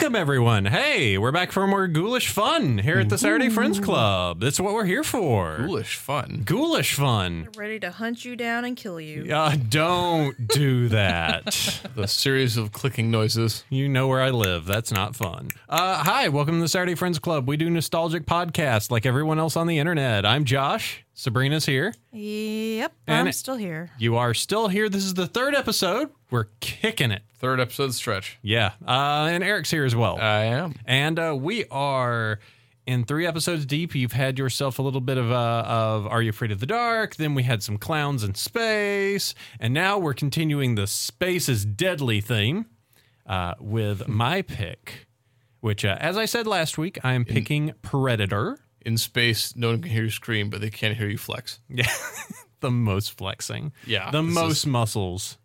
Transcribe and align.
Welcome, 0.00 0.14
everyone. 0.14 0.64
Hey, 0.64 1.18
we're 1.18 1.32
back 1.32 1.50
for 1.50 1.66
more 1.66 1.88
ghoulish 1.88 2.28
fun 2.28 2.78
here 2.78 3.00
at 3.00 3.08
the 3.08 3.18
Saturday 3.18 3.48
Friends 3.48 3.80
Club. 3.80 4.38
That's 4.38 4.60
what 4.60 4.72
we're 4.72 4.84
here 4.84 5.02
for. 5.02 5.56
Ghoulish 5.56 5.96
fun. 5.96 6.42
Ghoulish 6.44 6.94
fun. 6.94 7.48
Ready 7.56 7.80
to 7.80 7.90
hunt 7.90 8.24
you 8.24 8.36
down 8.36 8.64
and 8.64 8.76
kill 8.76 9.00
you. 9.00 9.34
Uh, 9.34 9.56
don't 9.68 10.46
do 10.46 10.86
that. 10.90 11.82
The 11.96 12.06
series 12.06 12.56
of 12.56 12.70
clicking 12.70 13.10
noises. 13.10 13.64
you 13.70 13.88
know 13.88 14.06
where 14.06 14.22
I 14.22 14.30
live. 14.30 14.66
That's 14.66 14.92
not 14.92 15.16
fun. 15.16 15.48
Uh, 15.68 15.96
hi, 16.04 16.28
welcome 16.28 16.54
to 16.54 16.60
the 16.60 16.68
Saturday 16.68 16.94
Friends 16.94 17.18
Club. 17.18 17.48
We 17.48 17.56
do 17.56 17.68
nostalgic 17.68 18.24
podcasts 18.24 18.88
like 18.92 19.04
everyone 19.04 19.40
else 19.40 19.56
on 19.56 19.66
the 19.66 19.80
internet. 19.80 20.24
I'm 20.24 20.44
Josh. 20.44 21.04
Sabrina's 21.18 21.66
here. 21.66 21.92
Yep, 22.12 22.92
And 23.08 23.26
I'm 23.26 23.32
still 23.32 23.56
here. 23.56 23.90
You 23.98 24.16
are 24.18 24.34
still 24.34 24.68
here. 24.68 24.88
This 24.88 25.04
is 25.04 25.14
the 25.14 25.26
third 25.26 25.52
episode. 25.52 26.10
We're 26.30 26.46
kicking 26.60 27.10
it. 27.10 27.22
Third 27.34 27.58
episode 27.58 27.92
stretch. 27.94 28.38
Yeah. 28.40 28.74
Uh, 28.86 29.26
and 29.28 29.42
Eric's 29.42 29.68
here 29.68 29.84
as 29.84 29.96
well. 29.96 30.20
I 30.20 30.44
am. 30.44 30.76
And 30.84 31.18
uh, 31.18 31.36
we 31.36 31.64
are 31.72 32.38
in 32.86 33.02
three 33.02 33.26
episodes 33.26 33.66
deep. 33.66 33.96
You've 33.96 34.12
had 34.12 34.38
yourself 34.38 34.78
a 34.78 34.82
little 34.82 35.00
bit 35.00 35.18
of 35.18 35.32
uh, 35.32 35.64
of 35.66 36.06
Are 36.06 36.22
You 36.22 36.30
Afraid 36.30 36.52
of 36.52 36.60
the 36.60 36.66
Dark? 36.66 37.16
Then 37.16 37.34
we 37.34 37.42
had 37.42 37.64
some 37.64 37.78
clowns 37.78 38.22
in 38.22 38.36
space, 38.36 39.34
and 39.58 39.74
now 39.74 39.98
we're 39.98 40.14
continuing 40.14 40.76
the 40.76 40.86
space 40.86 41.48
is 41.48 41.64
deadly 41.64 42.20
theme 42.20 42.66
uh, 43.26 43.54
with 43.58 44.06
my 44.06 44.40
pick, 44.40 45.08
which, 45.58 45.84
uh, 45.84 45.96
as 45.98 46.16
I 46.16 46.26
said 46.26 46.46
last 46.46 46.78
week, 46.78 46.96
I 47.02 47.14
am 47.14 47.24
picking 47.24 47.72
Predator. 47.82 48.60
In 48.88 48.96
space, 48.96 49.54
no 49.54 49.68
one 49.68 49.82
can 49.82 49.90
hear 49.90 50.04
you 50.04 50.10
scream, 50.10 50.48
but 50.48 50.62
they 50.62 50.70
can't 50.70 50.96
hear 50.96 51.08
you 51.08 51.18
flex. 51.18 51.60
Yeah, 51.68 51.90
the 52.60 52.70
most 52.70 53.16
flexing. 53.18 53.72
Yeah, 53.86 54.10
the 54.10 54.22
most 54.22 54.66
muscles. 54.66 55.36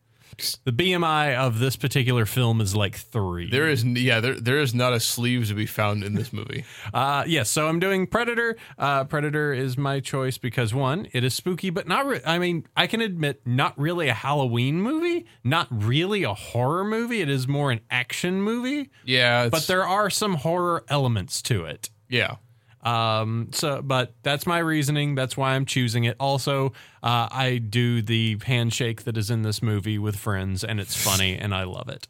The 0.64 0.72
BMI 0.72 1.36
of 1.36 1.60
this 1.60 1.76
particular 1.76 2.26
film 2.26 2.60
is 2.62 2.74
like 2.76 2.96
three. 2.96 3.52
There 3.52 3.68
is, 3.70 3.84
yeah, 3.84 4.20
there 4.22 4.34
there 4.40 4.60
is 4.60 4.74
not 4.74 4.92
a 4.94 5.00
sleeve 5.00 5.48
to 5.50 5.54
be 5.54 5.66
found 5.68 6.04
in 6.06 6.16
this 6.16 6.32
movie. 6.34 6.64
Uh, 6.94 7.24
yes, 7.28 7.50
so 7.50 7.68
I'm 7.68 7.80
doing 7.80 8.08
Predator. 8.08 8.56
Uh, 8.78 9.04
Predator 9.04 9.52
is 9.52 9.78
my 9.78 10.00
choice 10.00 10.38
because 10.38 10.74
one, 10.74 11.08
it 11.12 11.24
is 11.24 11.34
spooky, 11.34 11.70
but 11.70 11.88
not. 11.88 12.06
Re- 12.08 12.22
I 12.26 12.40
mean, 12.40 12.66
I 12.78 12.88
can 12.88 13.02
admit, 13.02 13.42
not 13.46 13.78
really 13.78 14.08
a 14.08 14.14
Halloween 14.14 14.82
movie, 14.82 15.26
not 15.44 15.68
really 15.70 16.24
a 16.24 16.34
horror 16.34 16.84
movie. 16.86 17.20
It 17.22 17.30
is 17.30 17.48
more 17.48 17.72
an 17.72 17.82
action 17.92 18.42
movie, 18.42 18.90
Yeah, 19.06 19.50
but 19.50 19.68
there 19.68 19.86
are 19.86 20.10
some 20.10 20.36
horror 20.36 20.84
elements 20.88 21.42
to 21.44 21.66
it. 21.66 21.90
yeah, 22.10 22.36
Um, 22.84 23.50
so, 23.54 23.82
but 23.82 24.14
that's 24.24 24.46
my 24.46 24.60
reasoning. 24.60 25.16
That's 25.16 25.38
why 25.38 25.54
I'm 25.54 25.66
choosing 25.66 26.04
it. 26.04 26.16
Also, 26.20 26.74
uh, 27.02 27.30
I 27.32 27.58
do 27.58 28.02
the 28.02 28.38
handshake 28.46 29.04
that 29.04 29.18
is 29.18 29.30
in 29.30 29.42
this 29.42 29.62
movie 29.62 29.98
with 29.98 30.18
friends, 30.18 30.64
and 30.64 30.80
it's 30.80 31.02
funny, 31.02 31.38
and 31.38 31.56
I 31.56 31.64
love 31.64 31.88
it. 31.90 32.08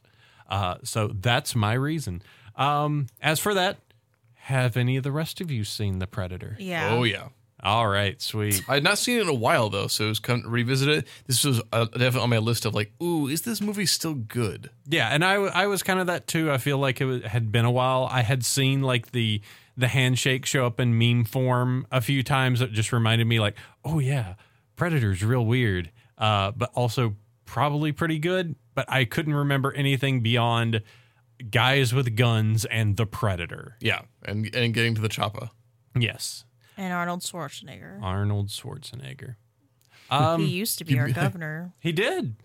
Uh, 0.49 0.75
so 0.83 1.07
that's 1.13 1.55
my 1.55 1.73
reason. 1.73 2.21
Um, 2.55 3.07
as 3.21 3.39
for 3.39 3.53
that, 3.53 3.77
have 4.35 4.75
any 4.75 4.97
of 4.97 5.03
the 5.03 5.11
rest 5.11 5.41
of 5.41 5.49
you 5.51 5.63
seen 5.63 5.99
The 5.99 6.07
Predator? 6.07 6.57
Yeah. 6.59 6.89
oh 6.91 7.03
yeah. 7.03 7.29
All 7.63 7.87
right, 7.87 8.21
sweet. 8.21 8.61
I 8.67 8.73
had 8.73 8.83
not 8.83 8.97
seen 8.97 9.19
it 9.19 9.21
in 9.21 9.29
a 9.29 9.33
while 9.33 9.69
though, 9.69 9.87
so 9.87 10.05
it 10.05 10.09
was 10.09 10.19
kind 10.19 10.43
of 10.43 10.51
revisit 10.51 10.89
it. 10.89 11.07
This 11.27 11.45
was 11.45 11.61
uh, 11.71 11.85
definitely 11.85 12.19
on 12.19 12.29
my 12.29 12.39
list 12.39 12.65
of 12.65 12.75
like, 12.75 12.91
ooh, 13.01 13.27
is 13.27 13.43
this 13.43 13.61
movie 13.61 13.85
still 13.85 14.15
good? 14.15 14.69
Yeah, 14.85 15.07
and 15.07 15.23
I, 15.23 15.35
I 15.35 15.67
was 15.67 15.81
kind 15.81 16.01
of 16.01 16.07
that 16.07 16.27
too. 16.27 16.51
I 16.51 16.57
feel 16.57 16.77
like 16.77 16.99
it 16.99 17.05
was, 17.05 17.23
had 17.23 17.53
been 17.53 17.63
a 17.63 17.71
while. 17.71 18.09
I 18.11 18.21
had 18.21 18.43
seen 18.43 18.81
like 18.81 19.13
the 19.13 19.39
the 19.77 19.87
handshake 19.87 20.45
show 20.45 20.65
up 20.65 20.79
in 20.79 20.97
meme 20.97 21.25
form 21.25 21.87
a 21.91 22.01
few 22.01 22.23
times. 22.23 22.61
It 22.61 22.71
just 22.71 22.91
reminded 22.93 23.25
me 23.27 23.39
like, 23.39 23.55
oh 23.83 23.99
yeah, 23.99 24.35
Predator's 24.77 25.23
real 25.23 25.45
weird, 25.45 25.91
uh, 26.17 26.51
but 26.51 26.69
also 26.73 27.15
probably 27.45 27.91
pretty 27.91 28.19
good. 28.19 28.55
But 28.75 28.85
I 28.91 29.05
couldn't 29.05 29.33
remember 29.35 29.71
anything 29.73 30.21
beyond 30.21 30.81
guys 31.51 31.93
with 31.93 32.15
guns 32.15 32.65
and 32.65 32.97
the 32.97 33.05
Predator. 33.05 33.77
Yeah, 33.79 34.01
and 34.23 34.53
and 34.55 34.73
getting 34.73 34.95
to 34.95 35.01
the 35.01 35.09
choppa. 35.09 35.49
Yes, 35.95 36.45
And 36.77 36.91
Arnold 36.91 37.21
Schwarzenegger. 37.21 38.01
Arnold 38.01 38.47
Schwarzenegger. 38.47 39.35
he 40.09 40.15
Um, 40.15 40.41
used 40.41 40.79
to 40.79 40.85
be 40.85 40.97
our 40.99 41.09
governor. 41.11 41.73
he 41.79 41.91
did. 41.91 42.35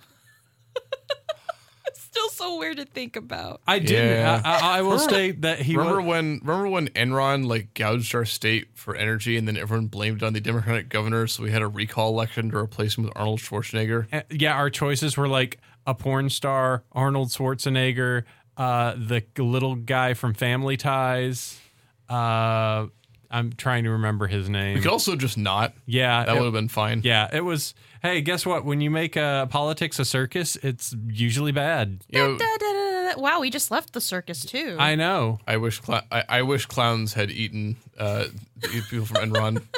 Still 2.18 2.28
so 2.30 2.58
weird 2.58 2.78
to 2.78 2.84
think 2.84 3.14
about. 3.16 3.60
I 3.66 3.78
did. 3.78 4.18
Yeah. 4.18 4.40
I, 4.44 4.56
I, 4.56 4.78
I 4.78 4.82
will 4.82 4.98
state 4.98 5.42
that 5.42 5.60
he 5.60 5.76
remember 5.76 6.00
was. 6.00 6.08
when 6.08 6.40
remember 6.42 6.68
when 6.68 6.88
Enron 6.88 7.46
like 7.46 7.74
gouged 7.74 8.14
our 8.14 8.24
state 8.24 8.68
for 8.74 8.96
energy, 8.96 9.36
and 9.36 9.46
then 9.46 9.56
everyone 9.56 9.86
blamed 9.86 10.22
it 10.22 10.26
on 10.26 10.32
the 10.32 10.40
Democratic 10.40 10.88
governor, 10.88 11.26
so 11.28 11.42
we 11.44 11.50
had 11.50 11.62
a 11.62 11.68
recall 11.68 12.08
election 12.10 12.50
to 12.50 12.56
replace 12.56 12.96
him 12.98 13.04
with 13.04 13.12
Arnold 13.14 13.38
Schwarzenegger. 13.40 14.06
Uh, 14.12 14.22
yeah, 14.30 14.54
our 14.54 14.68
choices 14.70 15.16
were 15.16 15.28
like 15.28 15.58
a 15.86 15.94
porn 15.94 16.28
star, 16.30 16.82
Arnold 16.92 17.28
Schwarzenegger, 17.28 18.24
uh, 18.56 18.94
the 18.96 19.22
little 19.38 19.76
guy 19.76 20.14
from 20.14 20.34
Family 20.34 20.76
Ties. 20.76 21.60
Uh, 22.08 22.86
I'm 23.30 23.52
trying 23.52 23.84
to 23.84 23.90
remember 23.90 24.26
his 24.26 24.48
name. 24.48 24.74
We 24.74 24.80
could 24.80 24.90
also 24.90 25.14
just 25.16 25.36
not. 25.38 25.74
yeah, 25.86 26.24
That 26.24 26.34
would 26.36 26.44
have 26.44 26.52
been 26.52 26.68
fine. 26.68 27.02
yeah, 27.04 27.28
it 27.32 27.42
was. 27.44 27.74
Hey, 28.02 28.20
guess 28.20 28.46
what? 28.46 28.64
When 28.64 28.80
you 28.80 28.90
make 28.90 29.16
uh, 29.16 29.46
politics 29.46 29.98
a 29.98 30.04
circus, 30.04 30.56
it's 30.56 30.94
usually 31.08 31.52
bad. 31.52 32.04
You 32.08 32.18
know, 32.20 32.38
Da, 32.38 32.44
da, 32.44 32.72
da, 32.72 32.72
da, 32.72 33.12
da. 33.14 33.20
Wow, 33.20 33.40
we 33.40 33.50
just 33.50 33.70
left 33.70 33.92
the 33.92 34.00
circus 34.00 34.44
too. 34.44 34.76
I 34.78 34.94
know. 34.94 35.40
I 35.46 35.56
wish 35.56 35.82
cl- 35.82 36.02
I, 36.12 36.24
I 36.28 36.42
wish 36.42 36.66
clowns 36.66 37.14
had 37.14 37.30
eaten 37.30 37.76
uh, 37.98 38.26
the 38.60 38.68
people 38.88 39.06
from 39.06 39.32
Enron. 39.32 39.62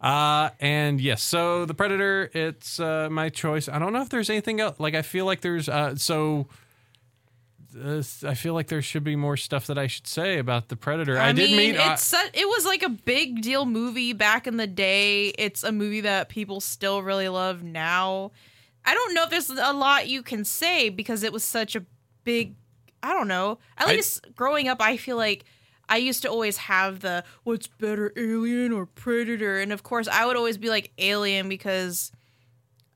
Uh, 0.00 0.50
and 0.58 1.00
yes, 1.00 1.22
so 1.22 1.64
the 1.64 1.74
Predator, 1.74 2.28
it's 2.34 2.80
uh, 2.80 3.06
my 3.08 3.28
choice. 3.28 3.68
I 3.68 3.78
don't 3.78 3.92
know 3.92 4.02
if 4.02 4.08
there's 4.08 4.28
anything 4.30 4.60
else. 4.60 4.80
Like, 4.80 4.96
I 4.96 5.02
feel 5.02 5.26
like 5.26 5.42
there's 5.42 5.68
uh, 5.68 5.94
so. 5.94 6.48
Uh, 7.76 8.02
I 8.28 8.34
feel 8.34 8.54
like 8.54 8.68
there 8.68 8.82
should 8.82 9.04
be 9.04 9.16
more 9.16 9.36
stuff 9.36 9.66
that 9.66 9.78
I 9.78 9.86
should 9.86 10.06
say 10.06 10.38
about 10.38 10.68
the 10.68 10.76
Predator. 10.76 11.18
I, 11.18 11.28
I, 11.28 11.32
did 11.32 11.50
mean, 11.50 11.72
meet. 11.72 11.76
uh, 11.78 11.92
it's 11.92 12.04
su- 12.04 12.30
it 12.32 12.46
was 12.46 12.64
like 12.64 12.82
a 12.82 12.88
big 12.88 13.42
deal 13.42 13.66
movie 13.66 14.12
back 14.12 14.46
in 14.46 14.56
the 14.56 14.66
day. 14.66 15.28
It's 15.38 15.62
a 15.62 15.72
movie 15.72 16.02
that 16.02 16.28
people 16.28 16.60
still 16.60 17.02
really 17.02 17.28
love 17.28 17.62
now. 17.62 18.32
I 18.84 18.94
don't 18.94 19.14
know 19.14 19.24
if 19.24 19.30
there's 19.30 19.50
a 19.50 19.72
lot 19.72 20.08
you 20.08 20.22
can 20.22 20.44
say 20.44 20.88
because 20.88 21.22
it 21.22 21.32
was 21.32 21.44
such 21.44 21.76
a 21.76 21.84
big. 22.24 22.54
I 23.02 23.12
don't 23.12 23.28
know. 23.28 23.58
At 23.78 23.88
I- 23.88 23.92
least 23.92 24.26
growing 24.36 24.68
up, 24.68 24.80
I 24.80 24.96
feel 24.96 25.16
like 25.16 25.44
I 25.88 25.96
used 25.96 26.22
to 26.22 26.28
always 26.30 26.56
have 26.56 27.00
the 27.00 27.24
what's 27.44 27.66
better, 27.66 28.12
Alien 28.16 28.72
or 28.72 28.86
Predator, 28.86 29.58
and 29.60 29.72
of 29.72 29.82
course, 29.82 30.08
I 30.08 30.26
would 30.26 30.36
always 30.36 30.56
be 30.58 30.68
like 30.68 30.92
Alien 30.98 31.48
because 31.48 32.12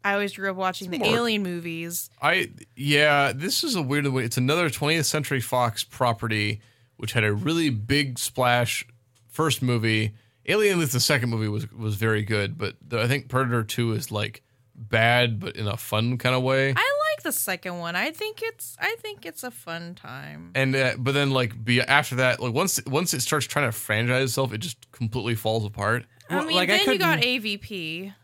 I 0.06 0.12
always 0.12 0.34
grew 0.34 0.50
up 0.50 0.56
watching 0.56 0.90
the 0.90 0.98
more- 0.98 1.08
Alien 1.08 1.42
movies. 1.42 2.10
I 2.22 2.50
yeah, 2.76 3.32
this 3.34 3.64
is 3.64 3.74
a 3.74 3.82
weird 3.82 4.06
way. 4.06 4.24
It's 4.24 4.36
another 4.36 4.70
20th 4.70 5.04
Century 5.06 5.40
Fox 5.40 5.82
property, 5.82 6.60
which 6.96 7.12
had 7.12 7.24
a 7.24 7.32
really 7.32 7.70
big 7.70 8.18
splash 8.18 8.86
first 9.28 9.62
movie. 9.62 10.12
Alien, 10.48 10.78
with 10.78 10.92
the 10.92 11.00
second 11.00 11.30
movie 11.30 11.48
was 11.48 11.70
was 11.72 11.96
very 11.96 12.22
good, 12.22 12.56
but 12.56 12.76
the, 12.86 13.00
I 13.00 13.08
think 13.08 13.28
Predator 13.28 13.64
Two 13.64 13.92
is 13.92 14.12
like 14.12 14.42
bad, 14.76 15.40
but 15.40 15.56
in 15.56 15.66
a 15.66 15.76
fun 15.76 16.18
kind 16.18 16.34
of 16.36 16.42
way. 16.44 16.68
I 16.70 16.92
like 17.16 17.22
the 17.24 17.32
second 17.32 17.78
one. 17.78 17.96
I 17.96 18.10
think 18.12 18.40
it's 18.42 18.76
I 18.78 18.94
think 19.00 19.26
it's 19.26 19.42
a 19.42 19.50
fun 19.50 19.96
time. 19.96 20.52
and 20.54 20.76
uh, 20.76 20.92
but 20.98 21.14
then 21.14 21.30
like 21.32 21.64
be 21.64 21.80
after 21.80 22.14
that, 22.16 22.38
like 22.40 22.52
once 22.54 22.80
once 22.86 23.12
it 23.12 23.22
starts 23.22 23.46
trying 23.46 23.66
to 23.66 23.72
franchise 23.72 24.22
itself, 24.30 24.52
it 24.52 24.58
just 24.58 24.90
completely 24.92 25.34
falls 25.34 25.64
apart. 25.64 26.04
I 26.30 26.36
Well, 26.36 26.46
mean, 26.46 26.56
like, 26.56 26.70
I 26.70 26.78
then 26.84 26.92
you 26.92 26.98
got 27.00 27.18
AVP. 27.20 28.14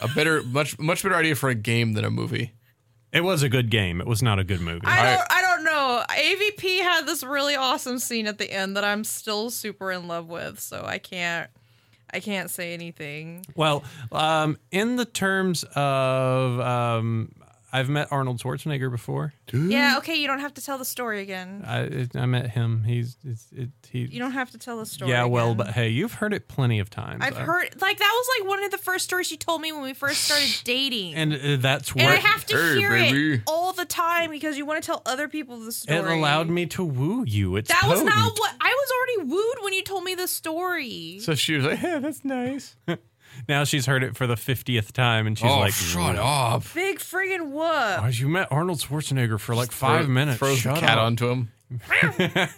A 0.00 0.08
better, 0.08 0.42
much 0.42 0.78
much 0.78 1.02
better 1.02 1.14
idea 1.16 1.34
for 1.34 1.48
a 1.48 1.54
game 1.54 1.92
than 1.94 2.04
a 2.04 2.10
movie. 2.10 2.52
It 3.12 3.22
was 3.22 3.42
a 3.42 3.48
good 3.48 3.70
game. 3.70 4.00
It 4.00 4.06
was 4.06 4.22
not 4.22 4.38
a 4.38 4.44
good 4.44 4.60
movie. 4.60 4.86
I 4.86 5.00
I- 5.12 5.16
don't, 5.16 5.26
I 5.32 5.40
don't 5.42 5.64
know. 5.64 6.02
AVP 6.10 6.80
had 6.82 7.06
this 7.06 7.22
really 7.24 7.56
awesome 7.56 7.98
scene 7.98 8.26
at 8.26 8.38
the 8.38 8.50
end 8.52 8.76
that 8.76 8.84
I'm 8.84 9.02
still 9.02 9.50
super 9.50 9.90
in 9.90 10.06
love 10.08 10.28
with, 10.28 10.60
so 10.60 10.84
I 10.86 10.98
can't, 10.98 11.48
I 12.12 12.20
can't 12.20 12.50
say 12.50 12.74
anything. 12.74 13.44
well, 13.56 13.82
um, 14.12 14.58
in 14.70 14.96
the 14.96 15.04
terms 15.06 15.64
of, 15.74 16.60
um, 16.60 17.32
I've 17.70 17.90
met 17.90 18.08
Arnold 18.10 18.38
Schwarzenegger 18.40 18.90
before. 18.90 19.34
Yeah, 19.52 19.96
okay, 19.98 20.14
you 20.16 20.26
don't 20.26 20.38
have 20.40 20.54
to 20.54 20.64
tell 20.64 20.78
the 20.78 20.84
story 20.86 21.20
again. 21.20 21.64
I 21.66 22.08
I 22.14 22.24
met 22.24 22.50
him. 22.50 22.82
He's 22.84 23.16
it's, 23.24 23.46
it, 23.52 23.68
he. 23.90 24.06
You 24.06 24.18
don't 24.18 24.32
have 24.32 24.50
to 24.52 24.58
tell 24.58 24.78
the 24.78 24.86
story. 24.86 25.10
yeah, 25.10 25.24
well, 25.24 25.48
again. 25.52 25.56
but 25.58 25.66
hey, 25.74 25.88
you've 25.90 26.14
heard 26.14 26.32
it 26.32 26.48
plenty 26.48 26.78
of 26.78 26.88
times. 26.88 27.22
I've 27.22 27.36
heard 27.36 27.80
like 27.80 27.98
that 27.98 28.12
was 28.14 28.28
like 28.40 28.48
one 28.48 28.64
of 28.64 28.70
the 28.70 28.78
first 28.78 29.04
stories 29.04 29.30
you 29.30 29.36
told 29.36 29.60
me 29.60 29.72
when 29.72 29.82
we 29.82 29.92
first 29.92 30.24
started 30.24 30.48
dating. 30.64 31.14
and 31.14 31.34
uh, 31.34 31.56
that's 31.60 31.92
And 31.92 32.02
I 32.08 32.14
have 32.16 32.46
to 32.46 32.56
Hey, 32.56 32.78
hear 32.78 32.90
baby. 32.90 33.34
it 33.34 33.40
all 33.46 33.72
the 33.74 33.84
time 33.84 34.30
because 34.30 34.56
you 34.56 34.64
want 34.64 34.82
to 34.82 34.86
tell 34.86 35.02
other 35.04 35.28
people 35.28 35.58
the 35.60 35.72
story. 35.72 35.98
it 35.98 36.06
allowed 36.06 36.48
me 36.48 36.64
to 36.66 36.82
woo 36.84 37.24
you. 37.26 37.56
It's 37.56 37.68
That 37.70 37.86
was 37.86 38.02
not 38.02 38.38
what 38.38 38.54
I 38.60 38.68
was 38.70 38.90
already 38.96 39.30
wooed 39.30 39.56
when 39.64 39.72
you 39.74 39.82
told 39.82 40.04
me 40.04 40.14
the 40.14 40.26
story. 40.28 41.18
So 41.20 41.34
she 41.34 41.54
was 41.56 41.64
like, 41.66 41.82
"Yeah, 41.82 41.98
that's 41.98 42.24
nice." 42.24 42.76
Now 43.48 43.64
she's 43.64 43.86
heard 43.86 44.02
it 44.02 44.16
for 44.16 44.26
the 44.26 44.36
fiftieth 44.36 44.92
time, 44.92 45.26
and 45.26 45.38
she's 45.38 45.50
oh, 45.50 45.58
like, 45.58 45.72
shut 45.72 46.16
up! 46.16 46.64
Big 46.74 46.98
friggin' 46.98 47.50
whoop. 47.50 47.62
Guys, 47.62 48.20
you 48.20 48.28
met 48.28 48.48
Arnold 48.50 48.78
Schwarzenegger 48.78 49.38
for 49.38 49.54
like 49.54 49.70
five 49.72 50.04
Throw- 50.06 50.14
minutes. 50.14 50.38
Throws 50.38 50.58
Shut 50.58 50.76
the 50.76 50.80
cat 50.80 50.98
up. 50.98 51.04
onto 51.04 51.28
him. 51.28 51.52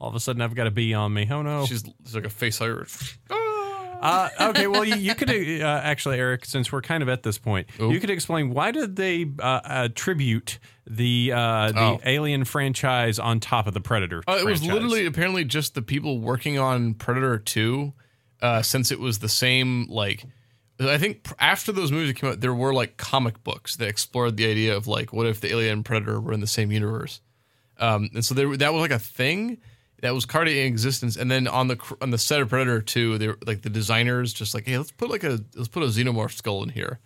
All 0.00 0.08
of 0.08 0.14
a 0.16 0.20
sudden, 0.20 0.42
I've 0.42 0.54
got 0.54 0.66
a 0.66 0.70
bee 0.70 0.94
on 0.94 1.14
me. 1.14 1.28
Oh 1.30 1.42
no! 1.42 1.64
She's 1.66 1.84
it's 2.00 2.14
like 2.14 2.24
a 2.24 2.30
face 2.30 2.58
hugger. 2.58 2.86
Uh, 3.30 4.28
okay, 4.40 4.66
well, 4.66 4.84
you, 4.84 4.96
you 4.96 5.14
could 5.14 5.30
uh, 5.30 5.64
actually, 5.84 6.18
Eric, 6.18 6.44
since 6.44 6.72
we're 6.72 6.80
kind 6.82 7.04
of 7.04 7.08
at 7.08 7.22
this 7.22 7.38
point, 7.38 7.68
you 7.78 8.00
could 8.00 8.10
explain 8.10 8.50
why 8.50 8.72
did 8.72 8.96
they 8.96 9.24
uh, 9.38 9.60
attribute 9.64 10.58
the 10.88 11.30
uh, 11.32 11.70
the 11.70 11.78
Oh. 11.80 12.00
Alien 12.04 12.42
franchise 12.44 13.20
on 13.20 13.38
top 13.38 13.68
of 13.68 13.74
the 13.74 13.80
Predator? 13.80 14.24
Uh, 14.26 14.38
it 14.40 14.44
was 14.44 14.64
literally 14.64 15.06
apparently 15.06 15.44
just 15.44 15.74
the 15.76 15.82
people 15.82 16.18
working 16.18 16.58
on 16.58 16.94
Predator 16.94 17.38
2, 17.38 17.92
uh, 18.42 18.60
since 18.60 18.90
it 18.90 19.00
was 19.00 19.20
the 19.20 19.28
same, 19.28 19.86
like, 19.88 20.24
I 20.80 20.98
think 20.98 21.28
after 21.38 21.72
those 21.72 21.92
movies 21.92 22.12
came 22.14 22.30
out, 22.30 22.40
there 22.40 22.54
were 22.54 22.74
like 22.74 22.96
comic 22.96 23.42
books 23.44 23.76
that 23.76 23.88
explored 23.88 24.36
the 24.36 24.50
idea 24.50 24.76
of 24.76 24.86
like, 24.86 25.12
what 25.12 25.26
if 25.26 25.40
the 25.40 25.50
alien 25.50 25.84
Predator 25.84 26.20
were 26.20 26.32
in 26.32 26.40
the 26.40 26.46
same 26.46 26.72
universe? 26.72 27.20
Um, 27.78 28.10
and 28.14 28.24
so 28.24 28.34
there, 28.34 28.54
that 28.56 28.72
was 28.72 28.80
like 28.80 28.90
a 28.90 28.98
thing 28.98 29.58
that 30.02 30.12
was 30.12 30.26
already 30.34 30.60
in 30.60 30.66
existence. 30.66 31.16
And 31.16 31.30
then 31.30 31.46
on 31.46 31.68
the 31.68 31.96
on 32.00 32.10
the 32.10 32.18
set 32.18 32.40
of 32.40 32.48
Predator 32.48 32.82
2, 32.82 33.18
they 33.18 33.28
were 33.28 33.38
like 33.46 33.62
the 33.62 33.70
designers 33.70 34.32
just 34.32 34.54
like, 34.54 34.66
hey, 34.66 34.76
let's 34.76 34.90
put 34.90 35.08
like 35.08 35.24
a 35.24 35.40
let's 35.54 35.68
put 35.68 35.84
a 35.84 35.86
xenomorph 35.86 36.32
skull 36.32 36.62
in 36.62 36.68
here. 36.68 36.98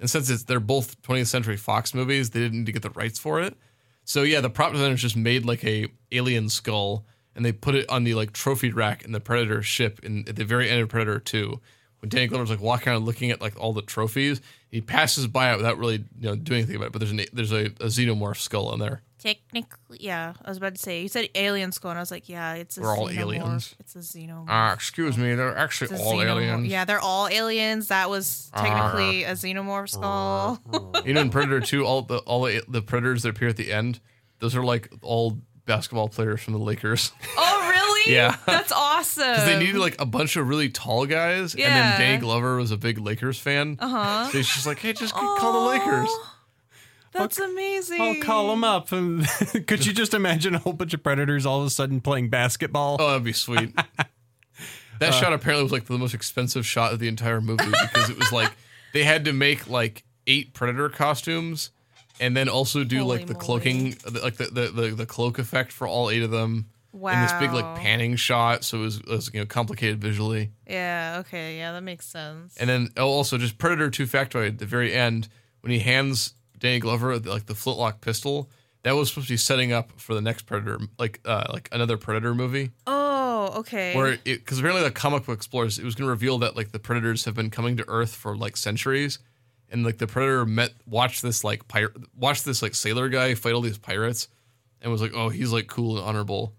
And 0.00 0.08
since 0.08 0.30
it's 0.30 0.44
they're 0.44 0.60
both 0.60 1.00
20th 1.02 1.26
Century 1.26 1.56
Fox 1.56 1.92
movies, 1.92 2.30
they 2.30 2.40
didn't 2.40 2.60
need 2.60 2.66
to 2.66 2.72
get 2.72 2.82
the 2.82 2.90
rights 2.90 3.18
for 3.18 3.40
it. 3.40 3.56
So 4.04 4.22
yeah, 4.22 4.40
the 4.40 4.50
prop 4.50 4.72
designers 4.72 5.02
just 5.02 5.16
made 5.16 5.44
like 5.44 5.64
a 5.64 5.88
alien 6.12 6.48
skull 6.48 7.04
and 7.38 7.46
they 7.46 7.52
put 7.52 7.74
it 7.74 7.88
on 7.88 8.04
the 8.04 8.12
like 8.14 8.32
trophy 8.34 8.70
rack 8.70 9.04
in 9.04 9.12
the 9.12 9.20
Predator 9.20 9.62
ship 9.62 10.00
in 10.02 10.28
at 10.28 10.36
the 10.36 10.44
very 10.44 10.68
end 10.68 10.82
of 10.82 10.88
Predator 10.90 11.20
2. 11.20 11.58
When 12.00 12.08
Danny 12.10 12.26
Glover's 12.26 12.50
like 12.50 12.60
walking 12.60 12.92
around 12.92 13.04
looking 13.06 13.30
at 13.30 13.40
like 13.40 13.58
all 13.58 13.72
the 13.72 13.82
trophies, 13.82 14.40
he 14.70 14.80
passes 14.80 15.26
by 15.26 15.52
it 15.52 15.56
without 15.56 15.78
really 15.78 16.04
you 16.20 16.28
know 16.28 16.36
doing 16.36 16.58
anything 16.58 16.76
about 16.76 16.86
it. 16.88 16.92
But 16.92 16.98
there's 16.98 17.12
an 17.12 17.20
there's 17.32 17.52
a, 17.52 17.66
a 17.66 17.86
xenomorph 17.86 18.36
skull 18.36 18.72
in 18.74 18.80
there. 18.80 19.02
Technically, 19.18 19.98
yeah. 20.00 20.34
I 20.44 20.48
was 20.48 20.58
about 20.58 20.76
to 20.76 20.80
say 20.80 21.02
you 21.02 21.08
said 21.08 21.28
alien 21.34 21.72
skull, 21.72 21.90
and 21.90 21.98
I 21.98 22.02
was 22.02 22.12
like, 22.12 22.28
yeah, 22.28 22.54
it's 22.54 22.78
a 22.78 22.82
We're 22.82 22.96
all 22.96 23.08
xenomorph. 23.08 23.18
aliens. 23.18 23.74
It's 23.80 23.96
a 23.96 23.98
xenomorph. 23.98 24.44
Ah, 24.48 24.72
excuse 24.72 25.18
me, 25.18 25.34
they're 25.34 25.56
actually 25.58 25.96
all 25.98 26.12
xenomorph. 26.14 26.26
aliens. 26.26 26.66
Yeah, 26.68 26.84
they're 26.84 27.00
all 27.00 27.26
aliens. 27.28 27.88
That 27.88 28.10
was 28.10 28.48
technically 28.56 29.24
a 29.24 29.32
xenomorph 29.32 29.88
skull. 29.88 30.60
You 31.04 31.14
know, 31.14 31.20
in 31.20 31.30
Predator 31.30 31.60
2, 31.60 31.84
all 31.84 32.02
the 32.02 32.18
all 32.18 32.42
the, 32.44 32.62
the 32.68 32.82
predators 32.82 33.22
that 33.24 33.30
appear 33.30 33.48
at 33.48 33.56
the 33.56 33.72
end, 33.72 33.98
those 34.38 34.54
are 34.54 34.62
like 34.62 34.88
all 35.02 35.40
basketball 35.68 36.08
players 36.08 36.40
from 36.40 36.54
the 36.54 36.58
Lakers. 36.58 37.12
oh, 37.36 37.68
really? 37.70 38.12
Yeah. 38.12 38.36
That's 38.46 38.72
awesome. 38.72 39.22
Because 39.30 39.44
they 39.44 39.58
needed 39.60 39.76
like 39.76 40.00
a 40.00 40.06
bunch 40.06 40.34
of 40.34 40.48
really 40.48 40.68
tall 40.70 41.06
guys, 41.06 41.54
and 41.54 41.62
then 41.62 41.70
Yeah. 41.70 41.98
Danny 41.98 42.18
Glover 42.20 42.56
was 42.56 42.72
a 42.72 42.76
big 42.76 42.98
Lakers 42.98 43.38
fan. 43.38 43.76
Uh 43.78 43.88
huh. 43.88 44.24
So 44.30 44.38
he's 44.38 44.48
just 44.48 44.66
like, 44.66 44.80
hey, 44.80 44.92
just 44.94 45.14
call 45.14 45.52
the 45.52 45.68
Lakers. 45.68 46.10
That's 47.12 47.38
amazing. 47.38 48.00
I'll 48.00 48.20
call 48.20 48.48
them 48.48 48.64
up. 48.64 48.92
And 48.92 49.26
could 49.66 49.86
you 49.86 49.92
just 49.92 50.14
imagine 50.14 50.54
a 50.54 50.58
whole 50.58 50.72
bunch 50.72 50.92
of 50.94 51.02
predators 51.02 51.46
all 51.46 51.60
of 51.60 51.66
a 51.66 51.70
sudden 51.70 52.00
playing 52.00 52.28
basketball? 52.30 52.96
Oh, 53.00 53.08
that'd 53.08 53.24
be 53.24 53.32
sweet. 53.32 53.74
that 55.00 55.14
shot 55.14 55.32
apparently 55.32 55.62
was 55.62 55.72
like 55.72 55.86
the 55.86 55.98
most 55.98 56.14
expensive 56.14 56.66
shot 56.66 56.92
of 56.92 56.98
the 56.98 57.08
entire 57.08 57.40
movie 57.40 57.64
because 57.64 58.10
it 58.10 58.18
was 58.18 58.32
like 58.32 58.50
they 58.92 59.04
had 59.04 59.24
to 59.24 59.32
make 59.32 59.68
like 59.68 60.04
eight 60.26 60.52
predator 60.54 60.88
costumes 60.88 61.70
and 62.20 62.36
then 62.36 62.48
also 62.48 62.84
do 62.84 62.98
Holy 62.98 63.18
like 63.18 63.26
the 63.26 63.34
moly. 63.34 63.44
cloaking, 63.44 63.96
like 64.22 64.36
the, 64.36 64.46
the 64.46 64.68
the 64.68 64.88
the 64.94 65.06
cloak 65.06 65.38
effect 65.38 65.72
for 65.72 65.86
all 65.86 66.10
eight 66.10 66.22
of 66.22 66.30
them. 66.30 66.66
In 66.94 67.20
this 67.22 67.32
big 67.34 67.52
like 67.52 67.76
panning 67.76 68.16
shot, 68.16 68.64
so 68.64 68.78
it 68.78 68.80
was, 68.80 68.96
it 68.96 69.08
was 69.08 69.30
you 69.32 69.38
know 69.38 69.46
complicated 69.46 70.00
visually. 70.00 70.50
Yeah. 70.66 71.18
Okay. 71.20 71.56
Yeah, 71.56 71.72
that 71.72 71.82
makes 71.82 72.06
sense. 72.06 72.56
And 72.56 72.68
then 72.68 72.88
oh, 72.96 73.06
also 73.06 73.38
just 73.38 73.56
Predator 73.56 73.88
2 73.88 74.06
factoid 74.06 74.48
at 74.48 74.58
the 74.58 74.66
very 74.66 74.92
end 74.92 75.28
when 75.60 75.70
he 75.70 75.78
hands 75.78 76.34
Danny 76.58 76.80
Glover 76.80 77.18
like 77.18 77.46
the 77.46 77.54
flintlock 77.54 78.00
pistol, 78.00 78.50
that 78.82 78.92
was 78.92 79.08
supposed 79.08 79.28
to 79.28 79.34
be 79.34 79.38
setting 79.38 79.72
up 79.72 79.92
for 79.96 80.14
the 80.14 80.20
next 80.20 80.42
Predator, 80.42 80.78
like 80.98 81.20
uh, 81.24 81.44
like 81.52 81.68
another 81.72 81.96
Predator 81.96 82.34
movie, 82.34 82.70
oh, 82.86 83.52
okay. 83.58 83.94
where 83.94 84.12
it 84.12 84.24
because 84.24 84.58
apparently 84.58 84.82
the 84.82 84.90
comic 84.90 85.26
book 85.26 85.36
explorers 85.36 85.78
it 85.78 85.84
was 85.84 85.94
going 85.94 86.06
to 86.06 86.10
reveal 86.10 86.38
that 86.38 86.56
like 86.56 86.72
the 86.72 86.78
Predators 86.78 87.24
have 87.24 87.34
been 87.34 87.50
coming 87.50 87.76
to 87.76 87.84
Earth 87.88 88.14
for 88.14 88.36
like 88.36 88.56
centuries, 88.56 89.18
and 89.70 89.84
like 89.84 89.98
the 89.98 90.06
Predator 90.06 90.46
met 90.46 90.72
watched 90.86 91.22
this 91.22 91.44
like 91.44 91.68
pirate 91.68 91.92
watched 92.16 92.44
this 92.44 92.62
like 92.62 92.74
sailor 92.74 93.08
guy 93.08 93.34
fight 93.34 93.52
all 93.52 93.60
these 93.60 93.78
pirates, 93.78 94.28
and 94.80 94.90
was 94.90 95.02
like 95.02 95.12
oh 95.14 95.28
he's 95.28 95.52
like 95.52 95.66
cool 95.66 95.98
and 95.98 96.06
honorable, 96.06 96.54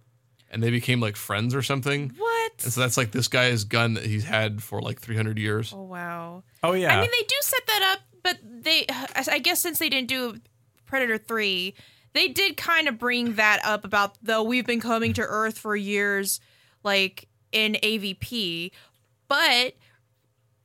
and 0.51 0.61
they 0.61 0.71
became 0.71 0.99
like 0.99 1.15
friends 1.15 1.55
or 1.55 1.61
something. 1.61 2.13
what? 2.17 2.51
And 2.63 2.73
so 2.73 2.81
that's 2.81 2.97
like 2.97 3.11
this 3.11 3.27
guy's 3.27 3.63
gun 3.63 3.93
that 3.93 4.05
he's 4.05 4.25
had 4.25 4.61
for 4.61 4.81
like 4.81 4.99
300 4.99 5.37
years. 5.37 5.73
Oh 5.73 5.83
wow. 5.83 6.43
Oh, 6.61 6.73
yeah. 6.73 6.97
I 6.97 7.01
mean, 7.01 7.09
they 7.11 7.23
do 7.23 7.35
set 7.41 7.65
that 7.67 7.93
up, 7.93 7.99
but 8.21 8.37
they, 8.43 8.85
I 9.31 9.39
guess, 9.39 9.61
since 9.61 9.79
they 9.79 9.87
didn't 9.87 10.09
do 10.09 10.39
Predator 10.85 11.17
three, 11.17 11.73
they 12.13 12.27
did 12.27 12.57
kind 12.57 12.87
of 12.87 12.97
bring 12.99 13.35
that 13.35 13.61
up 13.63 13.85
about 13.85 14.17
though 14.21 14.43
we've 14.43 14.65
been 14.65 14.81
coming 14.81 15.13
to 15.13 15.21
Earth 15.21 15.57
for 15.57 15.75
years, 15.75 16.39
like 16.83 17.27
in 17.51 17.73
AVP, 17.81 18.71
but. 19.27 19.73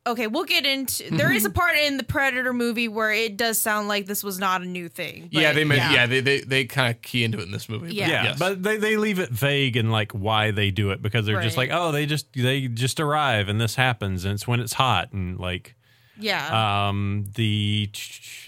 Okay, 0.07 0.27
we'll 0.27 0.45
get 0.45 0.67
into. 0.67 1.09
There 1.17 1.33
is 1.33 1.47
a 1.47 1.51
part 1.51 1.77
in 1.77 1.97
the 1.97 2.05
Predator 2.05 2.53
movie 2.53 2.89
where 2.89 3.11
it 3.11 3.39
does 3.39 3.59
sound 3.59 3.89
like 3.89 4.05
this 4.05 4.23
was 4.23 4.39
not 4.39 4.61
a 4.61 4.67
new 4.67 4.91
thing. 4.91 5.31
but 5.33 5.41
yeah, 5.41 5.53
they 5.53 5.65
meant 5.65 5.81
yeah, 5.93 6.05
they 6.07 6.21
they, 6.21 6.41
they 6.41 6.65
kind 6.67 6.95
of 6.95 7.01
key 7.01 7.25
into 7.25 7.39
it 7.39 7.45
in 7.45 7.53
this 7.53 7.71
movie. 7.71 7.87
but 7.87 7.95
Yeah. 7.95 8.09
yeah, 8.09 8.23
yes. 8.25 8.39
but 8.39 8.63
they, 8.63 8.77
they 8.77 8.99
leave 8.99 9.19
it 9.19 9.31
vague 9.31 9.77
and 9.79 9.91
like 9.91 10.13
why 10.13 10.51
they 10.51 10.71
do 10.71 10.91
it 10.91 11.01
because 11.01 11.25
they're 11.25 11.41
just 11.41 11.57
Right. 11.57 11.71
like, 11.71 11.79
oh, 11.81 11.91
they 11.91 12.05
just 12.05 12.27
they 12.35 12.69
just 12.69 13.01
arrive 13.01 13.49
and 13.49 13.59
this 13.59 13.77
happens 13.77 14.27
and 14.27 14.35
it's 14.35 14.47
when 14.47 14.61
it's 14.61 14.75
hot 14.75 15.13
and 15.13 15.41
like 15.41 15.75
yeah. 16.21 16.89
um 16.89 17.25
the 17.35 17.89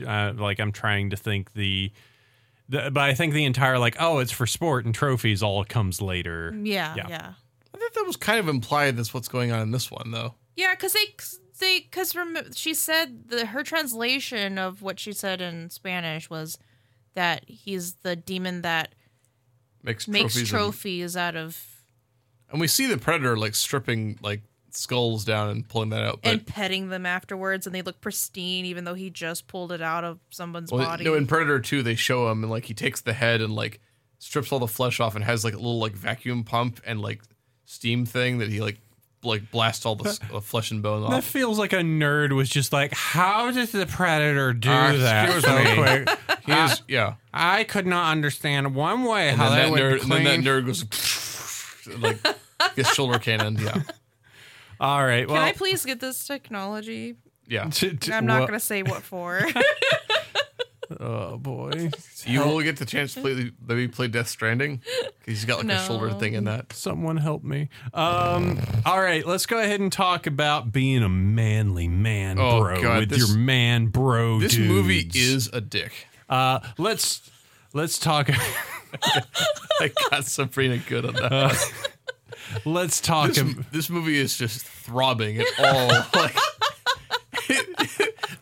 uh, 0.07 0.35
like 0.37 0.61
I'm 0.61 0.73
trying 0.73 1.09
to 1.11 1.17
think 1.17 1.55
the, 1.55 1.91
the 2.69 2.91
but 2.93 3.03
I 3.03 3.15
think 3.15 3.33
the 3.33 3.47
entire 3.47 3.79
like 3.79 3.97
oh 3.99 4.19
it's 4.19 4.31
for 4.33 4.47
sport 4.47 4.85
and 4.85 4.95
trophies 4.95 5.43
all 5.43 5.65
comes 5.65 6.03
later. 6.03 6.55
yeah, 6.63 6.95
yeah. 6.97 7.07
yeah. 7.09 7.33
I 7.75 7.79
think 7.79 7.95
that 7.95 8.05
was 8.07 8.17
kind 8.17 8.39
of 8.41 8.49
implied. 8.49 8.97
That's 8.99 9.15
what's 9.15 9.29
going 9.29 9.53
on 9.53 9.61
in 9.63 9.71
this 9.71 9.91
one, 9.91 10.11
though. 10.11 10.35
Yeah, 10.55 10.75
because 10.75 10.95
they 10.95 11.15
they 11.59 11.81
because 11.81 12.15
rem- 12.15 12.53
she 12.55 12.75
said 12.75 13.29
the 13.29 13.47
her 13.47 13.63
translation 13.63 14.59
of 14.59 14.83
what 14.83 14.99
she 15.01 15.13
said 15.13 15.41
in 15.41 15.71
Spanish 15.71 16.31
was 16.31 16.59
that 17.15 17.45
he's 17.47 17.95
the 18.03 18.17
demon 18.17 18.63
that 18.63 18.95
Makes, 19.83 20.09
makes 20.09 20.35
trophies, 20.35 20.51
trophies, 20.51 21.17
and, 21.17 21.23
out 21.23 21.37
of 21.37 21.65
and 22.51 22.61
we 22.61 22.67
see 22.67 22.87
the 22.87 22.99
predator 22.99 23.37
like 23.37 23.55
stripping 23.55 24.19
like 24.21 24.43
skulls 24.71 25.25
down 25.25 25.49
and 25.49 25.69
pulling 25.69 25.91
that 25.91 26.03
out. 26.03 26.21
But 26.23 26.33
and 26.33 26.47
petting 26.47 26.89
them 26.89 27.07
afterwards, 27.07 27.67
and 27.67 27.75
they 27.75 27.83
look 27.83 28.01
pristine, 28.01 28.65
even 28.67 28.85
though 28.85 28.95
he 28.95 29.11
just 29.11 29.47
pulled 29.47 29.73
it 29.73 29.81
out 29.81 30.05
of 30.05 30.19
someone's 30.31 30.71
well, 30.71 30.85
body. 30.85 31.05
no, 31.05 31.15
in 31.15 31.27
Predator 31.27 31.61
Two, 31.61 31.83
they 31.83 31.95
show 31.95 32.31
him 32.31 32.43
and 32.43 32.51
like 32.51 32.65
he 32.65 32.75
takes 32.75 33.01
the 33.01 33.13
head 33.13 33.41
and 33.41 33.55
like 33.55 33.81
strips 34.19 34.53
all 34.53 34.59
the 34.59 34.67
flesh 34.67 35.01
off 35.01 35.15
and 35.15 35.25
has 35.25 35.45
like 35.45 35.55
a 35.55 35.59
little 35.59 35.79
like 35.79 35.93
vacuum 35.93 36.45
pump 36.45 36.81
and 36.85 37.01
like 37.01 37.23
steam 37.65 38.07
thing 38.07 38.39
that 38.39 38.49
he 38.49 38.61
like 38.61 38.79
like 39.27 39.51
blast 39.51 39.85
all 39.85 39.95
the 39.97 40.09
s- 40.09 40.21
uh, 40.33 40.41
flesh 40.41 40.71
and 40.71 40.83
bone 40.83 41.03
off. 41.05 41.11
That 41.11 41.25
feels 41.25 41.59
like 41.59 41.73
a 41.73 41.77
nerd 41.81 42.33
was 42.33 42.49
just 42.49 42.73
like, 42.73 42.93
how 42.95 43.51
does 43.51 43.73
the 43.73 43.87
predator 43.87 44.53
do 44.53 44.71
Ah, 44.71 44.93
that 44.93 45.25
excuse 45.29 45.45
so 45.45 45.59
me. 45.63 45.75
quick? 45.75 46.19
He 46.47 46.53
is 46.53 46.83
yeah. 46.89 47.15
I 47.35 47.65
could 47.65 47.87
not 47.87 48.11
understand 48.13 48.75
one 48.75 49.05
way 49.05 49.29
And 49.31 49.37
how 49.39 49.51
then, 49.51 49.73
they 49.73 49.81
that 49.81 49.91
would 49.91 50.01
nerd, 50.01 50.03
and 50.03 50.13
then 50.27 50.43
that 50.45 50.51
nerd 50.51 50.67
goes 50.67 51.99
like 51.99 52.75
gets 52.77 52.93
shoulder 52.95 53.19
cannon. 53.19 53.57
Yeah, 53.61 53.83
All 54.81 55.05
right, 55.05 55.27
well, 55.29 55.37
Can 55.37 55.45
I 55.49 55.53
please 55.53 55.85
get 55.85 56.01
this 56.01 56.27
technology? 56.27 57.17
yeah. 57.49 57.71
I'm 58.13 58.27
not 58.27 58.47
gonna 58.47 58.61
say 58.61 58.83
what 58.83 59.03
for. 59.03 59.41
Oh 61.01 61.37
boy, 61.37 61.91
You 62.25 62.41
will 62.45 62.61
get 62.63 62.77
the 62.77 62.85
chance 62.85 63.15
to 63.15 63.21
play 63.21 63.51
maybe 63.67 63.89
play 63.89 64.07
Death 64.09 64.29
Stranding 64.29 64.77
because 64.77 65.11
he's 65.27 65.45
got 65.45 65.65
like 65.65 65.77
a 65.77 65.85
shoulder 65.85 66.13
thing 66.13 66.35
in 66.35 66.45
that. 66.45 66.73
someone 66.73 67.17
help 67.17 67.43
me. 67.43 67.69
Um, 67.93 68.61
all 68.85 69.01
right, 69.01 69.27
let's 69.27 69.47
go 69.47 69.59
ahead 69.59 69.81
and 69.81 69.91
talk 69.91 70.27
about 70.27 70.71
being 70.73 71.03
a 71.03 71.09
manly 71.09 71.89
man, 71.89 72.39
Oh, 72.39 72.61
bro, 72.61 72.81
God, 72.83 72.99
with 73.01 73.09
this- 73.11 73.29
your 73.29 73.37
man, 73.37 73.87
bro. 73.89 74.39
Dude. 74.41 74.51
This 74.51 74.59
movie 74.59 75.11
is 75.15 75.49
a 75.53 75.61
dick. 75.61 76.07
Uh, 76.29 76.61
let's 76.79 77.29
let's 77.73 77.99
talk. 77.99 78.31
I 79.81 79.91
got 80.11 80.25
Sabrina 80.25 80.79
good 80.79 81.05
on 81.05 81.15
that. 81.15 81.73
let's 82.65 83.01
talk. 83.01 83.29
this, 83.31 83.39
ab- 83.39 83.67
this 83.73 83.91
movie 83.91 84.19
is 84.19 84.37
just 84.39 84.65
throbbing 84.65 85.39
at 85.39 85.47
all. 85.59 85.89
like 86.15 86.37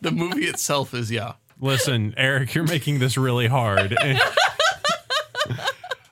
the 0.01 0.11
movie 0.11 0.45
itself 0.45 0.93
is 0.93 1.11
yeah. 1.11 1.33
Listen, 1.59 2.13
Eric, 2.17 2.53
you're 2.53 2.65
making 2.65 2.99
this 2.99 3.17
really 3.17 3.47
hard. 3.47 3.95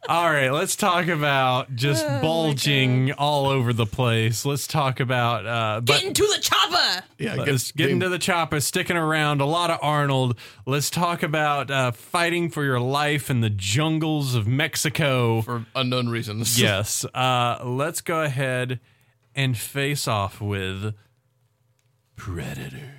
all 0.10 0.30
right, 0.30 0.50
let's 0.50 0.76
talk 0.76 1.08
about 1.08 1.76
just 1.76 2.06
bulging 2.22 3.12
all 3.14 3.48
over 3.48 3.74
the 3.74 3.86
place. 3.86 4.46
Let's 4.46 4.68
talk 4.68 5.00
about 5.00 5.46
uh, 5.46 5.82
but 5.82 5.94
get 5.94 6.04
into 6.04 6.28
the 6.34 6.40
chopper. 6.42 7.04
Yeah, 7.18 7.36
Let's 7.36 7.72
get 7.72 7.90
into 7.90 8.10
the 8.10 8.20
chopper, 8.20 8.60
sticking 8.60 8.98
around. 8.98 9.42
A 9.42 9.46
lot 9.46 9.70
of 9.70 9.80
Arnold. 9.82 10.38
Let's 10.66 10.90
talk 10.90 11.24
about 11.24 11.72
uh, 11.72 11.92
fighting 11.92 12.50
for 12.50 12.64
your 12.64 12.80
life 12.80 13.30
in 13.30 13.42
the 13.42 13.50
jungles 13.50 14.36
of 14.36 14.48
Mexico. 14.48 15.42
for 15.42 15.66
unknown 15.76 16.10
reasons. 16.10 16.60
yes. 16.62 17.06
Uh, 17.06 17.60
let's 17.64 18.02
go 18.02 18.22
ahead 18.24 18.80
and 19.36 19.58
face 19.58 20.08
off 20.08 20.42
with 20.42 20.94
Predator. 22.16 22.92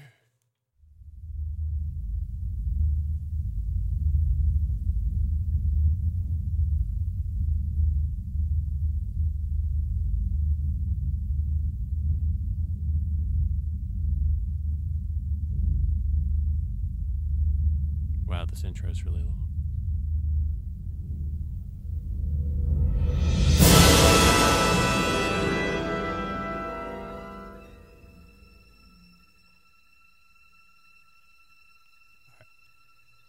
Wow, 18.44 18.50
this 18.50 18.62
intro 18.62 18.90
is 18.90 19.06
really 19.06 19.22
long. 19.22 19.40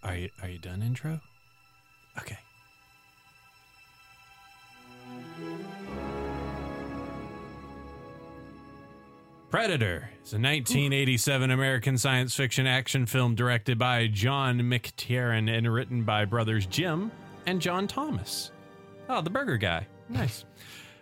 Are 0.03 0.17
you 0.17 0.29
are 0.43 0.49
you 0.49 0.59
done 0.59 0.81
intro? 0.81 1.21
Predator 9.65 10.11
is 10.23 10.31
a 10.31 10.37
1987 10.37 11.49
American 11.49 11.97
science 11.97 12.35
fiction 12.35 12.67
action 12.67 13.07
film 13.07 13.33
directed 13.33 13.79
by 13.79 14.05
John 14.05 14.59
McTiernan 14.59 15.49
and 15.49 15.73
written 15.73 16.03
by 16.03 16.25
brothers 16.25 16.67
Jim 16.67 17.09
and 17.47 17.59
John 17.59 17.87
Thomas. 17.87 18.51
Oh, 19.09 19.21
the 19.21 19.31
burger 19.31 19.57
guy. 19.57 19.87
Nice. 20.07 20.45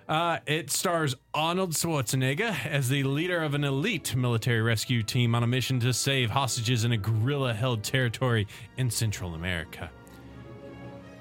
Uh, 0.08 0.38
it 0.46 0.72
stars 0.72 1.14
Arnold 1.34 1.72
Schwarzenegger 1.72 2.66
as 2.66 2.88
the 2.88 3.04
leader 3.04 3.44
of 3.44 3.54
an 3.54 3.66
elite 3.66 4.16
military 4.16 4.62
rescue 4.62 5.04
team 5.04 5.36
on 5.36 5.44
a 5.44 5.48
mission 5.48 5.82
to 5.82 5.92
save 5.92 6.30
hostages 6.30 6.86
in 6.86 6.94
a 6.94 6.98
guerrilla 6.98 7.54
held 7.54 7.84
territory 7.84 8.48
in 8.78 8.90
Central 8.90 9.36
America. 9.36 9.92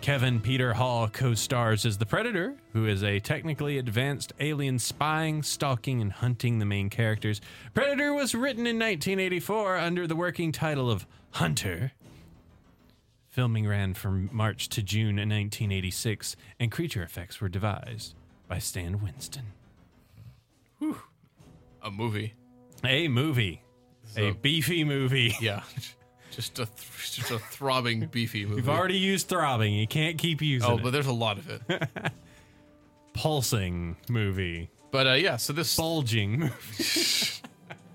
Kevin 0.02 0.40
Peter 0.40 0.72
Hall 0.72 1.08
co 1.08 1.32
stars 1.32 1.86
as 1.86 1.96
the 1.96 2.04
Predator, 2.04 2.56
who 2.72 2.86
is 2.86 3.04
a 3.04 3.20
technically 3.20 3.78
advanced 3.78 4.32
alien 4.40 4.80
spying, 4.80 5.44
stalking, 5.44 6.02
and 6.02 6.10
hunting 6.10 6.58
the 6.58 6.64
main 6.64 6.90
characters. 6.90 7.40
Predator 7.72 8.12
was 8.12 8.34
written 8.34 8.66
in 8.66 8.80
1984 8.80 9.76
under 9.76 10.08
the 10.08 10.16
working 10.16 10.50
title 10.50 10.90
of 10.90 11.06
Hunter. 11.30 11.92
Filming 13.28 13.64
ran 13.64 13.94
from 13.94 14.28
March 14.32 14.68
to 14.70 14.82
June 14.82 15.20
in 15.20 15.28
1986, 15.28 16.34
and 16.58 16.72
creature 16.72 17.04
effects 17.04 17.40
were 17.40 17.48
devised 17.48 18.16
by 18.48 18.58
Stan 18.58 19.00
Winston. 19.00 19.52
Whew. 20.80 20.98
A 21.80 21.92
movie. 21.92 22.34
A 22.84 23.06
movie. 23.06 23.62
A 24.16 24.32
beefy 24.32 24.82
movie. 24.82 25.36
Yeah. 25.40 25.62
just 26.32 26.58
a 26.58 26.66
th- 26.66 27.12
just 27.12 27.30
a 27.30 27.38
throbbing 27.38 28.06
beefy 28.06 28.44
movie. 28.44 28.56
You've 28.56 28.68
already 28.68 28.98
used 28.98 29.28
throbbing. 29.28 29.74
You 29.74 29.86
can't 29.86 30.18
keep 30.18 30.42
using 30.42 30.70
oh, 30.70 30.78
it. 30.78 30.82
but 30.82 30.90
there's 30.90 31.06
a 31.06 31.12
lot 31.12 31.38
of 31.38 31.48
it. 31.50 31.88
Pulsing 33.14 33.96
movie. 34.08 34.70
But 34.90 35.06
uh, 35.06 35.12
yeah, 35.12 35.36
so 35.36 35.52
this 35.52 35.76
Bulging 35.76 36.38
movie. 36.40 36.84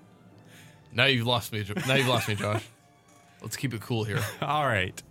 now 0.93 1.05
you've 1.05 1.27
lost 1.27 1.51
me. 1.51 1.65
Now 1.87 1.95
you've 1.95 2.07
lost 2.07 2.27
me, 2.27 2.35
Josh. 2.35 2.63
Let's 3.41 3.55
keep 3.55 3.73
it 3.73 3.81
cool 3.81 4.03
here. 4.03 4.21
All 4.41 4.65
right. 4.65 5.01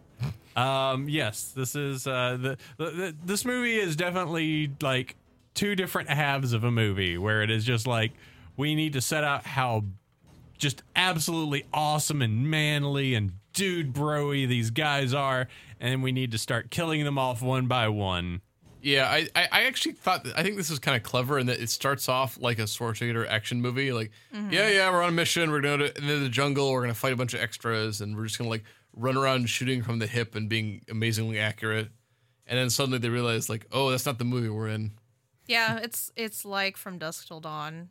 Um, 0.57 1.09
yes, 1.09 1.53
this 1.55 1.77
is 1.77 2.07
uh, 2.07 2.39
the, 2.41 2.57
the, 2.79 2.91
the 2.91 3.17
this 3.25 3.45
movie 3.45 3.77
is 3.77 3.95
definitely 3.95 4.71
like 4.81 5.17
two 5.55 5.77
different 5.77 6.09
halves 6.09 6.53
of 6.53 6.65
a 6.65 6.71
movie 6.71 7.19
where 7.19 7.43
it 7.43 7.51
is 7.51 7.65
just 7.65 7.87
like 7.87 8.13
we 8.57 8.75
need 8.75 8.95
to 8.95 9.01
set 9.01 9.23
out 9.23 9.45
how 9.45 9.85
just 10.57 10.83
absolutely 10.95 11.65
awesome 11.73 12.23
and 12.23 12.51
manly 12.51 13.15
and 13.15 13.33
dude 13.53 13.93
broy 13.93 14.49
these 14.49 14.71
guys 14.71 15.15
are, 15.15 15.49
and 15.81 16.03
we 16.03 16.13
need 16.13 16.31
to 16.33 16.39
start 16.39 16.71
killing 16.71 17.05
them 17.05 17.19
off 17.19 17.43
one 17.43 17.67
by 17.67 17.89
one. 17.89 18.41
Yeah, 18.83 19.09
I, 19.11 19.29
I, 19.35 19.49
I 19.51 19.63
actually 19.65 19.95
thought 19.95 20.27
I 20.37 20.45
think 20.45 20.57
this 20.57 20.71
is 20.71 20.79
kind 20.79 20.97
of 20.97 21.03
clever 21.03 21.41
in 21.41 21.47
that 21.47 21.59
it 21.59 21.71
starts 21.71 22.09
off 22.09 22.39
like 22.41 22.61
a 22.61 22.63
Schwarzenegger 22.63 23.27
action 23.29 23.61
movie. 23.61 23.93
Like, 23.93 24.13
mm-hmm. 24.33 24.53
yeah, 24.53 24.69
yeah, 24.69 24.91
we're 24.93 25.03
on 25.03 25.09
a 25.09 25.13
mission. 25.13 25.51
We're 25.51 25.61
going 25.61 25.81
to 25.81 25.87
into 25.87 26.19
the 26.21 26.29
jungle. 26.29 26.71
We're 26.71 26.83
going 26.83 26.95
to 26.95 26.99
fight 26.99 27.13
a 27.13 27.17
bunch 27.17 27.35
of 27.35 27.41
extras, 27.41 28.01
and 28.01 28.17
we're 28.17 28.27
just 28.27 28.39
going 28.39 28.47
to 28.47 28.51
like 28.51 28.65
run 28.95 29.17
around 29.17 29.49
shooting 29.49 29.83
from 29.83 29.99
the 29.99 30.07
hip 30.07 30.37
and 30.37 30.49
being 30.49 30.83
amazingly 30.89 31.39
accurate. 31.39 31.89
And 32.47 32.59
then 32.59 32.71
suddenly 32.71 32.99
they 32.99 33.09
realize, 33.09 33.49
like, 33.49 33.67
oh, 33.73 33.91
that's 33.91 34.07
not 34.07 34.19
the 34.19 34.25
movie 34.25 34.49
we're 34.51 34.69
in. 34.69 34.93
Yeah, 35.47 35.79
it's 35.79 36.13
it's 36.15 36.45
like 36.45 36.77
From 36.77 36.99
Dusk 36.99 37.27
Till 37.27 37.41
Dawn. 37.41 37.91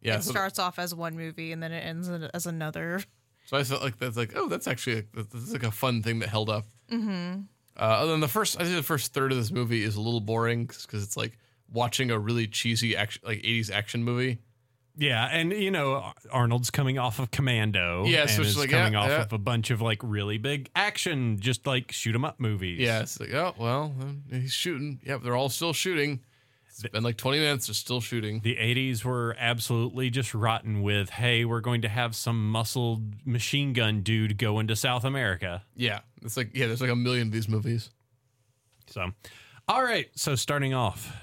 Yeah, 0.00 0.16
it 0.16 0.24
so, 0.24 0.30
starts 0.30 0.58
off 0.58 0.78
as 0.78 0.94
one 0.94 1.16
movie 1.16 1.52
and 1.52 1.62
then 1.62 1.72
it 1.72 1.80
ends 1.80 2.08
as 2.08 2.46
another. 2.46 3.02
so 3.46 3.56
I 3.56 3.64
felt 3.64 3.82
like 3.82 3.98
that's 3.98 4.16
like, 4.16 4.32
oh, 4.36 4.48
that's 4.48 4.66
actually 4.66 4.98
a, 4.98 5.04
that's 5.14 5.52
like 5.52 5.64
a 5.64 5.70
fun 5.70 6.02
thing 6.02 6.20
that 6.20 6.28
held 6.28 6.50
up. 6.50 6.66
Mm-hmm. 6.90 7.42
Uh, 7.78 7.80
other 7.80 8.12
than 8.12 8.20
the 8.20 8.28
first, 8.28 8.58
I 8.60 8.64
think 8.64 8.76
the 8.76 8.82
first 8.82 9.12
third 9.12 9.32
of 9.32 9.38
this 9.38 9.50
movie 9.50 9.82
is 9.82 9.96
a 9.96 10.00
little 10.00 10.20
boring 10.20 10.66
because 10.66 11.02
it's 11.02 11.16
like 11.16 11.38
watching 11.70 12.10
a 12.10 12.18
really 12.18 12.46
cheesy 12.46 12.96
action, 12.96 13.22
like 13.24 13.42
'80s 13.42 13.70
action 13.70 14.02
movie. 14.02 14.38
Yeah, 14.98 15.28
and 15.30 15.52
you 15.52 15.70
know 15.70 16.12
Arnold's 16.30 16.70
coming 16.70 16.98
off 16.98 17.18
of 17.18 17.30
Commando. 17.30 18.04
Yeah, 18.06 18.22
and 18.22 18.30
so 18.30 18.40
it's 18.40 18.52
is 18.52 18.58
like, 18.58 18.70
coming 18.70 18.94
yeah, 18.94 19.00
off 19.00 19.08
yeah. 19.08 19.22
of 19.22 19.32
a 19.32 19.38
bunch 19.38 19.70
of 19.70 19.82
like 19.82 20.00
really 20.02 20.38
big 20.38 20.70
action, 20.74 21.38
just 21.38 21.66
like 21.66 21.92
shoot 21.92 22.14
'em 22.14 22.24
up 22.24 22.40
movies. 22.40 22.80
Yeah, 22.80 23.00
it's 23.00 23.20
like, 23.20 23.34
oh 23.34 23.54
well, 23.58 23.94
he's 24.30 24.52
shooting. 24.52 25.00
Yep, 25.04 25.22
they're 25.22 25.36
all 25.36 25.50
still 25.50 25.74
shooting. 25.74 26.20
It's 26.84 26.92
been 26.92 27.02
like 27.02 27.16
twenty 27.16 27.38
minutes. 27.38 27.68
They're 27.68 27.74
still 27.74 28.02
shooting. 28.02 28.40
The 28.40 28.56
80s 28.56 29.02
were 29.02 29.34
absolutely 29.38 30.10
just 30.10 30.34
rotten 30.34 30.82
with, 30.82 31.08
hey, 31.08 31.44
we're 31.46 31.60
going 31.60 31.80
to 31.82 31.88
have 31.88 32.14
some 32.14 32.50
muscled 32.50 33.26
machine 33.26 33.72
gun 33.72 34.02
dude 34.02 34.36
go 34.36 34.58
into 34.58 34.76
South 34.76 35.04
America. 35.04 35.62
Yeah, 35.74 36.00
it's 36.22 36.36
like 36.36 36.50
yeah, 36.54 36.66
there's 36.66 36.82
like 36.82 36.90
a 36.90 36.96
million 36.96 37.28
of 37.28 37.32
these 37.32 37.48
movies. 37.48 37.90
So, 38.88 39.10
all 39.68 39.82
right. 39.82 40.08
So 40.16 40.34
starting 40.34 40.74
off, 40.74 41.16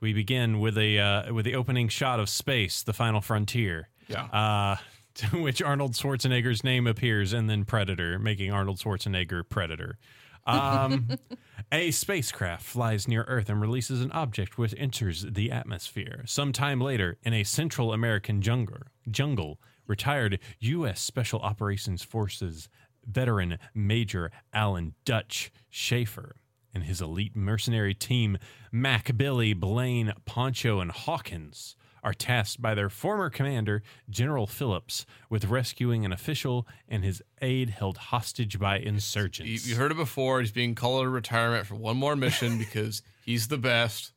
we 0.00 0.12
begin 0.12 0.60
with 0.60 0.78
a 0.78 0.98
uh, 0.98 1.34
with 1.34 1.44
the 1.44 1.56
opening 1.56 1.88
shot 1.88 2.20
of 2.20 2.28
space, 2.28 2.82
the 2.84 2.92
final 2.92 3.20
frontier. 3.20 3.88
Yeah. 4.08 4.24
Uh, 4.24 4.76
to 5.14 5.42
which 5.42 5.60
Arnold 5.60 5.92
Schwarzenegger's 5.92 6.62
name 6.62 6.86
appears, 6.86 7.32
and 7.32 7.50
then 7.50 7.64
Predator, 7.64 8.18
making 8.18 8.52
Arnold 8.52 8.78
Schwarzenegger 8.78 9.46
Predator. 9.48 9.98
Um, 10.46 11.08
a 11.72 11.90
spacecraft 11.90 12.64
flies 12.64 13.06
near 13.06 13.22
Earth 13.24 13.48
and 13.48 13.60
releases 13.60 14.00
an 14.00 14.12
object 14.12 14.58
which 14.58 14.74
enters 14.76 15.26
the 15.28 15.50
atmosphere. 15.50 16.22
Sometime 16.26 16.80
later, 16.80 17.18
in 17.22 17.32
a 17.32 17.44
Central 17.44 17.92
American 17.92 18.42
jungle, 18.42 18.78
jungle, 19.10 19.60
retired 19.86 20.38
U.S. 20.60 21.00
Special 21.00 21.40
Operations 21.40 22.02
Forces 22.02 22.68
veteran 23.06 23.58
Major 23.74 24.30
Alan 24.52 24.94
Dutch 25.04 25.50
Schaefer 25.68 26.36
and 26.72 26.84
his 26.84 27.00
elite 27.00 27.34
mercenary 27.34 27.94
team, 27.94 28.38
Mac, 28.70 29.16
Billy, 29.16 29.52
Blaine, 29.52 30.12
Poncho, 30.24 30.80
and 30.80 30.92
Hawkins, 30.92 31.74
are 32.02 32.14
tasked 32.14 32.60
by 32.62 32.74
their 32.74 32.88
former 32.88 33.30
commander, 33.30 33.82
General 34.08 34.46
Phillips, 34.46 35.06
with 35.28 35.44
rescuing 35.46 36.04
an 36.04 36.12
official 36.12 36.66
and 36.88 37.04
his 37.04 37.22
aide 37.42 37.70
held 37.70 37.96
hostage 37.96 38.58
by 38.58 38.78
You, 38.78 38.86
insurgents. 38.88 39.66
you 39.66 39.76
heard 39.76 39.90
it 39.90 39.96
before. 39.96 40.40
He's 40.40 40.52
being 40.52 40.74
called 40.74 41.04
to 41.04 41.08
retirement 41.08 41.66
for 41.66 41.74
one 41.74 41.96
more 41.96 42.16
mission 42.16 42.58
because 42.64 43.02
he's 43.24 43.48
the 43.48 43.58
best. 43.58 44.12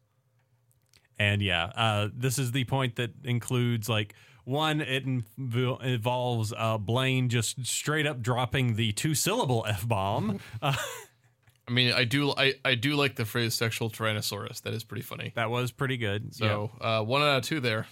And 1.20 1.42
yeah, 1.42 1.66
uh, 1.76 2.10
this 2.14 2.40
is 2.40 2.52
the 2.52 2.64
point 2.66 2.96
that 2.96 3.12
includes 3.24 3.88
like 3.88 4.16
one, 4.46 4.82
it 4.82 5.06
inv- 5.06 5.82
involves 5.84 6.52
uh, 6.58 6.78
Blaine 6.78 7.30
just 7.30 7.66
straight 7.66 8.06
up 8.06 8.22
dropping 8.22 8.76
the 8.76 8.92
two 8.92 9.16
syllable 9.16 9.66
f 9.68 9.88
bomb. 9.88 10.40
Uh, 10.62 10.76
I 11.68 11.72
mean, 11.72 11.94
I 11.94 12.04
do 12.04 12.32
I, 12.36 12.56
I 12.66 12.76
do 12.76 12.96
like 12.96 13.16
the 13.16 13.26
phrase 13.26 13.54
"sexual 13.54 13.90
tyrannosaurus." 13.90 14.62
That 14.64 14.74
is 14.74 14.84
pretty 14.84 15.04
funny. 15.04 15.32
that 15.36 15.50
was 15.50 15.72
pretty 15.72 15.98
good. 15.98 16.34
So 16.36 16.72
uh, 16.82 17.02
one 17.04 17.22
out 17.22 17.38
of 17.38 17.44
two 17.44 17.60
there. 17.60 17.88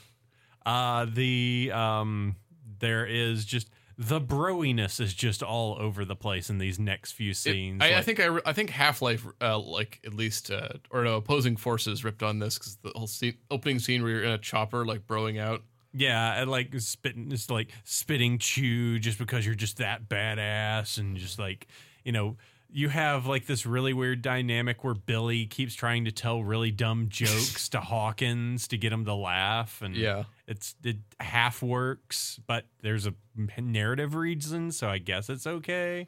Uh 0.65 1.05
the 1.11 1.71
um 1.73 2.35
there 2.79 3.05
is 3.05 3.45
just 3.45 3.69
the 3.97 4.19
broiness 4.19 4.99
is 4.99 5.13
just 5.13 5.43
all 5.43 5.77
over 5.79 6.05
the 6.05 6.15
place 6.15 6.49
in 6.49 6.57
these 6.57 6.79
next 6.79 7.11
few 7.11 7.33
scenes. 7.33 7.81
I, 7.83 7.89
I 7.89 7.95
Like, 7.95 8.05
think 8.05 8.19
I, 8.19 8.39
I 8.45 8.53
think 8.53 8.71
Half 8.71 9.01
Life 9.01 9.25
uh, 9.41 9.59
like 9.59 9.99
at 10.05 10.13
least 10.13 10.49
uh, 10.49 10.69
or 10.89 11.03
no 11.03 11.17
opposing 11.17 11.55
forces 11.55 12.03
ripped 12.03 12.23
on 12.23 12.39
this 12.39 12.57
because 12.57 12.77
the 12.77 12.91
whole 12.95 13.05
scene, 13.07 13.37
opening 13.51 13.77
scene 13.79 14.01
where 14.01 14.11
you're 14.11 14.23
in 14.23 14.31
a 14.31 14.37
chopper 14.39 14.85
like 14.85 15.05
broing 15.05 15.39
out. 15.39 15.61
yeah, 15.93 16.41
and 16.41 16.49
like 16.49 16.73
spitting 16.79 17.31
it's 17.31 17.49
like 17.51 17.69
spitting 17.83 18.37
chew 18.39 18.97
just 18.97 19.19
because 19.19 19.45
you're 19.45 19.55
just 19.55 19.77
that 19.77 20.09
badass 20.09 20.97
and 20.97 21.15
just 21.17 21.37
like, 21.37 21.67
you 22.03 22.11
know, 22.11 22.37
you 22.73 22.89
have 22.89 23.25
like 23.25 23.45
this 23.47 23.65
really 23.65 23.93
weird 23.93 24.21
dynamic 24.21 24.83
where 24.83 24.93
Billy 24.93 25.45
keeps 25.45 25.75
trying 25.75 26.05
to 26.05 26.11
tell 26.11 26.43
really 26.43 26.71
dumb 26.71 27.07
jokes 27.09 27.67
to 27.69 27.79
Hawkins 27.81 28.67
to 28.69 28.77
get 28.77 28.93
him 28.93 29.05
to 29.05 29.13
laugh 29.13 29.81
and 29.81 29.95
Yeah. 29.95 30.23
it's 30.47 30.75
it 30.83 30.97
half 31.19 31.61
works, 31.61 32.39
but 32.47 32.65
there's 32.81 33.05
a 33.07 33.13
narrative 33.59 34.15
reason, 34.15 34.71
so 34.71 34.87
I 34.89 34.97
guess 34.99 35.29
it's 35.29 35.45
okay. 35.45 36.07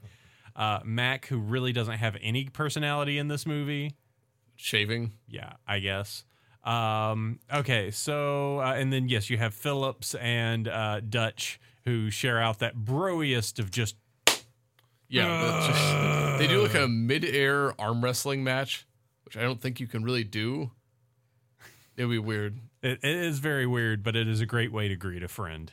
Uh, 0.55 0.79
Mac, 0.85 1.25
who 1.27 1.37
really 1.39 1.73
doesn't 1.73 1.97
have 1.97 2.15
any 2.21 2.45
personality 2.45 3.17
in 3.17 3.27
this 3.27 3.45
movie, 3.45 3.95
Shaving. 4.55 5.13
yeah, 5.27 5.53
I 5.67 5.79
guess. 5.79 6.23
Um, 6.63 7.39
okay, 7.53 7.91
so 7.91 8.59
uh, 8.61 8.73
and 8.77 8.93
then 8.93 9.09
yes, 9.09 9.29
you 9.29 9.37
have 9.37 9.53
Phillips 9.53 10.15
and 10.15 10.67
uh, 10.67 11.01
Dutch 11.01 11.59
who 11.85 12.09
share 12.09 12.39
out 12.39 12.59
that 12.59 12.75
broiest 12.75 13.59
of 13.59 13.69
just 13.69 13.97
Yeah, 15.21 15.67
just- 15.67 15.79
uh. 15.93 16.37
they 16.37 16.47
do 16.47 16.61
like 16.63 16.75
a 16.75 16.87
mid-air 16.87 17.79
arm 17.79 18.03
wrestling 18.03 18.43
match, 18.43 18.85
which 19.25 19.37
I 19.37 19.41
don't 19.41 19.61
think 19.61 19.79
you 19.79 19.87
can 19.87 20.03
really 20.03 20.23
do. 20.23 20.71
It'd 21.95 22.09
be 22.09 22.17
weird. 22.17 22.57
It, 22.81 22.99
it 23.03 23.15
is 23.17 23.39
very 23.39 23.67
weird, 23.67 24.03
but 24.03 24.15
it 24.15 24.27
is 24.27 24.41
a 24.41 24.45
great 24.45 24.71
way 24.71 24.87
to 24.87 24.95
greet 24.95 25.21
a 25.23 25.27
friend. 25.27 25.71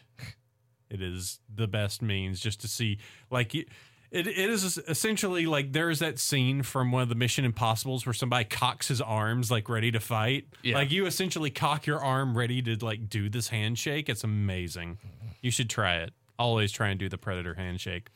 It 0.90 1.00
is 1.00 1.38
the 1.52 1.66
best 1.66 2.02
means 2.02 2.40
just 2.40 2.60
to 2.62 2.68
see, 2.68 2.98
like, 3.30 3.54
It, 3.54 3.68
it 4.10 4.26
is 4.26 4.76
essentially 4.88 5.46
like 5.46 5.72
there's 5.72 6.00
that 6.00 6.18
scene 6.18 6.62
from 6.64 6.90
one 6.90 7.02
of 7.02 7.08
the 7.08 7.14
Mission 7.14 7.44
Impossibles 7.44 8.04
where 8.04 8.12
somebody 8.12 8.44
cocks 8.44 8.88
his 8.88 9.00
arms 9.00 9.52
like 9.52 9.68
ready 9.68 9.92
to 9.92 10.00
fight. 10.00 10.48
Yeah. 10.64 10.74
Like 10.74 10.90
you 10.90 11.06
essentially 11.06 11.48
cock 11.50 11.86
your 11.86 12.00
arm 12.02 12.36
ready 12.36 12.60
to 12.62 12.76
like 12.84 13.08
do 13.08 13.28
this 13.30 13.48
handshake. 13.48 14.08
It's 14.08 14.24
amazing. 14.24 14.98
You 15.42 15.52
should 15.52 15.70
try 15.70 15.98
it. 15.98 16.12
Always 16.40 16.72
try 16.72 16.88
and 16.88 16.98
do 16.98 17.08
the 17.08 17.18
Predator 17.18 17.54
handshake. 17.54 18.08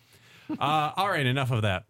Uh, 0.51 0.93
all 0.97 1.09
right, 1.09 1.27
enough 1.27 1.51
of 1.51 1.63
that. 1.63 1.85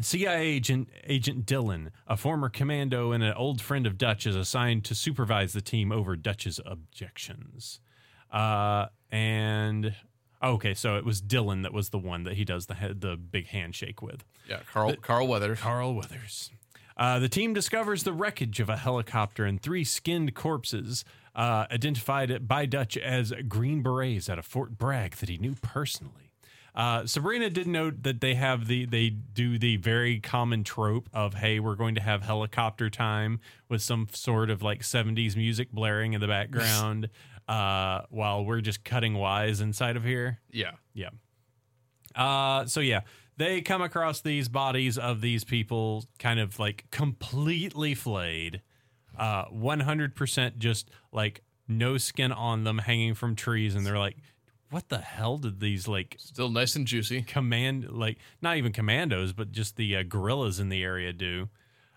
CIA 0.00 0.46
agent 0.46 0.88
Agent 1.04 1.46
Dillon, 1.46 1.90
a 2.06 2.16
former 2.16 2.48
commando 2.48 3.12
and 3.12 3.24
an 3.24 3.32
old 3.32 3.62
friend 3.62 3.86
of 3.86 3.96
Dutch, 3.96 4.26
is 4.26 4.36
assigned 4.36 4.84
to 4.84 4.94
supervise 4.94 5.52
the 5.52 5.62
team 5.62 5.90
over 5.90 6.16
Dutch's 6.16 6.60
objections. 6.66 7.80
Uh, 8.30 8.86
and 9.10 9.94
okay, 10.42 10.74
so 10.74 10.96
it 10.96 11.04
was 11.04 11.20
Dillon 11.20 11.62
that 11.62 11.72
was 11.72 11.88
the 11.88 11.98
one 11.98 12.24
that 12.24 12.34
he 12.34 12.44
does 12.44 12.66
the 12.66 12.94
the 12.98 13.16
big 13.16 13.48
handshake 13.48 14.02
with. 14.02 14.24
Yeah, 14.48 14.60
Carl 14.70 14.94
Carl 14.96 15.26
Weathers. 15.26 15.60
Carl 15.60 15.94
Weathers. 15.94 16.50
Uh, 16.98 17.18
the 17.18 17.28
team 17.28 17.52
discovers 17.52 18.04
the 18.04 18.12
wreckage 18.12 18.58
of 18.58 18.70
a 18.70 18.76
helicopter 18.76 19.44
and 19.44 19.60
three 19.60 19.84
skinned 19.84 20.34
corpses, 20.34 21.04
uh, 21.34 21.66
identified 21.70 22.48
by 22.48 22.64
Dutch 22.64 22.96
as 22.96 23.34
Green 23.48 23.82
Berets 23.82 24.30
at 24.30 24.38
a 24.38 24.42
Fort 24.42 24.78
Bragg 24.78 25.16
that 25.16 25.28
he 25.28 25.36
knew 25.36 25.54
personally. 25.60 26.25
Uh, 26.76 27.06
Sabrina 27.06 27.48
did 27.48 27.66
note 27.66 28.02
that 28.02 28.20
they 28.20 28.34
have 28.34 28.66
the 28.66 28.84
they 28.84 29.08
do 29.08 29.58
the 29.58 29.76
very 29.78 30.20
common 30.20 30.62
trope 30.62 31.08
of 31.14 31.32
hey 31.32 31.58
we're 31.58 31.74
going 31.74 31.94
to 31.94 32.02
have 32.02 32.22
helicopter 32.22 32.90
time 32.90 33.40
with 33.70 33.80
some 33.80 34.06
sort 34.12 34.50
of 34.50 34.62
like 34.62 34.82
70s 34.82 35.36
music 35.36 35.72
blaring 35.72 36.12
in 36.12 36.20
the 36.20 36.26
background 36.28 37.08
uh, 37.48 38.02
while 38.10 38.44
we're 38.44 38.60
just 38.60 38.84
cutting 38.84 39.14
wise 39.14 39.60
inside 39.60 39.96
of 39.96 40.04
here. 40.04 40.40
Yeah. 40.50 40.72
Yeah. 40.92 41.10
Uh, 42.14 42.66
so 42.66 42.80
yeah, 42.80 43.00
they 43.36 43.60
come 43.60 43.82
across 43.82 44.20
these 44.20 44.48
bodies 44.48 44.98
of 44.98 45.20
these 45.20 45.44
people, 45.44 46.04
kind 46.18 46.40
of 46.40 46.58
like 46.58 46.84
completely 46.90 47.94
flayed, 47.94 48.62
uh, 49.18 49.44
one 49.44 49.80
hundred 49.80 50.14
percent 50.14 50.58
just 50.58 50.90
like 51.12 51.42
no 51.68 51.98
skin 51.98 52.32
on 52.32 52.64
them, 52.64 52.78
hanging 52.78 53.14
from 53.14 53.34
trees, 53.34 53.74
and 53.74 53.84
they're 53.84 53.98
like, 53.98 54.16
"What 54.70 54.88
the 54.88 54.98
hell 54.98 55.38
did 55.38 55.60
these 55.60 55.86
like 55.86 56.16
Still 56.18 56.50
nice 56.50 56.76
and 56.76 56.86
juicy. 56.86 57.22
command 57.22 57.90
like 57.90 58.18
not 58.42 58.56
even 58.56 58.72
commandos, 58.72 59.32
but 59.32 59.52
just 59.52 59.76
the 59.76 59.96
uh, 59.96 60.02
guerrillas 60.02 60.60
in 60.60 60.68
the 60.68 60.82
area 60.82 61.12
do?" 61.12 61.48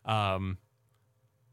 Um, 0.06 0.58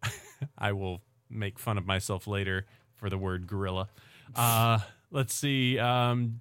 I 0.59 0.73
will 0.73 1.03
make 1.29 1.59
fun 1.59 1.79
of 1.79 1.87
myself 1.87 2.27
later 2.27 2.67
for 2.95 3.11
the 3.11 3.19
word 3.19 3.47
gorilla. 3.47 3.89
Uh, 4.35 4.79
let's 5.11 5.35
see. 5.35 5.79
Um, 5.79 6.41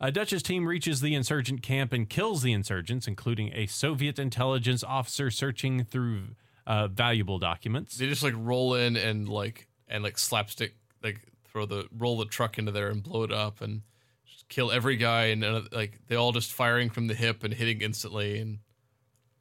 a 0.00 0.10
Dutch's 0.10 0.42
team 0.42 0.66
reaches 0.66 1.00
the 1.00 1.14
insurgent 1.14 1.62
camp 1.62 1.92
and 1.92 2.08
kills 2.08 2.42
the 2.42 2.52
insurgents, 2.52 3.06
including 3.06 3.52
a 3.54 3.66
Soviet 3.66 4.18
intelligence 4.18 4.82
officer 4.82 5.30
searching 5.30 5.84
through 5.84 6.22
uh, 6.66 6.88
valuable 6.88 7.38
documents. 7.38 7.96
They 7.96 8.06
just 8.06 8.22
like 8.22 8.34
roll 8.36 8.74
in 8.74 8.96
and 8.96 9.28
like 9.28 9.68
and 9.88 10.02
like 10.02 10.18
slapstick 10.18 10.74
like 11.02 11.20
throw 11.50 11.66
the 11.66 11.86
roll 11.96 12.18
the 12.18 12.24
truck 12.26 12.58
into 12.58 12.72
there 12.72 12.88
and 12.88 13.02
blow 13.02 13.22
it 13.22 13.32
up 13.32 13.60
and 13.60 13.82
just 14.26 14.48
kill 14.48 14.70
every 14.70 14.96
guy 14.96 15.26
and 15.26 15.40
none 15.40 15.54
of, 15.54 15.68
like 15.72 15.98
they 16.08 16.16
all 16.16 16.32
just 16.32 16.52
firing 16.52 16.90
from 16.90 17.06
the 17.06 17.14
hip 17.14 17.44
and 17.44 17.54
hitting 17.54 17.80
instantly 17.80 18.38
and 18.38 18.58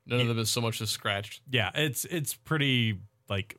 none 0.06 0.22
of 0.22 0.28
them 0.28 0.40
is 0.40 0.50
so 0.50 0.62
much 0.62 0.82
as 0.82 0.90
scratched. 0.90 1.42
Yeah, 1.50 1.72
it's 1.76 2.06
it's 2.06 2.34
pretty 2.34 3.00
like 3.30 3.56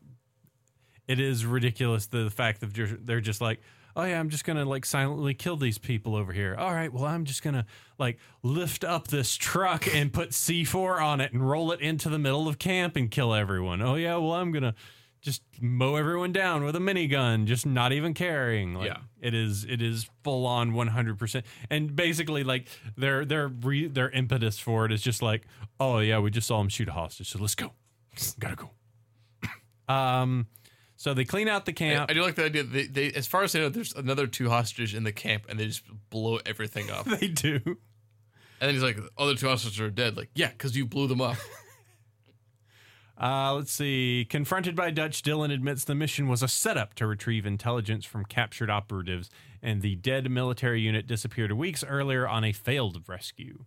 it 1.06 1.20
is 1.20 1.44
ridiculous 1.44 2.06
the 2.06 2.30
fact 2.30 2.60
that 2.60 2.74
they're, 2.74 2.86
they're 2.86 3.20
just 3.20 3.40
like 3.40 3.60
oh 3.96 4.04
yeah 4.04 4.20
i'm 4.20 4.28
just 4.28 4.44
gonna 4.44 4.64
like 4.64 4.84
silently 4.86 5.34
kill 5.34 5.56
these 5.56 5.78
people 5.78 6.14
over 6.14 6.32
here. 6.32 6.54
All 6.56 6.72
right 6.72 6.92
well 6.92 7.04
i'm 7.04 7.24
just 7.24 7.42
gonna 7.42 7.66
like 7.98 8.18
lift 8.42 8.84
up 8.84 9.08
this 9.08 9.34
truck 9.34 9.92
and 9.92 10.12
put 10.12 10.30
c4 10.30 11.02
on 11.02 11.20
it 11.20 11.32
and 11.32 11.48
roll 11.48 11.72
it 11.72 11.80
into 11.80 12.08
the 12.08 12.18
middle 12.18 12.46
of 12.48 12.58
camp 12.58 12.96
and 12.96 13.10
kill 13.10 13.34
everyone. 13.34 13.82
Oh 13.82 13.96
yeah 13.96 14.16
well 14.16 14.32
i'm 14.34 14.52
gonna 14.52 14.74
just 15.20 15.42
mow 15.60 15.96
everyone 15.96 16.32
down 16.32 16.62
with 16.64 16.76
a 16.76 16.78
minigun 16.78 17.44
just 17.44 17.66
not 17.66 17.92
even 17.92 18.14
caring 18.14 18.74
like, 18.74 18.86
Yeah. 18.86 18.98
it 19.20 19.34
is 19.34 19.64
it 19.64 19.82
is 19.82 20.08
full 20.22 20.46
on 20.46 20.72
100% 20.72 21.42
and 21.70 21.94
basically 21.96 22.44
like 22.44 22.68
their 22.96 23.24
their 23.24 23.48
re, 23.48 23.88
their 23.88 24.10
impetus 24.10 24.58
for 24.58 24.84
it 24.86 24.92
is 24.92 25.02
just 25.02 25.20
like 25.22 25.42
oh 25.80 25.98
yeah 25.98 26.18
we 26.20 26.30
just 26.30 26.46
saw 26.46 26.60
him 26.60 26.68
shoot 26.68 26.88
a 26.88 26.92
hostage 26.92 27.28
so 27.30 27.38
let's 27.38 27.54
go 27.56 27.72
gotta 28.38 28.56
go 28.56 28.70
um 29.92 30.46
so 30.96 31.14
they 31.14 31.24
clean 31.24 31.46
out 31.48 31.64
the 31.66 31.72
camp 31.72 32.10
I 32.10 32.14
do 32.14 32.22
like 32.22 32.34
the 32.34 32.44
idea. 32.46 32.64
They, 32.64 32.86
they, 32.86 33.12
as 33.12 33.28
far 33.28 33.44
as 33.44 33.54
I 33.54 33.60
know, 33.60 33.68
there's 33.68 33.94
another 33.94 34.26
two 34.26 34.48
hostages 34.50 34.94
in 34.94 35.04
the 35.04 35.12
camp, 35.12 35.44
and 35.48 35.56
they 35.56 35.66
just 35.66 35.84
blow 36.10 36.40
everything 36.44 36.90
up. 36.90 37.04
they 37.20 37.28
do 37.28 37.60
And 37.64 37.76
then 38.60 38.70
he's 38.74 38.82
like, 38.82 38.98
"Other 39.16 39.36
two 39.36 39.46
hostages 39.46 39.78
are 39.78 39.90
dead." 39.90 40.16
Like, 40.16 40.30
yeah, 40.34 40.48
because 40.48 40.76
you 40.76 40.86
blew 40.86 41.06
them 41.06 41.20
up. 41.20 41.36
Uh, 43.20 43.52
let's 43.54 43.72
see. 43.72 44.24
Confronted 44.28 44.76
by 44.76 44.90
Dutch, 44.90 45.22
Dillon 45.22 45.50
admits 45.50 45.84
the 45.84 45.94
mission 45.94 46.28
was 46.28 46.42
a 46.42 46.48
setup 46.48 46.94
to 46.94 47.06
retrieve 47.06 47.46
intelligence 47.46 48.04
from 48.04 48.24
captured 48.24 48.70
operatives, 48.70 49.28
and 49.60 49.82
the 49.82 49.96
dead 49.96 50.30
military 50.30 50.80
unit 50.80 51.06
disappeared 51.08 51.50
weeks 51.52 51.82
earlier 51.82 52.28
on 52.28 52.44
a 52.44 52.52
failed 52.52 53.02
rescue. 53.08 53.64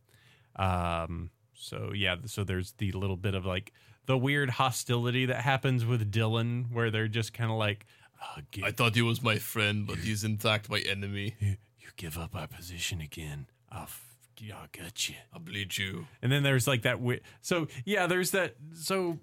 Um, 0.56 1.32
so 1.54 1.92
yeah, 1.94 2.16
so 2.26 2.44
there's 2.44 2.74
the 2.78 2.92
little 2.94 3.18
bit 3.18 3.36
of 3.36 3.46
like 3.46 3.74
the 4.06 4.18
weird 4.18 4.52
hostility 4.52 5.26
that 5.26 5.42
happens 5.42 5.86
with 5.86 6.10
Dillon, 6.12 6.68
where 6.72 6.90
they're 6.90 7.08
just 7.10 7.34
kind 7.34 7.52
of 7.52 7.58
like, 7.58 7.86
oh, 8.22 8.42
I 8.64 8.72
thought 8.72 8.96
he 8.96 9.02
was 9.02 9.22
my 9.22 9.38
friend, 9.38 9.86
but 9.86 9.98
he's 9.98 10.24
in 10.24 10.38
fact 10.38 10.70
my 10.70 10.80
enemy. 10.80 11.36
"You 11.42 11.88
give 11.98 12.18
up 12.18 12.36
our 12.36 12.48
position 12.48 13.02
again, 13.02 13.48
I'll, 13.70 13.84
f- 13.84 14.16
I'll 14.54 14.68
get 14.72 15.10
you." 15.10 15.16
I'll 15.34 15.40
bleed 15.42 15.78
you. 15.78 16.08
And 16.22 16.32
then 16.32 16.42
there's 16.44 16.68
like 16.68 16.84
that. 16.84 16.94
Wi- 17.00 17.20
so 17.42 17.68
yeah, 17.86 18.08
there's 18.08 18.32
that. 18.32 18.56
So 18.74 19.20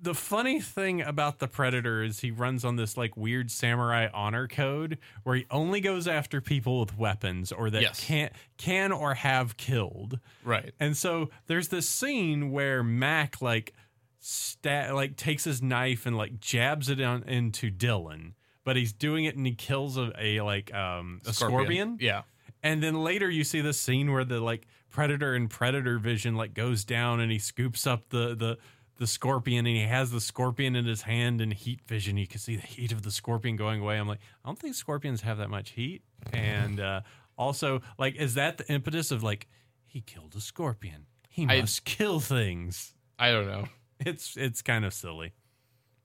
the 0.00 0.14
funny 0.14 0.60
thing 0.60 1.00
about 1.00 1.38
the 1.38 1.48
predator 1.48 2.02
is 2.02 2.20
he 2.20 2.30
runs 2.30 2.64
on 2.64 2.76
this 2.76 2.96
like 2.96 3.16
weird 3.16 3.50
samurai 3.50 4.08
honor 4.12 4.46
code 4.46 4.98
where 5.22 5.36
he 5.36 5.46
only 5.50 5.80
goes 5.80 6.06
after 6.06 6.40
people 6.40 6.80
with 6.80 6.96
weapons 6.98 7.50
or 7.50 7.70
that 7.70 7.82
Yes. 7.82 8.04
can 8.04 8.30
can 8.58 8.92
or 8.92 9.14
have 9.14 9.56
killed. 9.56 10.18
Right. 10.44 10.72
And 10.78 10.96
so 10.96 11.30
there's 11.46 11.68
this 11.68 11.88
scene 11.88 12.50
where 12.52 12.82
Mac 12.82 13.40
like 13.40 13.72
sta- 14.20 14.92
like 14.92 15.16
takes 15.16 15.44
his 15.44 15.62
knife 15.62 16.06
and 16.06 16.16
like 16.16 16.40
jabs 16.40 16.88
it 16.88 17.00
on 17.00 17.22
into 17.24 17.70
Dillon, 17.70 18.34
but 18.64 18.76
he's 18.76 18.92
doing 18.92 19.24
it 19.24 19.36
and 19.36 19.46
he 19.46 19.54
kills 19.54 19.96
a, 19.96 20.12
a 20.18 20.40
like 20.42 20.72
um 20.74 21.20
a 21.26 21.32
scorpion. 21.32 21.98
Yeah. 22.00 22.22
And 22.62 22.82
then 22.82 22.94
later 23.02 23.30
you 23.30 23.44
see 23.44 23.60
the 23.60 23.72
scene 23.72 24.12
where 24.12 24.24
the 24.24 24.40
like 24.40 24.66
predator 24.90 25.34
and 25.34 25.48
predator 25.48 25.98
vision 25.98 26.34
like 26.36 26.54
goes 26.54 26.84
down 26.84 27.20
and 27.20 27.30
he 27.30 27.38
scoops 27.38 27.86
up 27.86 28.08
the 28.08 28.34
the 28.34 28.58
the 28.98 29.06
scorpion 29.06 29.66
and 29.66 29.76
he 29.76 29.82
has 29.82 30.10
the 30.10 30.20
scorpion 30.20 30.74
in 30.76 30.86
his 30.86 31.02
hand 31.02 31.40
and 31.40 31.52
heat 31.52 31.80
vision 31.86 32.16
you 32.16 32.26
can 32.26 32.40
see 32.40 32.56
the 32.56 32.62
heat 32.66 32.92
of 32.92 33.02
the 33.02 33.10
scorpion 33.10 33.56
going 33.56 33.80
away. 33.80 33.96
I'm 33.98 34.08
like, 34.08 34.20
I 34.44 34.48
don't 34.48 34.58
think 34.58 34.74
scorpions 34.74 35.20
have 35.22 35.38
that 35.38 35.50
much 35.50 35.70
heat. 35.70 36.02
And 36.32 36.80
uh 36.80 37.00
also 37.38 37.82
like 37.98 38.16
is 38.16 38.34
that 38.34 38.56
the 38.58 38.72
impetus 38.72 39.10
of 39.10 39.22
like 39.22 39.48
he 39.84 40.00
killed 40.00 40.34
a 40.36 40.40
scorpion. 40.40 41.06
He 41.28 41.46
I- 41.48 41.60
must 41.60 41.84
kill 41.84 42.20
things. 42.20 42.94
I 43.18 43.30
don't 43.32 43.46
know. 43.46 43.66
It's 44.00 44.36
it's 44.36 44.60
kind 44.62 44.84
of 44.84 44.92
silly. 44.92 45.32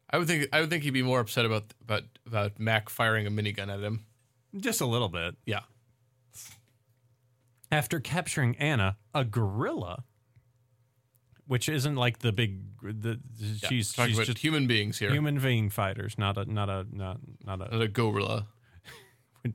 I 0.09 0.17
would 0.17 0.27
think 0.27 0.47
I 0.53 0.59
would 0.61 0.69
think 0.69 0.83
he'd 0.83 0.91
be 0.91 1.03
more 1.03 1.19
upset 1.19 1.45
about 1.45 1.73
about 1.81 2.03
about 2.25 2.59
Mac 2.59 2.89
firing 2.89 3.27
a 3.27 3.31
minigun 3.31 3.67
at 3.69 3.79
him. 3.81 4.05
Just 4.57 4.81
a 4.81 4.85
little 4.85 5.09
bit. 5.09 5.35
Yeah. 5.45 5.61
After 7.71 7.99
capturing 8.01 8.57
Anna, 8.57 8.97
a 9.13 9.23
gorilla, 9.23 10.03
which 11.51 11.67
isn't 11.67 11.97
like 11.97 12.19
the 12.19 12.31
big, 12.31 12.61
the, 12.81 13.19
Yeah. 13.37 13.67
she's 13.67 13.91
talking 13.91 14.11
she's 14.11 14.19
about 14.19 14.25
just 14.27 14.37
human 14.37 14.67
beings 14.67 14.99
here. 14.99 15.11
human 15.11 15.37
being 15.37 15.69
fighters, 15.69 16.17
not 16.17 16.37
a 16.37 16.45
not 16.45 16.69
a 16.69 16.85
not 16.89 17.17
not 17.45 17.59
a. 17.59 17.69
Not 17.69 17.81
a 17.81 17.87
gorilla. 17.89 18.47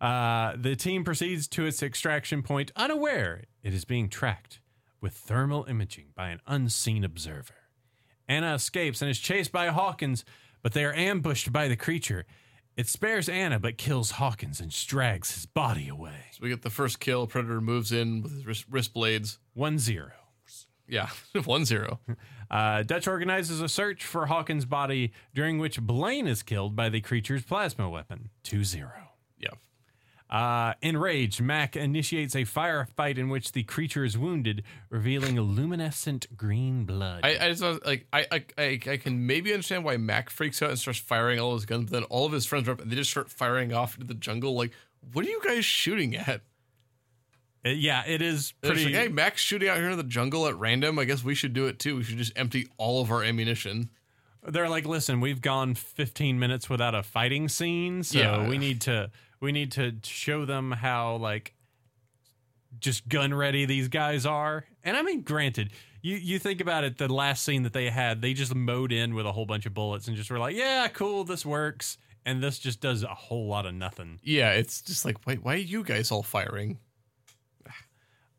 Uh, 0.00 0.52
the 0.56 0.76
team 0.76 1.02
proceeds 1.02 1.48
to 1.48 1.66
its 1.66 1.82
extraction 1.82 2.40
point, 2.40 2.70
unaware 2.76 3.42
it 3.64 3.74
is 3.74 3.84
being 3.84 4.08
tracked 4.08 4.60
with 5.00 5.12
thermal 5.12 5.64
imaging 5.64 6.06
by 6.14 6.28
an 6.28 6.40
unseen 6.46 7.02
observer. 7.02 7.56
Anna 8.28 8.54
escapes 8.54 9.02
and 9.02 9.10
is 9.10 9.18
chased 9.18 9.50
by 9.50 9.66
Hawkins, 9.66 10.24
but 10.62 10.72
they 10.72 10.84
are 10.84 10.94
ambushed 10.94 11.52
by 11.52 11.66
the 11.66 11.74
creature. 11.74 12.26
It 12.76 12.86
spares 12.86 13.28
Anna 13.28 13.58
but 13.58 13.76
kills 13.76 14.12
Hawkins 14.12 14.60
and 14.60 14.70
drags 14.86 15.34
his 15.34 15.46
body 15.46 15.88
away. 15.88 16.26
So 16.30 16.38
we 16.42 16.48
get 16.48 16.62
the 16.62 16.70
first 16.70 17.00
kill. 17.00 17.26
Predator 17.26 17.60
moves 17.60 17.90
in 17.90 18.22
with 18.22 18.32
his 18.32 18.46
wrist, 18.46 18.66
wrist 18.70 18.94
blades. 18.94 19.40
1 19.54 19.80
0. 19.80 20.12
Yeah, 20.88 21.10
one 21.44 21.64
zero. 21.64 22.00
Uh, 22.50 22.82
Dutch 22.82 23.06
organizes 23.06 23.60
a 23.60 23.68
search 23.68 24.04
for 24.04 24.26
Hawkins' 24.26 24.64
body, 24.64 25.12
during 25.34 25.58
which 25.58 25.80
Blaine 25.80 26.26
is 26.26 26.42
killed 26.42 26.74
by 26.74 26.88
the 26.88 27.00
creature's 27.00 27.44
plasma 27.44 27.90
weapon. 27.90 28.30
2 28.44 28.64
0. 28.64 28.90
Yeah. 29.38 29.50
Uh, 30.30 30.74
enraged, 30.82 31.40
Mac 31.40 31.76
initiates 31.76 32.34
a 32.34 32.44
firefight 32.44 33.16
in 33.16 33.28
which 33.28 33.52
the 33.52 33.62
creature 33.62 34.04
is 34.04 34.16
wounded, 34.18 34.62
revealing 34.90 35.40
luminescent 35.40 36.26
green 36.36 36.84
blood. 36.84 37.20
I, 37.24 37.38
I 37.38 37.52
just 37.52 37.62
like 37.86 38.06
I, 38.12 38.26
I 38.30 38.44
I 38.58 38.80
I 38.86 38.96
can 38.98 39.26
maybe 39.26 39.52
understand 39.52 39.84
why 39.84 39.96
Mac 39.96 40.28
freaks 40.28 40.60
out 40.60 40.70
and 40.70 40.78
starts 40.78 40.98
firing 40.98 41.38
all 41.40 41.54
his 41.54 41.64
guns, 41.64 41.90
but 41.90 41.92
then 41.92 42.04
all 42.04 42.26
of 42.26 42.32
his 42.32 42.44
friends 42.44 42.68
are 42.68 42.72
up 42.72 42.80
and 42.80 42.90
they 42.90 42.96
just 42.96 43.10
start 43.10 43.30
firing 43.30 43.72
off 43.72 43.94
into 43.94 44.06
the 44.06 44.14
jungle. 44.14 44.54
Like, 44.54 44.72
what 45.12 45.24
are 45.24 45.30
you 45.30 45.40
guys 45.42 45.64
shooting 45.64 46.14
at? 46.14 46.42
Uh, 47.68 47.74
yeah, 47.74 48.02
it 48.06 48.22
is 48.22 48.52
pretty. 48.62 48.84
like, 48.86 48.94
hey, 48.94 49.08
Mac's 49.08 49.40
shooting 49.40 49.68
out 49.68 49.76
here 49.78 49.90
in 49.90 49.96
the 49.96 50.02
jungle 50.04 50.46
at 50.46 50.56
random. 50.56 50.98
I 50.98 51.04
guess 51.04 51.22
we 51.24 51.34
should 51.34 51.52
do 51.52 51.66
it 51.66 51.78
too. 51.78 51.96
We 51.96 52.02
should 52.04 52.18
just 52.18 52.32
empty 52.36 52.68
all 52.76 53.00
of 53.00 53.10
our 53.10 53.22
ammunition. 53.22 53.90
they're 54.46 54.68
like, 54.68 54.86
listen, 54.86 55.20
we've 55.20 55.40
gone 55.42 55.74
15 55.74 56.38
minutes 56.38 56.70
without 56.70 56.94
a 56.94 57.02
fighting 57.02 57.48
scene, 57.48 58.02
so 58.02 58.18
Yeah. 58.18 58.48
we 58.48 58.56
need 58.58 58.80
to 58.82 59.10
we 59.40 59.52
need 59.52 59.70
to 59.72 59.94
show 60.04 60.44
them 60.44 60.72
how 60.72 61.16
like 61.16 61.54
just 62.78 63.08
gun 63.08 63.32
ready 63.34 63.64
these 63.64 63.88
guys 63.88 64.26
are. 64.26 64.64
And 64.84 64.96
I 64.96 65.02
mean, 65.02 65.22
granted, 65.22 65.72
you 66.02 66.16
you 66.16 66.38
think 66.38 66.60
about 66.60 66.84
it, 66.84 66.98
the 66.98 67.12
last 67.12 67.44
scene 67.44 67.62
that 67.64 67.72
they 67.72 67.90
had, 67.90 68.22
they 68.22 68.32
just 68.34 68.54
mowed 68.54 68.92
in 68.92 69.14
with 69.14 69.26
a 69.26 69.32
whole 69.32 69.46
bunch 69.46 69.66
of 69.66 69.74
bullets 69.74 70.06
and 70.08 70.16
just 70.16 70.30
were 70.30 70.38
like, 70.38 70.54
yeah, 70.56 70.88
cool, 70.88 71.24
this 71.24 71.44
works. 71.44 71.98
And 72.24 72.42
this 72.42 72.58
just 72.58 72.80
does 72.80 73.02
a 73.04 73.08
whole 73.08 73.46
lot 73.48 73.64
of 73.64 73.74
nothing. 73.74 74.20
Yeah, 74.22 74.52
it's 74.52 74.82
just 74.82 75.04
like, 75.04 75.26
wait, 75.26 75.42
why 75.42 75.54
are 75.54 75.56
you 75.56 75.82
guys 75.82 76.10
all 76.10 76.22
firing? 76.22 76.78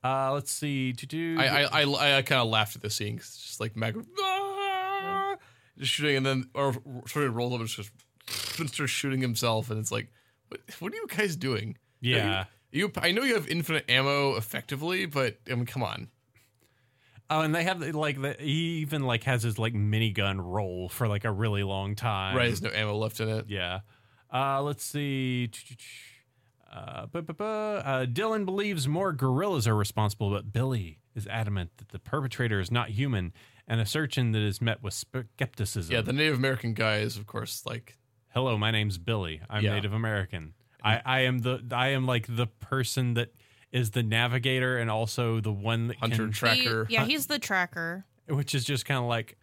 Uh, 0.04 0.32
let's 0.34 0.52
see. 0.52 0.92
Do 0.94 1.36
I 1.40 1.64
I 1.64 1.82
I, 1.84 2.18
I 2.18 2.22
kind 2.22 2.42
of 2.42 2.48
laughed 2.48 2.76
at 2.76 2.82
the 2.82 2.90
scene. 2.90 3.18
'cause 3.18 3.28
it's 3.28 3.44
just 3.48 3.60
like 3.60 3.76
Mac, 3.76 3.96
"Ah!" 4.22 5.36
just 5.78 5.92
shooting, 5.92 6.18
and 6.18 6.26
then 6.26 6.50
or 6.54 6.74
sort 7.08 7.26
of 7.26 7.36
rolls 7.36 7.54
up 7.54 7.60
and 7.60 7.70
just 7.70 7.92
starts 8.74 8.92
shooting 8.92 9.22
himself, 9.22 9.70
and 9.70 9.80
it's 9.80 9.92
like, 9.92 10.12
what, 10.50 10.62
what 10.80 10.94
are 10.94 10.96
you 10.96 11.08
guys 11.08 11.36
doing? 11.36 11.78
yeah. 12.00 12.46
You, 12.72 12.86
you, 12.86 12.92
I 12.98 13.12
know 13.12 13.24
you 13.24 13.34
have 13.34 13.48
infinite 13.48 13.90
ammo 13.90 14.36
effectively, 14.36 15.06
but 15.08 15.38
I 15.52 15.56
mean, 15.56 15.66
come 15.66 15.82
on. 15.84 16.10
Oh, 17.32 17.42
and 17.42 17.54
they 17.54 17.64
have 17.64 17.82
like 17.96 18.22
the, 18.22 18.36
he 18.40 18.80
even 18.82 19.04
like 19.04 19.24
has 19.24 19.44
his 19.44 19.58
like 19.60 19.74
minigun 19.74 20.38
roll 20.40 20.88
for 20.90 21.08
like 21.08 21.26
a 21.26 21.32
really 21.32 21.64
long 21.64 21.96
time. 21.96 22.36
Right, 22.38 22.46
there's 22.48 22.62
no 22.62 22.70
ammo 22.74 22.96
left 22.96 23.20
in 23.20 23.28
it. 23.30 23.46
Yeah. 23.50 23.80
Uh, 24.32 24.62
let's 24.62 24.84
see. 24.84 25.50
Uh, 26.72 27.08
bu- 27.08 27.22
bu- 27.24 27.34
bu- 27.34 27.44
uh, 27.44 28.06
Dillon 28.06 28.46
believes 28.46 28.88
more 28.88 29.12
gorillas 29.12 29.68
are 29.68 29.76
responsible, 29.76 30.30
but 30.30 30.54
Billy 30.54 31.00
is 31.16 31.26
adamant 31.28 31.72
that 31.78 31.90
the 31.90 31.98
perpetrator 32.00 32.60
is 32.60 32.70
not 32.70 32.90
human, 32.90 33.34
an 33.68 33.80
assertion 33.80 34.32
that 34.34 34.42
is 34.44 34.62
met 34.62 34.84
with 34.84 34.94
skepticism. 34.94 35.92
Yeah, 35.94 36.02
the 36.02 36.14
Native 36.14 36.36
American 36.38 36.74
guy 36.74 36.98
is, 36.98 37.18
of 37.18 37.26
course, 37.26 37.64
like 37.66 37.98
Hello, 38.30 38.58
my 38.58 38.70
name's 38.70 39.00
Billy. 39.00 39.42
I'm 39.50 39.64
Yeah. 39.64 39.74
Native 39.74 39.94
American. 39.94 40.54
I, 40.84 41.02
I 41.04 41.20
am 41.22 41.40
the 41.40 41.62
I 41.72 41.90
am 41.90 42.06
like 42.06 42.28
the 42.30 42.46
person 42.48 43.16
that 43.16 43.34
is 43.72 43.92
the 43.92 44.04
navigator 44.04 44.78
and 44.78 44.90
also 44.92 45.40
the 45.42 45.52
one 45.52 45.88
that 45.88 45.98
hunter 45.98 46.18
can, 46.18 46.28
He- 46.28 46.34
tracker. 46.34 46.88
yeah, 46.90 47.06
he's 47.06 47.26
the 47.28 47.40
tracker. 47.40 48.06
which 48.28 48.54
is 48.54 48.64
just 48.64 48.86
kind 48.86 49.00
of 49.00 49.06
like, 49.06 49.38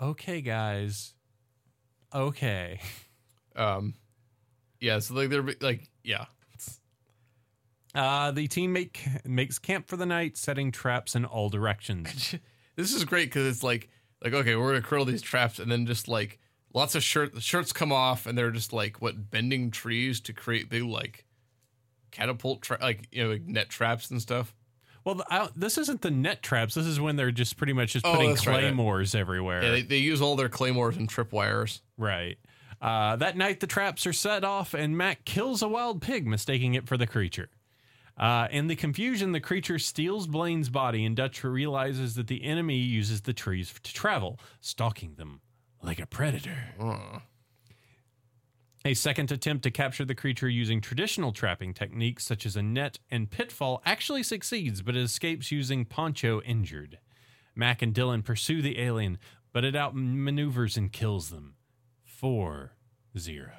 okay, 0.00 0.40
guys, 0.40 1.14
okay. 2.12 2.80
Um, 3.56 3.94
yeah, 4.80 4.98
so 4.98 5.14
like 5.14 5.30
they're 5.30 5.46
like, 5.60 5.88
yeah, 6.02 6.26
Uh, 7.94 8.30
the 8.32 8.48
team 8.48 8.72
make 8.72 9.06
makes 9.24 9.58
camp 9.58 9.86
for 9.86 9.96
the 9.96 10.06
night, 10.06 10.36
setting 10.36 10.72
traps 10.72 11.14
in 11.14 11.24
all 11.24 11.48
directions. 11.48 12.34
this 12.76 12.92
is 12.92 13.04
great 13.04 13.26
because 13.26 13.46
it's 13.46 13.62
like 13.62 13.88
like 14.22 14.32
okay, 14.34 14.56
we're 14.56 14.72
gonna 14.72 14.82
curl 14.82 15.04
these 15.04 15.22
traps, 15.22 15.58
and 15.58 15.70
then 15.70 15.86
just 15.86 16.08
like 16.08 16.38
lots 16.72 16.94
of 16.96 17.02
shirt 17.04 17.34
the 17.34 17.40
shirts 17.40 17.72
come 17.72 17.92
off, 17.92 18.26
and 18.26 18.36
they're 18.36 18.50
just 18.50 18.72
like 18.72 19.00
what 19.00 19.30
bending 19.30 19.70
trees 19.70 20.20
to 20.22 20.32
create 20.32 20.68
big 20.68 20.82
like 20.82 21.24
catapult 22.10 22.62
tra- 22.62 22.78
like 22.80 23.08
you 23.12 23.22
know 23.24 23.30
like 23.30 23.46
net 23.46 23.68
traps 23.68 24.10
and 24.10 24.20
stuff. 24.20 24.54
well, 25.04 25.22
I, 25.30 25.48
this 25.54 25.78
isn't 25.78 26.00
the 26.02 26.10
net 26.10 26.42
traps. 26.42 26.74
This 26.74 26.86
is 26.86 27.00
when 27.00 27.16
they're 27.16 27.30
just 27.30 27.56
pretty 27.56 27.72
much 27.74 27.92
just 27.92 28.06
Oh, 28.06 28.14
putting 28.14 28.30
that's 28.30 28.46
right. 28.46 28.60
claymores 28.60 29.14
everywhere. 29.14 29.62
Yeah, 29.62 29.70
they, 29.70 29.82
they 29.82 29.98
use 29.98 30.20
all 30.20 30.34
their 30.36 30.48
claymores 30.48 30.96
and 30.96 31.08
tripwires. 31.08 31.80
right. 31.98 32.38
Uh, 32.82 33.16
that 33.16 33.34
night, 33.34 33.60
the 33.60 33.66
traps 33.66 34.06
are 34.06 34.12
set 34.12 34.44
off, 34.44 34.74
and 34.74 34.98
Mac 34.98 35.24
kills 35.24 35.62
a 35.62 35.68
wild 35.68 36.02
pig, 36.02 36.26
mistaking 36.26 36.74
it 36.74 36.86
for 36.86 36.98
the 36.98 37.06
creature. 37.06 37.48
Uh, 38.16 38.46
in 38.50 38.68
the 38.68 38.76
confusion, 38.76 39.32
the 39.32 39.40
creature 39.40 39.78
steals 39.78 40.26
Blaine's 40.26 40.68
body, 40.68 41.04
and 41.04 41.16
Dutch 41.16 41.42
realizes 41.42 42.14
that 42.14 42.28
the 42.28 42.44
enemy 42.44 42.76
uses 42.78 43.22
the 43.22 43.32
trees 43.32 43.74
to 43.82 43.92
travel, 43.92 44.38
stalking 44.60 45.14
them 45.16 45.40
like 45.82 45.98
a 45.98 46.06
predator. 46.06 46.56
Uh, 46.78 47.18
A 48.84 48.94
second 48.94 49.32
attempt 49.32 49.64
to 49.64 49.70
capture 49.70 50.04
the 50.04 50.14
creature 50.14 50.48
using 50.48 50.80
traditional 50.80 51.32
trapping 51.32 51.74
techniques 51.74 52.24
such 52.24 52.46
as 52.46 52.54
a 52.54 52.62
net 52.62 52.98
and 53.10 53.30
pitfall 53.30 53.82
actually 53.84 54.22
succeeds, 54.22 54.80
but 54.82 54.94
it 54.94 55.02
escapes 55.02 55.50
using 55.50 55.84
Poncho 55.84 56.40
injured. 56.42 56.98
Mac 57.56 57.82
and 57.82 57.94
Dillon 57.94 58.22
pursue 58.22 58.62
the 58.62 58.78
alien, 58.78 59.18
but 59.52 59.64
it 59.64 59.74
outmaneuvers 59.74 60.76
and 60.76 60.92
kills 60.92 61.30
them. 61.30 61.56
4 62.04 62.72
0. 63.18 63.50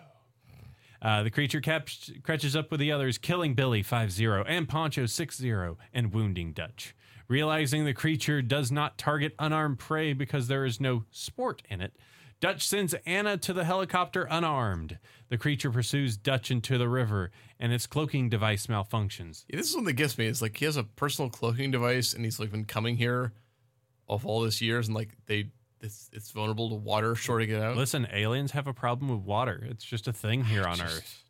Uh, 1.05 1.21
the 1.21 1.29
creature 1.29 1.61
catches 1.61 2.55
up 2.55 2.71
with 2.71 2.79
the 2.79 2.91
others, 2.91 3.19
killing 3.19 3.53
Billy 3.53 3.83
5 3.83 4.11
0 4.11 4.43
and 4.47 4.67
Poncho 4.67 5.05
6 5.05 5.37
0 5.37 5.77
and 5.93 6.11
wounding 6.11 6.51
Dutch. 6.51 6.95
Realizing 7.27 7.85
the 7.85 7.93
creature 7.93 8.41
does 8.41 8.71
not 8.71 8.97
target 8.97 9.35
unarmed 9.37 9.77
prey 9.77 10.13
because 10.13 10.47
there 10.47 10.65
is 10.65 10.81
no 10.81 11.05
sport 11.11 11.61
in 11.69 11.79
it, 11.79 11.93
Dutch 12.39 12.67
sends 12.67 12.95
Anna 13.05 13.37
to 13.37 13.53
the 13.53 13.65
helicopter 13.65 14.27
unarmed. 14.31 14.97
The 15.29 15.37
creature 15.37 15.69
pursues 15.69 16.17
Dutch 16.17 16.49
into 16.49 16.75
the 16.79 16.89
river, 16.89 17.29
and 17.59 17.71
its 17.71 17.85
cloaking 17.85 18.29
device 18.29 18.65
malfunctions. 18.65 19.45
yeah, 19.47 19.57
this 19.57 19.69
is 19.69 19.75
one 19.75 19.85
that 19.85 19.93
gets 19.93 20.17
me. 20.17 20.25
It's 20.25 20.41
like 20.41 20.57
he 20.57 20.65
has 20.65 20.75
a 20.75 20.83
personal 20.83 21.29
cloaking 21.29 21.69
device, 21.69 22.13
and 22.13 22.25
he's 22.25 22.39
like 22.39 22.51
been 22.51 22.65
coming 22.65 22.97
here 22.97 23.31
of 24.09 24.25
all 24.25 24.41
this 24.41 24.59
years, 24.59 24.87
and 24.87 24.95
like 24.95 25.09
they 25.27 25.49
it's 25.85 26.09
it's 26.11 26.31
vulnerable 26.31 26.69
to 26.69 26.75
water 26.75 27.15
shorting 27.15 27.51
it 27.51 27.61
out. 27.61 27.77
Listen, 27.77 28.07
aliens 28.11 28.51
have 28.51 28.67
a 28.67 28.73
problem 28.73 29.09
with 29.09 29.25
water. 29.25 29.65
It's 29.69 29.85
just 29.85 30.07
a 30.07 30.13
thing 30.13 30.43
here 30.45 30.65
on 30.65 30.81
Earth. 30.81 31.21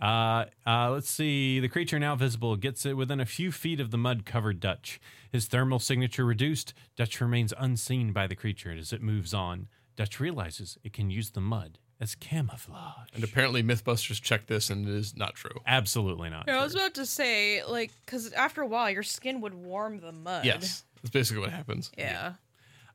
Uh, 0.00 0.44
uh, 0.64 0.90
let's 0.90 1.10
see. 1.10 1.58
The 1.58 1.68
creature 1.68 1.98
now 1.98 2.14
visible 2.14 2.56
gets 2.56 2.86
it 2.86 2.96
within 2.96 3.18
a 3.18 3.26
few 3.26 3.50
feet 3.50 3.80
of 3.80 3.90
the 3.90 3.98
mud 3.98 4.24
covered 4.24 4.60
Dutch. 4.60 5.00
His 5.32 5.46
thermal 5.46 5.80
signature 5.80 6.24
reduced, 6.24 6.72
Dutch 6.96 7.20
remains 7.20 7.52
unseen 7.58 8.12
by 8.12 8.28
the 8.28 8.36
creature 8.36 8.70
as 8.70 8.92
it 8.92 9.02
moves 9.02 9.34
on. 9.34 9.66
Dutch 9.96 10.20
realizes 10.20 10.78
it 10.84 10.92
can 10.92 11.10
use 11.10 11.30
the 11.30 11.40
mud 11.40 11.78
as 12.00 12.14
camouflage. 12.14 13.08
And 13.12 13.24
apparently, 13.24 13.62
MythBusters 13.64 14.22
checked 14.22 14.46
this, 14.46 14.70
and 14.70 14.86
it 14.86 14.94
is 14.94 15.16
not 15.16 15.34
true. 15.34 15.60
Absolutely 15.66 16.30
not. 16.30 16.44
Yeah, 16.46 16.60
I 16.60 16.62
was 16.62 16.76
about 16.76 16.94
to 16.94 17.04
say, 17.04 17.64
like, 17.64 17.90
because 18.06 18.32
after 18.32 18.62
a 18.62 18.66
while, 18.68 18.88
your 18.88 19.02
skin 19.02 19.40
would 19.40 19.54
warm 19.54 19.98
the 19.98 20.12
mud. 20.12 20.44
Yes, 20.44 20.84
that's 21.02 21.10
basically 21.10 21.40
what 21.40 21.50
happens. 21.50 21.90
Yeah. 21.98 22.34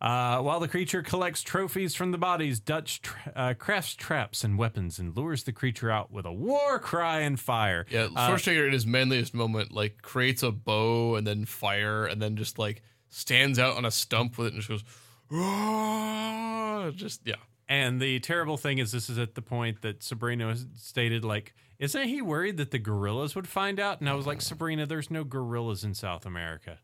Uh, 0.03 0.39
while 0.41 0.59
the 0.59 0.67
creature 0.67 1.01
collects 1.01 1.41
trophies 1.41 1.95
from 1.95 2.11
the 2.11 2.17
bodies, 2.17 2.59
Dutch 2.59 3.01
tra- 3.01 3.31
uh, 3.35 3.53
crafts 3.53 3.95
traps 3.95 4.43
and 4.43 4.57
weapons 4.57 4.99
and 4.99 5.15
lures 5.15 5.43
the 5.45 5.53
creature 5.53 5.89
out 5.89 6.11
with 6.11 6.25
a 6.25 6.31
war 6.33 6.77
cry 6.77 7.21
and 7.21 7.39
fire. 7.39 7.85
Yeah, 7.89 8.09
Uh, 8.13 8.29
Schwarzenegger 8.29 8.67
in 8.67 8.73
his 8.73 8.85
manliest 8.85 9.33
moment, 9.33 9.71
like 9.71 10.01
creates 10.01 10.43
a 10.43 10.51
bow 10.51 11.15
and 11.15 11.25
then 11.25 11.45
fire, 11.45 12.05
and 12.05 12.21
then 12.21 12.35
just 12.35 12.59
like 12.59 12.81
stands 13.07 13.57
out 13.57 13.77
on 13.77 13.85
a 13.85 13.91
stump 13.91 14.37
with 14.37 14.47
it 14.47 14.53
and 14.53 14.61
just 14.61 14.83
goes, 15.29 16.95
just 16.95 17.21
yeah. 17.25 17.35
And 17.69 18.01
the 18.01 18.19
terrible 18.19 18.57
thing 18.57 18.79
is, 18.79 18.91
this 18.91 19.09
is 19.09 19.17
at 19.17 19.35
the 19.35 19.41
point 19.41 19.83
that 19.83 20.03
Sabrina 20.03 20.53
stated, 20.75 21.23
like, 21.23 21.55
isn't 21.79 22.07
he 22.09 22.21
worried 22.21 22.57
that 22.57 22.71
the 22.71 22.77
gorillas 22.79 23.35
would 23.35 23.47
find 23.47 23.79
out? 23.79 24.01
And 24.01 24.09
I 24.09 24.15
was 24.15 24.27
like, 24.27 24.41
Sabrina, 24.41 24.85
there's 24.85 25.09
no 25.09 25.23
gorillas 25.23 25.83
in 25.85 25.93
South 25.93 26.25
America. 26.25 26.79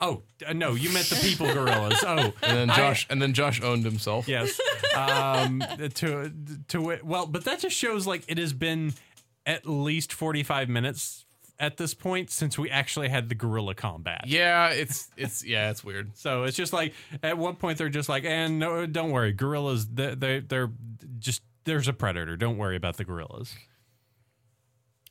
Oh, 0.00 0.22
uh, 0.46 0.52
no, 0.52 0.74
you 0.74 0.92
meant 0.92 1.06
the 1.06 1.16
people 1.16 1.52
gorillas. 1.52 1.98
Oh, 2.02 2.32
And 2.42 2.56
then 2.56 2.68
Josh, 2.68 3.06
and 3.10 3.20
then 3.20 3.32
Josh 3.34 3.60
owned 3.62 3.84
himself. 3.84 4.28
yes. 4.28 4.60
Um, 4.96 5.62
to, 5.94 6.32
to, 6.68 6.98
well, 7.02 7.26
but 7.26 7.44
that 7.44 7.58
just 7.60 7.76
shows 7.76 8.06
like 8.06 8.24
it 8.28 8.38
has 8.38 8.52
been 8.52 8.94
at 9.44 9.66
least 9.66 10.12
45 10.12 10.68
minutes 10.68 11.24
at 11.58 11.76
this 11.76 11.94
point 11.94 12.30
since 12.30 12.56
we 12.56 12.70
actually 12.70 13.08
had 13.08 13.28
the 13.28 13.34
gorilla 13.34 13.74
combat. 13.74 14.24
Yeah, 14.26 14.68
it's 14.68 15.08
it's 15.16 15.44
yeah, 15.44 15.70
it's 15.70 15.82
weird. 15.82 16.10
So 16.16 16.44
it's 16.44 16.56
just 16.56 16.72
like 16.72 16.94
at 17.22 17.36
one 17.36 17.56
point 17.56 17.78
they're 17.78 17.88
just 17.88 18.08
like, 18.08 18.24
and 18.24 18.58
no, 18.60 18.86
don't 18.86 19.10
worry, 19.10 19.32
gorillas. 19.32 19.86
They 19.88 20.14
they 20.14 20.40
they're 20.40 20.70
just 21.18 21.42
there's 21.64 21.88
a 21.88 21.92
predator. 21.92 22.36
Don't 22.36 22.56
worry 22.58 22.76
about 22.76 22.96
the 22.96 23.04
gorillas. 23.04 23.54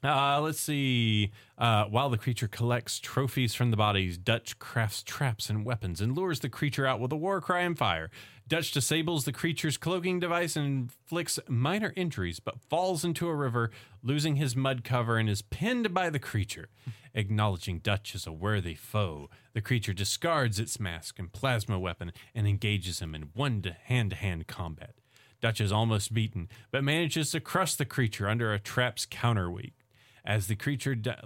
Uh, 0.03 0.39
let's 0.41 0.59
see. 0.59 1.31
Uh, 1.57 1.85
while 1.85 2.09
the 2.09 2.17
creature 2.17 2.47
collects 2.47 2.99
trophies 2.99 3.55
from 3.55 3.71
the 3.71 3.77
bodies, 3.77 4.17
Dutch 4.17 4.59
crafts 4.59 5.01
traps 5.01 5.49
and 5.49 5.65
weapons 5.65 6.01
and 6.01 6.15
lures 6.15 6.39
the 6.39 6.49
creature 6.49 6.85
out 6.85 6.99
with 6.99 7.11
a 7.11 7.15
war 7.15 7.41
cry 7.41 7.61
and 7.61 7.77
fire. 7.77 8.11
Dutch 8.47 8.71
disables 8.71 9.25
the 9.25 9.33
creature's 9.33 9.75
cloaking 9.75 10.19
device 10.19 10.55
and 10.55 10.65
inflicts 10.67 11.39
minor 11.49 11.93
injuries, 11.97 12.39
but 12.39 12.61
falls 12.61 13.03
into 13.03 13.27
a 13.27 13.35
river, 13.35 13.71
losing 14.03 14.35
his 14.35 14.55
mud 14.55 14.83
cover 14.83 15.17
and 15.17 15.29
is 15.29 15.41
pinned 15.41 15.93
by 15.93 16.09
the 16.09 16.19
creature. 16.19 16.69
Acknowledging 17.13 17.79
Dutch 17.79 18.13
as 18.15 18.27
a 18.27 18.31
worthy 18.31 18.75
foe, 18.75 19.29
the 19.53 19.61
creature 19.61 19.93
discards 19.93 20.59
its 20.59 20.79
mask 20.79 21.17
and 21.19 21.33
plasma 21.33 21.79
weapon 21.79 22.13
and 22.35 22.47
engages 22.47 22.99
him 22.99 23.15
in 23.15 23.31
one 23.33 23.63
hand 23.85 24.11
to 24.11 24.15
hand 24.15 24.47
combat. 24.47 24.93
Dutch 25.41 25.59
is 25.59 25.71
almost 25.71 26.13
beaten, 26.13 26.47
but 26.71 26.83
manages 26.83 27.31
to 27.31 27.39
crush 27.39 27.75
the 27.75 27.85
creature 27.85 28.29
under 28.29 28.53
a 28.53 28.59
trap's 28.59 29.05
counterweight. 29.05 29.73
As 30.27 30.45
the 30.47 30.55
creature 30.55 30.93
di- 30.93 31.19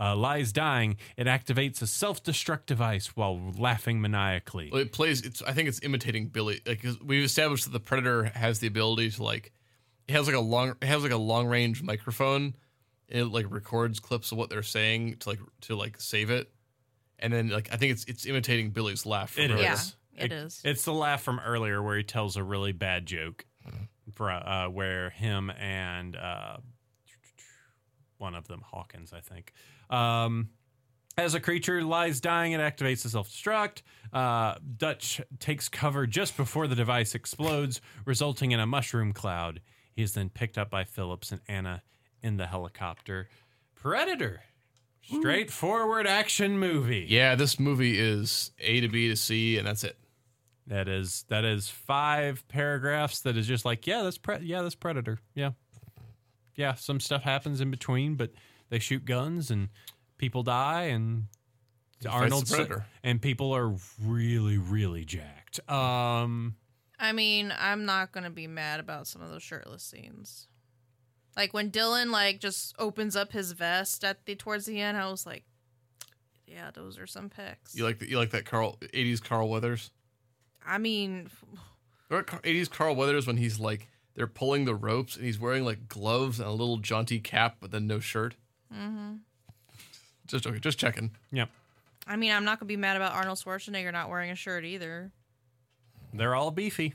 uh, 0.00 0.16
lies 0.16 0.52
dying, 0.52 0.96
it 1.16 1.26
activates 1.26 1.82
a 1.82 1.86
self-destruct 1.86 2.66
device 2.66 3.08
while 3.14 3.38
laughing 3.58 4.00
maniacally. 4.00 4.70
Well, 4.72 4.80
It 4.80 4.90
plays. 4.92 5.20
It's 5.20 5.42
I 5.42 5.52
think 5.52 5.68
it's 5.68 5.80
imitating 5.82 6.28
Billy. 6.28 6.60
Like 6.66 6.82
'cause 6.82 6.98
we've 7.00 7.22
established 7.24 7.64
that 7.66 7.72
the 7.72 7.80
predator 7.80 8.24
has 8.34 8.58
the 8.60 8.66
ability 8.66 9.10
to 9.10 9.22
like, 9.22 9.52
it 10.08 10.12
has 10.14 10.26
like 10.26 10.34
a 10.36 10.40
long, 10.40 10.70
it 10.80 10.86
has 10.86 11.02
like 11.02 11.12
a 11.12 11.16
long 11.18 11.46
range 11.46 11.82
microphone, 11.82 12.54
and 13.10 13.20
it 13.20 13.26
like 13.26 13.46
records 13.50 14.00
clips 14.00 14.32
of 14.32 14.38
what 14.38 14.48
they're 14.50 14.62
saying 14.62 15.16
to 15.18 15.28
like 15.28 15.40
to 15.62 15.76
like 15.76 16.00
save 16.00 16.30
it, 16.30 16.50
and 17.18 17.30
then 17.32 17.48
like 17.50 17.68
I 17.70 17.76
think 17.76 17.92
it's 17.92 18.04
it's 18.04 18.24
imitating 18.24 18.70
Billy's 18.70 19.04
laugh. 19.04 19.32
from 19.32 19.42
It 19.44 19.50
earlier. 19.50 19.64
Yeah, 19.64 19.74
is. 19.74 19.96
it 20.16 20.32
is. 20.32 20.62
It's 20.64 20.84
the 20.86 20.92
laugh 20.94 21.22
from 21.22 21.38
earlier 21.40 21.82
where 21.82 21.98
he 21.98 22.02
tells 22.04 22.36
a 22.36 22.42
really 22.42 22.72
bad 22.72 23.04
joke, 23.04 23.44
for 24.14 24.30
uh, 24.30 24.68
where 24.70 25.10
him 25.10 25.50
and 25.50 26.16
uh, 26.16 26.58
one 28.18 28.34
of 28.34 28.48
them, 28.48 28.62
Hawkins, 28.64 29.12
I 29.12 29.20
think. 29.20 29.52
Um, 29.90 30.50
as 31.16 31.34
a 31.34 31.40
creature 31.40 31.82
lies 31.82 32.20
dying, 32.20 32.52
it 32.52 32.60
activates 32.60 33.02
the 33.02 33.08
self 33.08 33.28
destruct. 33.28 33.82
Uh, 34.12 34.54
Dutch 34.76 35.20
takes 35.40 35.68
cover 35.68 36.06
just 36.06 36.36
before 36.36 36.66
the 36.68 36.76
device 36.76 37.14
explodes, 37.14 37.80
resulting 38.04 38.52
in 38.52 38.60
a 38.60 38.66
mushroom 38.66 39.12
cloud. 39.12 39.60
He 39.94 40.02
is 40.02 40.14
then 40.14 40.28
picked 40.30 40.56
up 40.56 40.70
by 40.70 40.84
Phillips 40.84 41.32
and 41.32 41.40
Anna 41.48 41.82
in 42.22 42.36
the 42.36 42.46
helicopter. 42.46 43.28
Predator. 43.74 44.42
Straightforward 45.02 46.06
action 46.06 46.58
movie. 46.58 47.06
Yeah, 47.08 47.34
this 47.34 47.58
movie 47.58 47.98
is 47.98 48.50
A 48.60 48.80
to 48.80 48.88
B 48.88 49.08
to 49.08 49.16
C, 49.16 49.56
and 49.56 49.66
that's 49.66 49.82
it. 49.82 49.98
That 50.66 50.86
is 50.86 51.24
that 51.28 51.44
is 51.44 51.68
five 51.70 52.46
paragraphs. 52.48 53.20
That 53.20 53.36
is 53.36 53.46
just 53.46 53.64
like 53.64 53.86
yeah, 53.86 54.02
that's 54.02 54.18
pre- 54.18 54.40
yeah, 54.42 54.60
that's 54.60 54.74
Predator. 54.74 55.18
Yeah, 55.34 55.52
yeah. 56.58 56.74
Some 56.74 57.00
stuff 57.00 57.22
happens 57.22 57.62
in 57.62 57.70
between, 57.70 58.16
but 58.16 58.32
they 58.68 58.78
shoot 58.78 59.06
guns 59.06 59.50
and 59.50 59.70
people 60.18 60.42
die 60.42 60.82
and 60.84 61.28
the 62.02 62.10
Arnold's 62.10 62.50
Predator. 62.54 62.84
and 63.02 63.22
people 63.22 63.52
are 63.52 63.74
really 64.04 64.58
really 64.58 65.04
jacked. 65.06 65.60
Um, 65.70 66.56
I 66.98 67.12
mean, 67.12 67.54
I'm 67.58 67.86
not 67.86 68.12
gonna 68.12 68.30
be 68.30 68.46
mad 68.46 68.80
about 68.80 69.06
some 69.06 69.22
of 69.22 69.30
those 69.30 69.42
shirtless 69.42 69.82
scenes. 69.82 70.48
Like 71.36 71.54
when 71.54 71.70
Dillon 71.70 72.10
like 72.10 72.40
just 72.40 72.74
opens 72.78 73.16
up 73.16 73.32
his 73.32 73.52
vest 73.52 74.04
at 74.04 74.26
the 74.26 74.34
towards 74.34 74.66
the 74.66 74.80
end, 74.80 74.98
I 74.98 75.08
was 75.10 75.24
like, 75.24 75.44
yeah, 76.46 76.70
those 76.74 76.98
are 76.98 77.06
some 77.06 77.30
pics. 77.30 77.74
You 77.74 77.84
like 77.84 78.00
the, 78.00 78.08
you 78.08 78.18
like 78.18 78.30
that 78.30 78.44
Carl 78.44 78.76
'80s 78.92 79.22
Carl 79.22 79.48
Weathers? 79.48 79.90
I 80.66 80.78
mean, 80.78 81.30
Remember 82.08 82.24
Car- 82.24 82.40
'80s 82.42 82.68
Carl 82.70 82.96
Weathers 82.96 83.26
when 83.26 83.36
he's 83.36 83.60
like 83.60 83.88
they're 84.18 84.26
pulling 84.26 84.64
the 84.64 84.74
ropes 84.74 85.14
and 85.14 85.24
he's 85.24 85.38
wearing 85.38 85.64
like 85.64 85.86
gloves 85.88 86.40
and 86.40 86.48
a 86.48 86.52
little 86.52 86.78
jaunty 86.78 87.20
cap, 87.20 87.56
but 87.60 87.70
then 87.70 87.86
no 87.86 88.00
shirt. 88.00 88.34
Mm-hmm. 88.74 89.12
Just 90.26 90.44
okay, 90.46 90.58
just 90.58 90.76
checking. 90.78 91.12
yeah, 91.32 91.46
I 92.06 92.16
mean, 92.16 92.32
I'm 92.32 92.44
not 92.44 92.58
gonna 92.58 92.66
be 92.68 92.76
mad 92.76 92.96
about 92.96 93.12
Arnold 93.14 93.38
Schwarzenegger 93.38 93.92
not 93.92 94.10
wearing 94.10 94.30
a 94.30 94.34
shirt 94.34 94.64
either. 94.64 95.12
they're 96.12 96.34
all 96.34 96.50
beefy. 96.50 96.94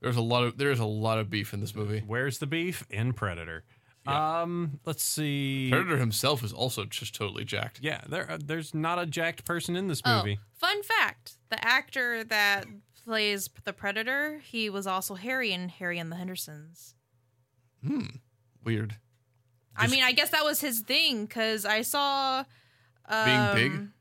There's 0.00 0.16
a 0.16 0.22
lot 0.22 0.42
of 0.44 0.56
there's 0.58 0.80
a 0.80 0.84
lot 0.86 1.18
of 1.18 1.28
beef 1.28 1.52
in 1.52 1.60
this 1.60 1.74
movie. 1.74 2.02
Where's 2.06 2.38
the 2.38 2.46
beef 2.46 2.84
in 2.90 3.12
Predator? 3.12 3.64
Um, 4.06 4.80
let's 4.86 5.02
see. 5.04 5.68
Predator 5.70 5.98
himself 5.98 6.42
is 6.42 6.52
also 6.54 6.84
just 6.86 7.14
totally 7.14 7.44
jacked. 7.44 7.80
Yeah, 7.82 8.00
there 8.08 8.30
uh, 8.30 8.38
there's 8.42 8.74
not 8.74 8.98
a 8.98 9.04
jacked 9.04 9.44
person 9.44 9.76
in 9.76 9.86
this 9.88 10.00
Oh, 10.04 10.16
movie. 10.18 10.38
fun 10.54 10.82
fact: 10.82 11.34
the 11.50 11.62
actor 11.62 12.24
that 12.24 12.64
plays 13.08 13.48
the 13.64 13.72
Predator, 13.72 14.40
he 14.44 14.68
was 14.68 14.86
also 14.86 15.14
Harry 15.14 15.50
in 15.52 15.68
Harry 15.70 15.98
and 15.98 16.12
the 16.12 16.16
Hendersons. 16.16 16.94
Hmm. 17.84 18.02
Weird. 18.62 18.96
I 19.74 19.86
mean, 19.86 20.02
I 20.02 20.12
guess 20.12 20.30
that 20.30 20.44
was 20.44 20.60
his 20.60 20.80
thing 20.80 21.24
because 21.24 21.64
I 21.64 21.82
saw 21.82 22.44
Being 23.08 23.54
big? 23.54 23.72
um, 23.72 23.92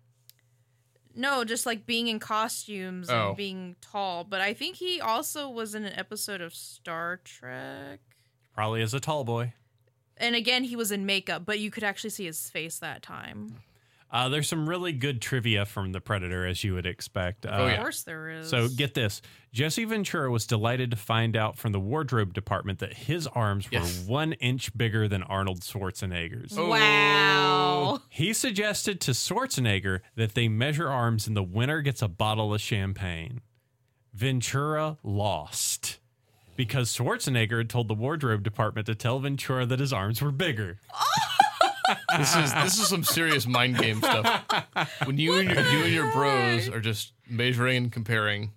No, 1.16 1.44
just 1.46 1.66
like 1.66 1.86
being 1.86 2.08
in 2.08 2.20
costumes 2.20 3.10
Oh. 3.10 3.30
and 3.30 3.38
being 3.38 3.76
tall. 3.82 4.24
But 4.24 4.42
I 4.42 4.54
think 4.54 4.76
he 4.76 5.00
also 5.00 5.50
was 5.50 5.74
in 5.74 5.86
an 5.86 5.94
episode 5.94 6.42
of 6.42 6.54
Star 6.54 7.22
Trek. 7.24 8.00
Probably 8.54 8.82
as 8.82 8.94
a 8.94 9.00
tall 9.00 9.24
boy. 9.24 9.54
And 10.18 10.36
again, 10.36 10.64
he 10.64 10.76
was 10.76 10.92
in 10.92 11.06
makeup, 11.06 11.46
but 11.46 11.60
you 11.60 11.70
could 11.72 11.84
actually 11.84 12.10
see 12.10 12.26
his 12.26 12.50
face 12.50 12.80
that 12.80 13.02
time. 13.04 13.62
Uh, 14.10 14.30
there's 14.30 14.48
some 14.48 14.70
really 14.70 14.94
good 14.94 15.22
trivia 15.22 15.66
from 15.66 15.92
the 15.92 16.00
Predator, 16.00 16.46
as 16.48 16.64
you 16.64 16.74
would 16.74 16.86
expect. 16.86 17.46
Uh, 17.46 17.50
Oh, 17.52 17.66
Of 17.66 17.72
yeah. 17.72 17.78
course, 17.78 18.04
there 18.04 18.30
is. 18.30 18.50
So 18.50 18.70
get 18.70 18.94
this: 18.94 19.22
Jesse 19.52 19.84
Ventura 19.84 20.32
was 20.32 20.46
delighted 20.48 20.92
to 20.92 20.98
find 20.98 21.36
out 21.36 21.58
from 21.58 21.74
the 21.74 21.80
wardrobe 21.80 22.34
department 22.34 22.80
that 22.80 22.94
his 22.94 23.28
arms 23.28 23.70
were 23.70 23.80
one 24.06 24.32
inch 24.34 24.76
bigger 24.78 25.08
than 25.10 25.24
Arnold 25.24 25.60
Schwarzenegger's. 25.62 26.58
Oh. 26.58 26.70
wow. 26.70 28.00
He 28.10 28.32
suggested 28.34 29.02
to 29.02 29.12
Schwarzenegger 29.12 30.00
that 30.16 30.36
they 30.36 30.48
measure 30.48 30.90
arms 30.90 31.28
and 31.28 31.36
the 31.36 31.44
winner 31.44 31.82
gets 31.82 32.02
a 32.02 32.08
bottle 32.08 32.54
of 32.54 32.62
champagne. 32.62 33.42
Ventura 34.14 34.98
lost 35.04 36.00
because 36.56 36.96
Schwarzenegger 36.96 37.58
had 37.60 37.70
told 37.70 37.88
the 37.88 37.94
wardrobe 37.94 38.42
department 38.44 38.88
to 38.88 38.96
tell 38.96 39.20
Ventura 39.20 39.66
that 39.66 39.80
his 39.80 39.94
arms 39.94 40.22
were 40.22 40.32
bigger. 40.32 40.80
This 42.18 42.36
is 42.36 42.54
this 42.54 42.78
is 42.80 42.88
some 42.88 43.04
serious 43.04 43.48
mind 43.48 43.78
game 43.78 43.98
stuff. 43.98 44.46
When 45.06 45.18
you 45.18 45.36
and 45.36 45.50
your, 45.50 45.62
you 45.62 45.84
and 45.84 45.94
your 45.94 46.12
bros 46.12 46.70
are 46.70 46.80
just 46.82 47.14
measuring 47.30 47.78
and 47.78 47.92
comparing. 47.92 48.52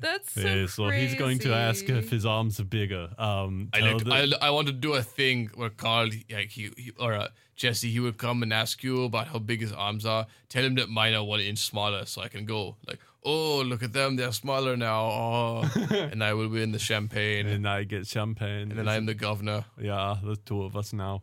That's 0.00 0.32
so 0.32 0.40
Yeah, 0.40 0.66
so 0.66 0.88
he's 0.90 1.14
going 1.14 1.38
to 1.40 1.54
ask 1.54 1.88
if 1.88 2.10
his 2.10 2.26
arms 2.26 2.60
are 2.60 2.64
bigger. 2.64 3.08
Um, 3.16 3.70
I, 3.72 3.80
tell 3.80 4.12
I, 4.12 4.28
I 4.42 4.50
want 4.50 4.66
to 4.66 4.72
do 4.72 4.94
a 4.94 5.02
thing 5.02 5.50
where 5.54 5.70
Carl, 5.70 6.10
like 6.30 6.50
he, 6.50 6.70
he 6.76 6.90
or 6.98 7.14
uh, 7.14 7.28
Jesse, 7.56 7.90
he 7.90 8.00
would 8.00 8.18
come 8.18 8.42
and 8.42 8.52
ask 8.52 8.82
you 8.82 9.04
about 9.04 9.28
how 9.28 9.38
big 9.38 9.60
his 9.60 9.72
arms 9.72 10.04
are. 10.04 10.26
Tell 10.48 10.64
him 10.64 10.74
that 10.74 10.88
mine 10.90 11.14
are 11.14 11.24
one 11.24 11.40
inch 11.40 11.58
smaller, 11.58 12.04
so 12.04 12.20
I 12.20 12.28
can 12.28 12.44
go 12.44 12.76
like, 12.86 12.98
oh, 13.22 13.62
look 13.62 13.82
at 13.82 13.92
them, 13.92 14.16
they're 14.16 14.32
smaller 14.32 14.76
now. 14.76 15.04
Oh, 15.04 15.70
and 15.90 16.22
I 16.22 16.34
will 16.34 16.48
win 16.48 16.72
the 16.72 16.78
champagne, 16.78 17.46
and, 17.46 17.56
and 17.56 17.68
I 17.68 17.84
get 17.84 18.06
champagne. 18.06 18.70
And 18.70 18.78
then 18.78 18.88
I'm 18.88 19.06
the 19.06 19.14
governor. 19.14 19.64
yeah, 19.80 20.16
the 20.22 20.36
two 20.36 20.64
of 20.64 20.76
us 20.76 20.92
now. 20.92 21.22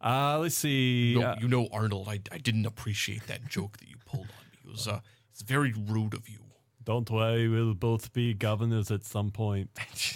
Uh, 0.00 0.38
let's 0.38 0.54
see. 0.56 1.16
No, 1.18 1.26
Uh, 1.28 1.36
you 1.40 1.48
know, 1.48 1.68
Arnold, 1.72 2.08
I, 2.08 2.20
I 2.30 2.38
didn't 2.38 2.66
appreciate 2.66 3.26
that 3.26 3.46
joke 3.48 3.78
that 3.78 3.88
you 3.88 3.96
pulled 4.06 4.26
on 4.26 4.44
me. 4.52 4.58
It 4.64 4.70
was 4.70 4.86
uh, 4.88 5.00
it's 5.32 5.42
very 5.42 5.72
rude 5.72 6.14
of 6.14 6.28
you. 6.28 6.38
don't 6.84 7.10
worry, 7.10 7.48
we'll 7.48 7.74
both 7.74 8.12
be 8.12 8.32
governors 8.34 8.90
at 8.90 9.04
some 9.04 9.30
point. 9.30 9.70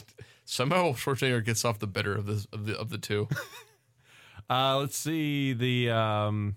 Somehow 0.45 0.93
Schwarzenegger 0.93 1.45
gets 1.45 1.65
off 1.65 1.79
the 1.79 1.87
better 1.87 2.15
of 2.15 2.27
this 2.27 2.47
of 2.53 2.67
the 2.67 2.79
of 2.79 2.91
the 2.91 2.99
two. 2.99 3.29
Uh, 4.51 4.77
let's 4.79 4.99
see. 4.99 5.55
The 5.55 5.89
um, 5.91 6.57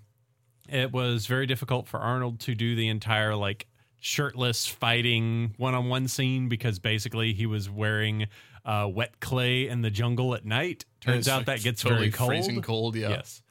it 0.67 0.91
was 0.91 1.27
very 1.27 1.45
difficult 1.45 1.88
for 1.88 1.99
Arnold 1.99 2.41
to 2.41 2.53
do 2.55 2.75
the 2.75 2.89
entire 2.89 3.35
like 3.35 3.67
shirtless 4.01 4.67
fighting 4.67 5.53
one-on-one 5.57 6.07
scene 6.09 6.49
because 6.49 6.77
basically 6.79 7.31
he 7.33 7.45
was 7.45 7.69
wearing 7.69 8.27
uh, 8.65 8.89
wet 8.91 9.19
clay 9.19 9.67
in 9.67 9.82
the 9.82 9.89
jungle 9.91 10.34
at 10.36 10.45
night. 10.45 10.86
Turns 11.01 11.28
out 11.28 11.39
like, 11.39 11.45
that 11.45 11.63
gets 11.63 11.82
totally 11.82 12.10
very 12.10 12.12
cold. 12.12 12.30
freezing 12.30 12.62
cold. 12.62 12.95
Yeah. 12.95 13.10
Yes. 13.10 13.41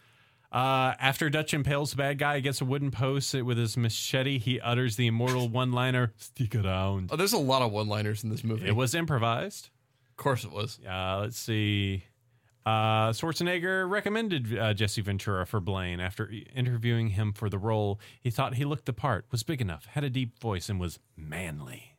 Uh, 0.51 0.95
after 1.01 1.29
Dutch 1.31 1.53
impales 1.53 1.91
the 1.91 1.97
bad 1.97 2.17
guy 2.19 2.37
against 2.37 2.61
a 2.61 2.65
wooden 2.65 2.93
post 2.93 3.35
with 3.35 3.59
his 3.59 3.77
machete, 3.77 4.39
he 4.39 4.61
utters 4.61 4.95
the 4.95 5.09
immortal 5.09 5.49
one-liner, 5.63 6.13
"Stick 6.17 6.55
around." 6.55 7.11
Oh, 7.13 7.17
there's 7.17 7.33
a 7.33 7.39
lot 7.39 7.63
of 7.63 7.73
one-liners 7.73 8.23
in 8.23 8.31
this 8.31 8.45
movie. 8.45 8.69
It 8.69 8.77
was 8.77 8.95
improvised. 8.95 9.71
of 10.11 10.17
course, 10.17 10.45
it 10.45 10.53
was. 10.53 10.79
Uh, 10.89 11.19
let's 11.23 11.39
see. 11.39 12.05
Uh, 12.65 13.11
Schwarzenegger 13.11 13.91
recommended 13.91 14.57
uh, 14.57 14.73
Jesse 14.73 15.03
Ventura 15.03 15.45
for 15.45 15.61
Blaine 15.61 16.01
after 16.01 16.33
interviewing 16.55 17.09
him 17.09 17.33
for 17.33 17.51
the 17.51 17.59
role. 17.59 18.01
He 18.21 18.31
thought 18.31 18.55
he 18.55 18.65
looked 18.65 18.87
the 18.87 18.93
part, 18.93 19.27
was 19.31 19.43
big 19.43 19.61
enough, 19.61 19.87
had 19.87 20.05
a 20.05 20.09
deep 20.09 20.39
voice, 20.39 20.69
and 20.69 20.81
was 20.81 20.99
manly. 21.17 21.97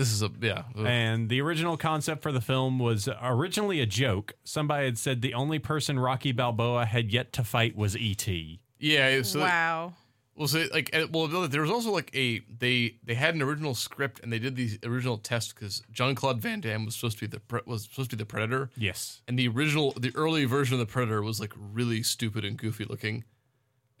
This 0.00 0.12
is 0.12 0.22
a 0.22 0.30
yeah. 0.40 0.62
And 0.74 1.28
the 1.28 1.42
original 1.42 1.76
concept 1.76 2.22
for 2.22 2.32
the 2.32 2.40
film 2.40 2.78
was 2.78 3.06
originally 3.20 3.80
a 3.80 3.86
joke. 3.86 4.32
Somebody 4.44 4.86
had 4.86 4.96
said 4.96 5.20
the 5.20 5.34
only 5.34 5.58
person 5.58 5.98
Rocky 5.98 6.32
Balboa 6.32 6.86
had 6.86 7.12
yet 7.12 7.34
to 7.34 7.44
fight 7.44 7.76
was 7.76 7.94
E 7.94 8.00
E.T. 8.12 8.60
Yeah. 8.78 9.20
So 9.20 9.40
wow. 9.40 9.92
Well, 10.34 10.48
so 10.48 10.64
like, 10.72 10.90
well, 11.12 11.26
there 11.48 11.60
was 11.60 11.70
also 11.70 11.90
like 11.90 12.10
a 12.16 12.40
they 12.48 12.96
they 13.04 13.12
had 13.12 13.34
an 13.34 13.42
original 13.42 13.74
script 13.74 14.20
and 14.22 14.32
they 14.32 14.38
did 14.38 14.56
these 14.56 14.78
original 14.84 15.18
tests 15.18 15.52
because 15.52 15.82
Jean 15.92 16.14
Claude 16.14 16.40
Van 16.40 16.60
Damme 16.62 16.86
was 16.86 16.94
supposed 16.94 17.18
to 17.18 17.28
be 17.28 17.36
the 17.36 17.40
pre- 17.40 17.60
was 17.66 17.82
supposed 17.84 18.08
to 18.12 18.16
be 18.16 18.20
the 18.22 18.26
Predator, 18.26 18.70
Yes. 18.74 19.20
and 19.28 19.38
the 19.38 19.48
original 19.48 19.92
the 20.00 20.12
early 20.14 20.46
version 20.46 20.72
of 20.72 20.80
the 20.80 20.90
Predator 20.90 21.20
was 21.20 21.40
like 21.40 21.52
really 21.58 22.02
stupid 22.02 22.42
and 22.46 22.56
goofy 22.56 22.86
looking. 22.86 23.24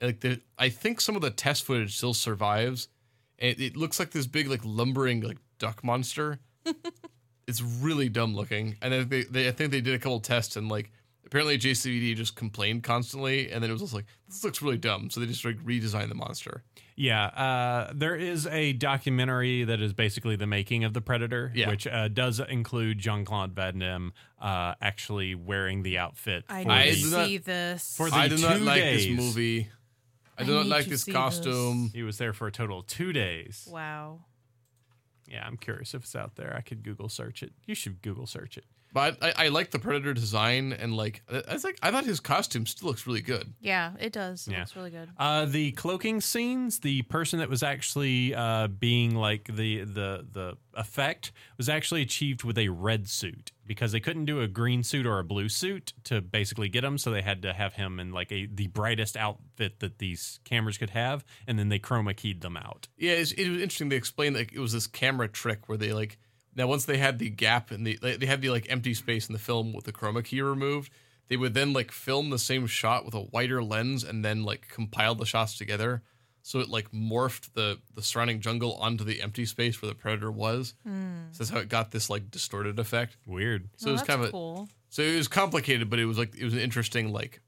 And, 0.00 0.08
like 0.08 0.20
the, 0.20 0.40
I 0.58 0.70
think 0.70 1.02
some 1.02 1.14
of 1.14 1.20
the 1.20 1.30
test 1.30 1.64
footage 1.64 1.94
still 1.94 2.14
survives, 2.14 2.88
and 3.38 3.50
it, 3.50 3.60
it 3.60 3.76
looks 3.76 3.98
like 3.98 4.12
this 4.12 4.26
big 4.26 4.48
like 4.48 4.62
lumbering 4.64 5.20
like 5.20 5.36
duck 5.60 5.84
monster. 5.84 6.40
it's 7.46 7.62
really 7.62 8.08
dumb 8.08 8.34
looking, 8.34 8.76
and 8.82 8.92
then 8.92 9.08
they, 9.08 9.22
they 9.22 9.48
I 9.48 9.52
think 9.52 9.70
they 9.70 9.80
did 9.80 9.94
a 9.94 9.98
couple 9.98 10.18
tests 10.20 10.56
and 10.56 10.68
like 10.68 10.90
apparently 11.24 11.56
JCVD 11.58 12.16
just 12.16 12.34
complained 12.34 12.82
constantly, 12.82 13.50
and 13.52 13.62
then 13.62 13.70
it 13.70 13.72
was 13.72 13.82
just 13.82 13.94
like 13.94 14.06
this 14.28 14.42
looks 14.42 14.60
really 14.60 14.78
dumb, 14.78 15.10
so 15.10 15.20
they 15.20 15.26
just 15.26 15.44
like 15.44 15.58
redesigned 15.64 16.08
the 16.08 16.14
monster. 16.16 16.64
Yeah, 16.96 17.26
uh, 17.28 17.92
there 17.94 18.14
is 18.14 18.46
a 18.48 18.74
documentary 18.74 19.64
that 19.64 19.80
is 19.80 19.94
basically 19.94 20.36
the 20.36 20.46
making 20.46 20.84
of 20.84 20.92
the 20.92 21.00
Predator, 21.00 21.50
Yeah. 21.54 21.70
which 21.70 21.86
uh, 21.86 22.08
does 22.08 22.40
include 22.40 22.98
Jean 22.98 23.24
Claude 23.24 23.52
Van 23.54 23.78
Damme 23.78 24.12
uh, 24.38 24.74
actually 24.82 25.34
wearing 25.34 25.82
the 25.82 25.96
outfit. 25.96 26.44
I 26.50 26.62
for 26.64 26.68
need 26.68 26.92
the- 26.94 27.00
do 27.00 27.10
not- 27.16 27.26
see 27.26 27.38
this. 27.38 27.96
for 27.96 28.10
the 28.10 28.16
I 28.16 28.28
do 28.28 28.36
not 28.36 28.60
like 28.60 28.82
days. 28.82 29.06
this 29.06 29.16
movie. 29.16 29.68
I 30.36 30.42
I 30.42 30.44
do 30.46 30.52
not 30.54 30.66
like 30.66 30.86
this 30.86 31.04
see 31.04 31.12
costume. 31.12 31.90
He 31.94 32.02
was 32.02 32.18
there 32.18 32.34
for 32.34 32.46
a 32.46 32.52
total 32.52 32.80
of 32.80 32.86
two 32.86 33.12
days. 33.14 33.66
wow. 33.70 34.20
Yeah, 35.30 35.46
I'm 35.46 35.56
curious 35.56 35.94
if 35.94 36.02
it's 36.02 36.16
out 36.16 36.34
there. 36.36 36.54
I 36.56 36.60
could 36.60 36.82
Google 36.82 37.08
search 37.08 37.42
it. 37.42 37.52
You 37.64 37.74
should 37.74 38.02
Google 38.02 38.26
search 38.26 38.58
it. 38.58 38.64
But 38.92 39.18
I, 39.22 39.32
I 39.36 39.48
like 39.48 39.70
the 39.70 39.78
Predator 39.78 40.12
design 40.14 40.72
and 40.72 40.96
like 40.96 41.22
I 41.30 41.42
I 41.48 41.52
was 41.52 41.64
like 41.64 41.78
I 41.82 41.90
thought 41.90 42.04
his 42.04 42.20
costume 42.20 42.66
still 42.66 42.88
looks 42.88 43.06
really 43.06 43.20
good. 43.22 43.52
Yeah, 43.60 43.92
it 44.00 44.12
does. 44.12 44.48
It 44.48 44.52
Yeah. 44.52 44.58
looks 44.60 44.74
really 44.76 44.90
good. 44.90 45.08
Uh, 45.16 45.44
the 45.44 45.72
cloaking 45.72 46.20
scenes, 46.20 46.80
the 46.80 47.02
person 47.02 47.38
that 47.38 47.48
was 47.48 47.62
actually 47.62 48.34
uh, 48.34 48.66
being 48.68 49.14
like 49.14 49.44
the 49.44 49.84
the 49.84 50.26
the 50.32 50.56
effect 50.74 51.32
was 51.56 51.68
actually 51.68 52.02
achieved 52.02 52.42
with 52.44 52.56
a 52.58 52.68
red 52.68 53.08
suit 53.08 53.52
because 53.66 53.92
they 53.92 54.00
couldn't 54.00 54.24
do 54.24 54.40
a 54.40 54.48
green 54.48 54.82
suit 54.82 55.06
or 55.06 55.18
a 55.20 55.24
blue 55.24 55.48
suit 55.48 55.92
to 56.04 56.20
basically 56.20 56.68
get 56.68 56.82
him, 56.82 56.98
so 56.98 57.10
they 57.12 57.22
had 57.22 57.42
to 57.42 57.52
have 57.52 57.74
him 57.74 58.00
in 58.00 58.10
like 58.12 58.32
a 58.32 58.46
the 58.46 58.66
brightest 58.68 59.16
outfit 59.16 59.78
that 59.80 59.98
these 59.98 60.40
cameras 60.44 60.78
could 60.78 60.90
have, 60.90 61.24
and 61.46 61.58
then 61.58 61.68
they 61.68 61.78
chroma 61.78 62.16
keyed 62.16 62.40
them 62.40 62.56
out. 62.56 62.88
Yeah, 62.96 63.12
it's, 63.12 63.32
it 63.32 63.48
was 63.48 63.60
interesting. 63.62 63.88
They 63.88 63.96
explained 63.96 64.34
like 64.36 64.52
it 64.52 64.58
was 64.58 64.72
this 64.72 64.86
camera 64.88 65.28
trick 65.28 65.68
where 65.68 65.78
they 65.78 65.92
like 65.92 66.18
now 66.56 66.66
once 66.66 66.84
they 66.84 66.98
had 66.98 67.18
the 67.18 67.30
gap 67.30 67.70
and 67.70 67.86
the 67.86 67.98
they 68.00 68.16
they 68.16 68.26
had 68.26 68.40
the 68.42 68.50
like 68.50 68.66
empty 68.70 68.94
space 68.94 69.28
in 69.28 69.32
the 69.32 69.38
film 69.38 69.72
with 69.72 69.84
the 69.84 69.92
chroma 69.92 70.24
key 70.24 70.40
removed, 70.42 70.90
they 71.28 71.36
would 71.36 71.54
then 71.54 71.72
like 71.72 71.90
film 71.92 72.30
the 72.30 72.38
same 72.38 72.66
shot 72.66 73.04
with 73.04 73.14
a 73.14 73.20
wider 73.20 73.62
lens 73.62 74.02
and 74.04 74.24
then 74.24 74.42
like 74.44 74.68
compile 74.68 75.14
the 75.14 75.26
shots 75.26 75.56
together. 75.56 76.02
So 76.42 76.58
it 76.60 76.68
like 76.70 76.90
morphed 76.90 77.52
the 77.52 77.78
the 77.94 78.02
surrounding 78.02 78.40
jungle 78.40 78.74
onto 78.76 79.04
the 79.04 79.20
empty 79.22 79.44
space 79.44 79.80
where 79.82 79.88
the 79.90 79.94
predator 79.94 80.30
was. 80.32 80.74
So 80.84 80.90
that's 81.38 81.50
how 81.50 81.58
it 81.58 81.68
got 81.68 81.90
this 81.90 82.08
like 82.10 82.30
distorted 82.30 82.78
effect. 82.78 83.16
Weird. 83.26 83.68
So 83.76 83.86
Oh, 83.86 83.90
it 83.90 83.92
was 83.92 84.00
that's 84.00 84.06
kind 84.08 84.22
of 84.22 84.28
a, 84.28 84.32
cool. 84.32 84.68
so 84.88 85.02
it 85.02 85.16
was 85.16 85.28
complicated, 85.28 85.90
but 85.90 85.98
it 85.98 86.06
was 86.06 86.16
like 86.18 86.34
it 86.36 86.44
was 86.44 86.54
an 86.54 86.60
interesting 86.60 87.12
like 87.12 87.40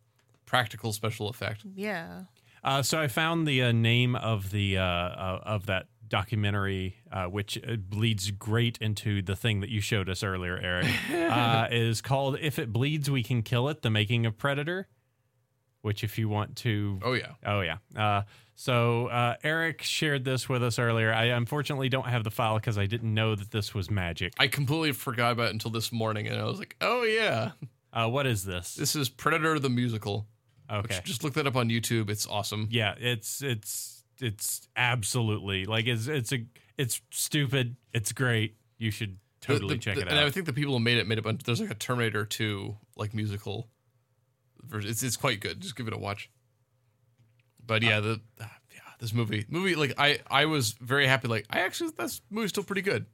practical 0.46 0.92
special 0.92 1.28
effect. 1.28 1.62
Yeah. 1.74 2.24
Uh, 2.64 2.82
so 2.82 3.00
I 3.00 3.08
found 3.08 3.48
the 3.48 3.62
uh, 3.62 3.72
name 3.72 4.14
of 4.14 4.50
the 4.50 4.78
uh, 4.78 4.82
uh, 4.84 5.40
of 5.44 5.66
that 5.66 5.86
documentary, 6.12 6.96
uh, 7.11 7.25
which 7.25 7.59
uh, 7.66 7.77
leads 7.90 8.31
great 8.31 8.77
into 8.79 9.22
the 9.22 9.35
thing 9.35 9.61
that 9.61 9.70
you 9.70 9.81
showed 9.81 10.09
us 10.11 10.22
earlier, 10.22 10.57
Eric. 10.57 10.87
uh, 11.12 11.66
is 11.70 12.01
called 12.03 12.37
"If 12.40 12.59
It 12.59 12.72
Bleeds, 12.72 13.11
We 13.11 13.22
Can 13.25 13.42
Kill 13.42 13.68
It: 13.70 13.83
The 13.83 13.90
Making 13.90 14.27
of 14.27 14.38
Predator." 14.38 14.87
Which, 15.81 16.05
if 16.05 16.16
you 16.16 16.29
want 16.29 16.55
to, 16.59 17.01
Oh 17.03 17.14
yeah. 17.14 17.33
oh 17.44 17.61
yeah. 17.62 17.79
Uh, 17.96 18.22
so 18.55 19.09
uh, 19.09 19.35
Eric 19.42 19.83
shared 19.83 20.22
this 20.25 20.48
with 20.48 20.62
us 20.62 20.79
earlier. 20.79 21.12
I 21.12 21.25
unfortunately 21.25 21.88
don't 21.88 22.07
have 22.07 22.22
the 22.22 22.31
file 22.31 22.55
because 22.55 22.79
I 22.79 22.87
didn't 22.87 23.12
know 23.12 23.35
that 23.35 23.51
this 23.51 23.75
was 23.75 23.90
magic. 23.90 24.33
I 24.38 24.46
completely 24.46 24.92
forgot 24.92 25.33
about 25.33 25.46
it 25.46 25.55
until 25.55 25.72
this 25.72 25.90
morning, 25.90 26.29
and 26.29 26.38
I 26.40 26.44
was 26.44 26.61
like, 26.61 26.77
"Oh 26.81 27.03
yeah, 27.03 27.53
Uh, 27.92 28.09
what 28.09 28.27
is 28.29 28.44
this? 28.44 28.77
this 28.77 28.94
is 28.94 29.09
Predator 29.09 29.59
the 29.59 29.70
musical." 29.70 30.29
Okay. 30.70 31.01
Just 31.05 31.25
look 31.25 31.33
that 31.35 31.46
up 31.48 31.57
on 31.57 31.68
YouTube. 31.68 32.09
It's 32.11 32.27
awesome. 32.29 32.68
yeah 32.70 32.94
it's 32.98 33.42
it's 33.42 34.01
it's 34.20 34.68
absolutely 34.77 35.64
like 35.64 35.87
it's 35.87 36.07
it's 36.07 36.33
a 36.33 36.44
it's 36.79 37.01
stupid 37.11 37.77
it's 37.92 38.12
great 38.12 38.57
you 38.79 38.90
should 38.90 39.18
totally 39.40 39.75
the- 39.75 39.81
check 39.81 39.94
the- 39.96 40.03
it 40.03 40.09
And 40.09 40.18
I 40.18 40.31
think 40.31 40.46
the 40.46 40.53
people 40.53 40.75
who 40.75 40.81
made 40.81 40.98
it 40.98 41.07
made 41.07 41.18
a 41.18 41.22
bunch. 41.22 41.42
There's 41.42 41.61
like 41.61 41.70
a 41.70 41.75
Terminator 41.75 42.25
2 42.25 42.77
like 42.96 43.14
musical 43.14 43.68
version. 44.62 44.90
It's 44.90 45.03
it's 45.03 45.16
quite 45.16 45.40
good. 45.40 45.61
Just 45.61 45.77
give 45.77 45.87
it 45.88 45.94
a 45.94 45.98
watch. 45.98 46.31
But 47.64 47.83
yeah, 47.83 48.01
the 48.01 48.20
ah, 48.40 48.51
yeah 48.72 48.81
this 48.98 49.12
movie 49.12 49.44
movie 49.48 49.75
like 49.75 49.94
I 49.98 50.20
I 50.31 50.46
was 50.46 50.72
very 50.81 51.07
happy. 51.07 51.29
Like 51.29 51.46
I 51.51 51.61
actually 51.61 51.90
this 51.96 52.20
movie's 52.31 52.51
still 52.51 52.64
pretty 52.64 52.83
good. 52.83 53.07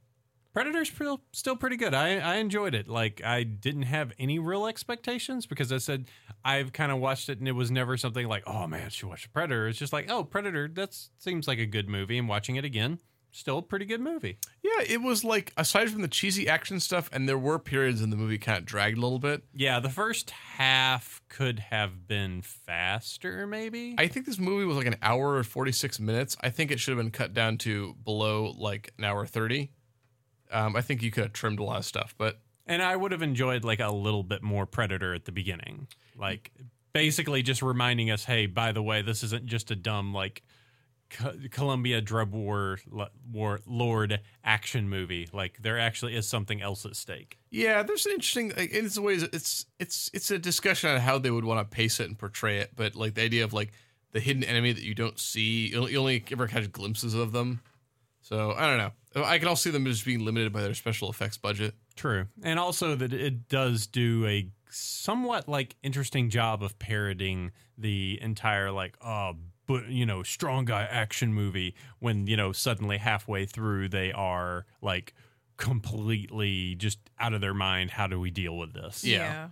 Predator's 0.53 0.89
still 0.89 1.21
still 1.31 1.55
pretty 1.55 1.75
good 1.77 1.93
i 1.93 2.17
i 2.17 2.35
enjoyed 2.35 2.73
it 2.75 2.87
like 2.87 3.21
i 3.23 3.43
didn't 3.43 3.83
have 3.83 4.11
any 4.19 4.39
real 4.39 4.65
expectations 4.67 5.45
because 5.45 5.71
i 5.71 5.77
said 5.77 6.05
i've 6.43 6.73
kind 6.73 6.91
of 6.91 6.99
watched 6.99 7.29
it 7.29 7.39
and 7.39 7.47
it 7.47 7.53
was 7.53 7.69
never 7.71 7.95
something 7.97 8.27
like 8.27 8.43
oh 8.47 8.65
man 8.67 8.85
I 8.85 8.89
should 8.89 9.09
watch 9.09 9.31
predator 9.33 9.67
it's 9.67 9.79
just 9.79 9.93
like 9.93 10.09
oh 10.09 10.23
predator 10.23 10.67
that 10.75 10.95
seems 11.17 11.47
like 11.47 11.59
a 11.59 11.65
good 11.65 11.87
movie 11.89 12.17
and 12.17 12.27
watching 12.27 12.55
it 12.55 12.65
again 12.65 12.99
still 13.31 13.59
a 13.59 13.61
pretty 13.61 13.85
good 13.85 14.01
movie 14.01 14.39
Yeah, 14.63 14.81
it 14.87 15.03
was 15.03 15.23
like 15.23 15.53
aside 15.55 15.91
from 15.91 16.01
the 16.01 16.07
cheesy 16.07 16.47
action 16.49 16.79
stuff, 16.79 17.11
and 17.13 17.29
there 17.29 17.37
were 17.37 17.59
periods 17.59 18.01
in 18.01 18.09
the 18.09 18.15
movie 18.17 18.39
kind 18.39 18.57
of 18.57 18.65
dragged 18.65 18.97
a 18.97 19.01
little 19.01 19.19
bit. 19.19 19.43
yeah 19.53 19.79
the 19.79 19.87
first 19.89 20.31
half 20.31 21.21
could 21.29 21.59
have 21.59 22.07
been 22.07 22.41
faster 22.41 23.45
maybe 23.45 23.93
I 23.99 24.07
think 24.07 24.25
this 24.25 24.39
movie 24.39 24.65
was 24.65 24.77
like 24.77 24.87
an 24.87 24.95
hour 25.03 25.35
or 25.35 25.43
46 25.43 25.99
minutes. 25.99 26.35
I 26.41 26.49
think 26.49 26.71
it 26.71 26.79
should 26.79 26.93
have 26.97 27.03
been 27.03 27.11
cut 27.11 27.35
down 27.35 27.59
to 27.59 27.93
below 28.03 28.51
like 28.57 28.93
an 28.97 29.03
hour 29.03 29.27
30. 29.27 29.69
Um, 30.51 30.75
I 30.75 30.81
think 30.81 31.01
you 31.01 31.11
could 31.11 31.23
have 31.23 31.33
trimmed 31.33 31.59
a 31.59 31.63
lot 31.63 31.77
of 31.77 31.85
stuff, 31.85 32.15
but 32.17 32.39
And 32.67 32.81
I 32.81 32.95
would 32.95 33.11
have 33.11 33.21
enjoyed 33.21 33.63
like 33.63 33.79
a 33.79 33.91
little 33.91 34.23
bit 34.23 34.41
more 34.43 34.65
Predator 34.65 35.13
at 35.13 35.25
the 35.25 35.31
beginning. 35.31 35.87
Like 36.17 36.51
basically 36.93 37.41
just 37.43 37.61
reminding 37.61 38.09
us, 38.11 38.25
hey, 38.25 38.45
by 38.47 38.71
the 38.71 38.81
way, 38.81 39.01
this 39.01 39.23
isn't 39.23 39.45
just 39.45 39.71
a 39.71 39.75
dumb 39.75 40.13
like 40.13 40.43
Co- 41.11 41.33
Colombia 41.49 42.01
drug 42.01 42.31
war, 42.33 42.77
war 43.31 43.61
lord 43.65 44.19
action 44.43 44.87
movie. 44.87 45.27
Like 45.33 45.57
there 45.59 45.79
actually 45.79 46.15
is 46.15 46.27
something 46.27 46.61
else 46.61 46.85
at 46.85 46.95
stake. 46.95 47.39
yeah, 47.49 47.81
there's 47.81 48.05
an 48.05 48.11
interesting. 48.11 48.53
Like, 48.55 48.69
in 48.69 48.91
some 48.91 49.03
ways, 49.03 49.23
it's 49.23 49.65
it's 49.79 50.11
it's 50.13 50.29
a 50.29 50.37
discussion 50.37 50.91
on 50.91 50.99
how 50.99 51.17
they 51.17 51.31
would 51.31 51.45
want 51.45 51.59
to 51.59 51.75
pace 51.75 51.99
it 51.99 52.07
and 52.07 52.15
portray 52.15 52.59
it. 52.59 52.73
But 52.75 52.95
like 52.95 53.15
the 53.15 53.23
idea 53.23 53.43
of 53.43 53.53
like 53.53 53.71
the 54.11 54.19
hidden 54.19 54.43
enemy 54.43 54.71
that 54.71 54.83
you 54.83 54.93
don't 54.93 55.17
see, 55.17 55.69
you 55.69 55.79
only- 55.79 55.91
you 55.93 55.99
only 55.99 56.23
ever 56.31 56.45
catch 56.47 56.71
glimpses 56.71 57.15
of 57.15 57.31
them. 57.31 57.61
So 58.29 58.53
I 58.55 58.67
don't 58.67 58.77
know. 58.77 59.23
I 59.25 59.39
can 59.39 59.47
also 59.47 59.69
see 59.69 59.71
them 59.71 59.85
just 59.85 60.05
being 60.05 60.23
limited 60.23 60.53
by 60.53 60.61
their 60.61 60.75
special 60.75 61.09
effects 61.09 61.35
budget. 61.35 61.73
True. 61.95 62.27
And 62.43 62.59
also 62.59 62.93
that 62.93 63.11
it 63.11 63.49
does 63.49 63.87
do 63.87 64.23
a 64.27 64.47
somewhat 64.69 65.49
like 65.49 65.75
interesting 65.81 66.29
job 66.29 66.61
of 66.61 66.77
parodying 66.77 67.51
the 67.75 68.19
entire 68.21 68.71
like 68.71 68.95
uh 69.01 69.33
but 69.65 69.87
you 69.87 70.05
know 70.05 70.21
strong 70.21 70.63
guy 70.63 70.83
action 70.83 71.33
movie 71.33 71.73
when 71.97 72.27
you 72.27 72.37
know 72.37 72.51
suddenly 72.51 72.97
halfway 72.99 73.47
through 73.47 73.89
they 73.89 74.11
are 74.11 74.67
like 74.79 75.15
completely 75.57 76.75
just 76.75 76.99
out 77.19 77.33
of 77.33 77.41
their 77.41 77.55
mind 77.55 77.89
how 77.89 78.05
do 78.05 78.19
we 78.19 78.29
deal 78.29 78.55
with 78.55 78.73
this 78.73 79.03
Yeah. 79.03 79.47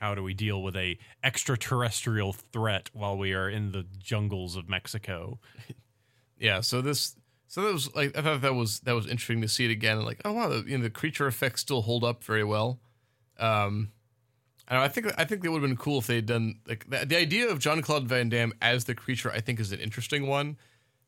how 0.00 0.14
do 0.14 0.22
we 0.22 0.34
deal 0.34 0.62
with 0.62 0.76
a 0.76 0.98
extraterrestrial 1.22 2.34
threat 2.34 2.90
while 2.92 3.16
we 3.16 3.32
are 3.32 3.48
in 3.48 3.72
the 3.72 3.86
jungles 3.96 4.54
of 4.54 4.68
mexico 4.68 5.38
Yeah, 6.36 6.60
so 6.62 6.82
this 6.82 7.14
so 7.54 7.62
that 7.62 7.72
was 7.72 7.94
like 7.94 8.18
I 8.18 8.20
thought 8.20 8.40
that 8.40 8.54
was 8.56 8.80
that 8.80 8.96
was 8.96 9.06
interesting 9.06 9.40
to 9.42 9.46
see 9.48 9.64
it 9.64 9.70
again 9.70 9.98
and 9.98 10.04
like 10.04 10.20
oh 10.24 10.32
wow 10.32 10.48
the, 10.48 10.64
you 10.66 10.76
know 10.76 10.82
the 10.82 10.90
creature 10.90 11.28
effects 11.28 11.60
still 11.60 11.82
hold 11.82 12.02
up 12.02 12.24
very 12.24 12.42
well. 12.42 12.80
Um, 13.38 13.92
I, 14.66 14.74
know, 14.74 14.80
I 14.80 14.88
think 14.88 15.06
I 15.16 15.24
think 15.24 15.44
it 15.44 15.50
would 15.50 15.62
have 15.62 15.68
been 15.70 15.76
cool 15.76 15.98
if 15.98 16.08
they 16.08 16.16
had 16.16 16.26
done 16.26 16.56
like 16.66 16.84
the, 16.90 17.06
the 17.06 17.16
idea 17.16 17.48
of 17.48 17.60
Jean 17.60 17.80
Claude 17.80 18.08
Van 18.08 18.28
Damme 18.28 18.52
as 18.60 18.86
the 18.86 18.94
creature. 18.96 19.30
I 19.30 19.38
think 19.38 19.60
is 19.60 19.70
an 19.70 19.78
interesting 19.78 20.26
one 20.26 20.56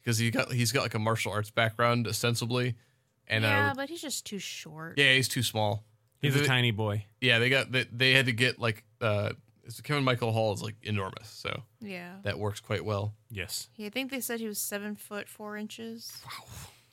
because 0.01 0.19
he 0.19 0.31
got 0.31 0.53
he's 0.53 0.71
got 0.71 0.83
like 0.83 0.95
a 0.95 1.01
martial 1.01 1.33
arts 1.33 1.51
background 1.51 2.07
ostensibly, 2.07 2.77
and 3.27 3.43
yeah, 3.43 3.73
uh, 3.73 3.75
but 3.75 3.89
he's 3.89 4.03
just 4.03 4.25
too 4.25 4.39
short. 4.39 4.97
yeah 4.97 5.15
he's 5.15 5.27
too 5.29 5.43
small. 5.43 5.83
he's 6.23 6.37
a 6.37 6.39
They- 6.39 6.47
tiny 6.47 6.71
boy 6.71 7.07
Yeah, 7.21 7.41
they 7.41 7.49
got 7.51 7.73
they, 7.73 7.87
they 7.93 8.13
had 8.13 8.27
to 8.27 8.33
get 8.33 8.61
like 8.61 8.85
uh 9.01 9.33
Kevin 9.83 10.05
Michael 10.05 10.33
Hall 10.33 10.53
is 10.53 10.63
like 10.63 10.77
enormous, 10.83 11.29
so 11.29 11.63
Yeah. 11.81 12.15
that 12.23 12.39
works 12.39 12.61
quite 12.61 12.85
well. 12.85 13.15
yes 13.31 13.69
I 13.83 13.89
think 13.91 14.11
they 14.11 14.21
said 14.21 14.41
he 14.41 14.47
was 14.47 14.59
seven 14.59 14.97
foot 14.97 15.29
four 15.29 15.57
inches. 15.57 16.13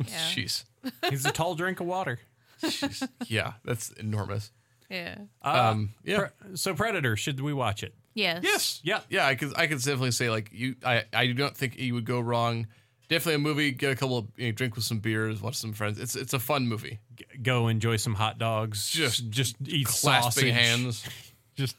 Yeah. 0.07 0.17
Jeez, 0.33 0.63
he's 1.09 1.23
a 1.25 1.31
tall 1.31 1.53
drink 1.55 1.79
of 1.79 1.85
water 1.85 2.19
Jeez. 2.61 3.07
yeah, 3.27 3.53
that's 3.63 3.89
enormous. 3.91 4.51
Yeah. 4.89 5.15
Uh, 5.41 5.69
Um, 5.71 5.89
yeah. 6.03 6.27
Pre- 6.41 6.55
so 6.57 6.73
predator 6.73 7.15
should 7.15 7.39
we 7.39 7.53
watch 7.53 7.83
it 7.83 7.93
Yes. 8.15 8.41
Yes. 8.43 8.81
Yeah. 8.83 8.99
Yeah. 9.09 9.25
I 9.27 9.35
could. 9.35 9.53
I 9.57 9.67
could 9.67 9.77
definitely 9.79 10.11
say 10.11 10.29
like 10.29 10.49
you. 10.51 10.75
I. 10.85 11.03
I 11.13 11.25
do 11.27 11.33
not 11.33 11.55
think 11.57 11.79
you 11.79 11.93
would 11.95 12.05
go 12.05 12.19
wrong. 12.19 12.67
Definitely 13.09 13.35
a 13.35 13.39
movie. 13.39 13.71
Get 13.71 13.91
a 13.91 13.95
couple 13.95 14.17
of 14.19 14.27
you 14.37 14.47
know, 14.47 14.51
drink 14.51 14.75
with 14.75 14.83
some 14.83 14.99
beers, 14.99 15.41
watch 15.41 15.55
some 15.55 15.73
friends. 15.73 15.99
It's 15.99 16.15
it's 16.15 16.33
a 16.33 16.39
fun 16.39 16.67
movie. 16.67 16.99
G- 17.15 17.25
go 17.41 17.69
enjoy 17.69 17.95
some 17.97 18.13
hot 18.13 18.37
dogs. 18.37 18.89
Just 18.91 19.29
just 19.31 19.55
eat 19.65 19.87
Clasping 19.87 20.53
sausage. 20.53 20.53
hands. 20.53 21.03
Just 21.55 21.75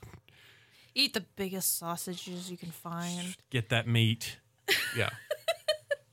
Eat 0.94 1.14
the 1.14 1.24
biggest 1.36 1.76
sausages 1.78 2.50
you 2.50 2.56
can 2.56 2.70
find. 2.70 3.36
get 3.50 3.68
that 3.70 3.86
meat. 3.86 4.38
Yeah. 4.96 5.10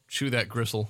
Chew 0.08 0.30
that 0.32 0.50
gristle. 0.50 0.90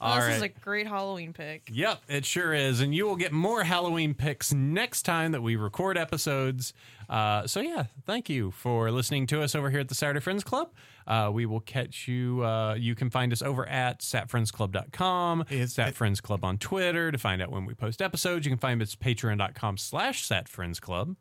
All 0.00 0.16
this 0.16 0.24
right. 0.24 0.34
is 0.36 0.42
a 0.42 0.48
great 0.48 0.86
Halloween 0.88 1.32
pick. 1.32 1.68
Yep, 1.70 2.02
it 2.08 2.24
sure 2.24 2.52
is. 2.52 2.80
And 2.80 2.94
you 2.94 3.06
will 3.06 3.14
get 3.16 3.30
more 3.32 3.62
Halloween 3.62 4.12
picks 4.12 4.52
next 4.52 5.02
time 5.02 5.32
that 5.32 5.40
we 5.42 5.54
record 5.56 5.96
episodes. 5.96 6.72
Uh, 7.08 7.46
so, 7.46 7.60
yeah, 7.60 7.84
thank 8.06 8.28
you 8.28 8.50
for 8.50 8.90
listening 8.90 9.26
to 9.28 9.40
us 9.42 9.54
over 9.54 9.70
here 9.70 9.80
at 9.80 9.88
the 9.88 9.94
Saturday 9.94 10.20
Friends 10.20 10.42
Club. 10.42 10.72
Uh, 11.06 11.30
we 11.32 11.46
will 11.46 11.60
catch 11.60 12.08
you. 12.08 12.44
Uh, 12.44 12.74
you 12.74 12.94
can 12.94 13.08
find 13.08 13.32
us 13.32 13.40
over 13.40 13.68
at 13.68 14.00
satfriendsclub.com, 14.00 15.44
it's 15.48 15.74
Sat 15.74 15.94
Friends 15.94 16.20
Club 16.20 16.44
on 16.44 16.58
Twitter 16.58 17.12
to 17.12 17.18
find 17.18 17.40
out 17.40 17.50
when 17.52 17.66
we 17.66 17.74
post 17.74 18.02
episodes. 18.02 18.46
You 18.46 18.50
can 18.50 18.58
find 18.58 18.82
us 18.82 18.94
at 18.94 19.06
patreon.com 19.06 19.76
slash 19.78 20.26
satfriendsclub. 20.26 21.16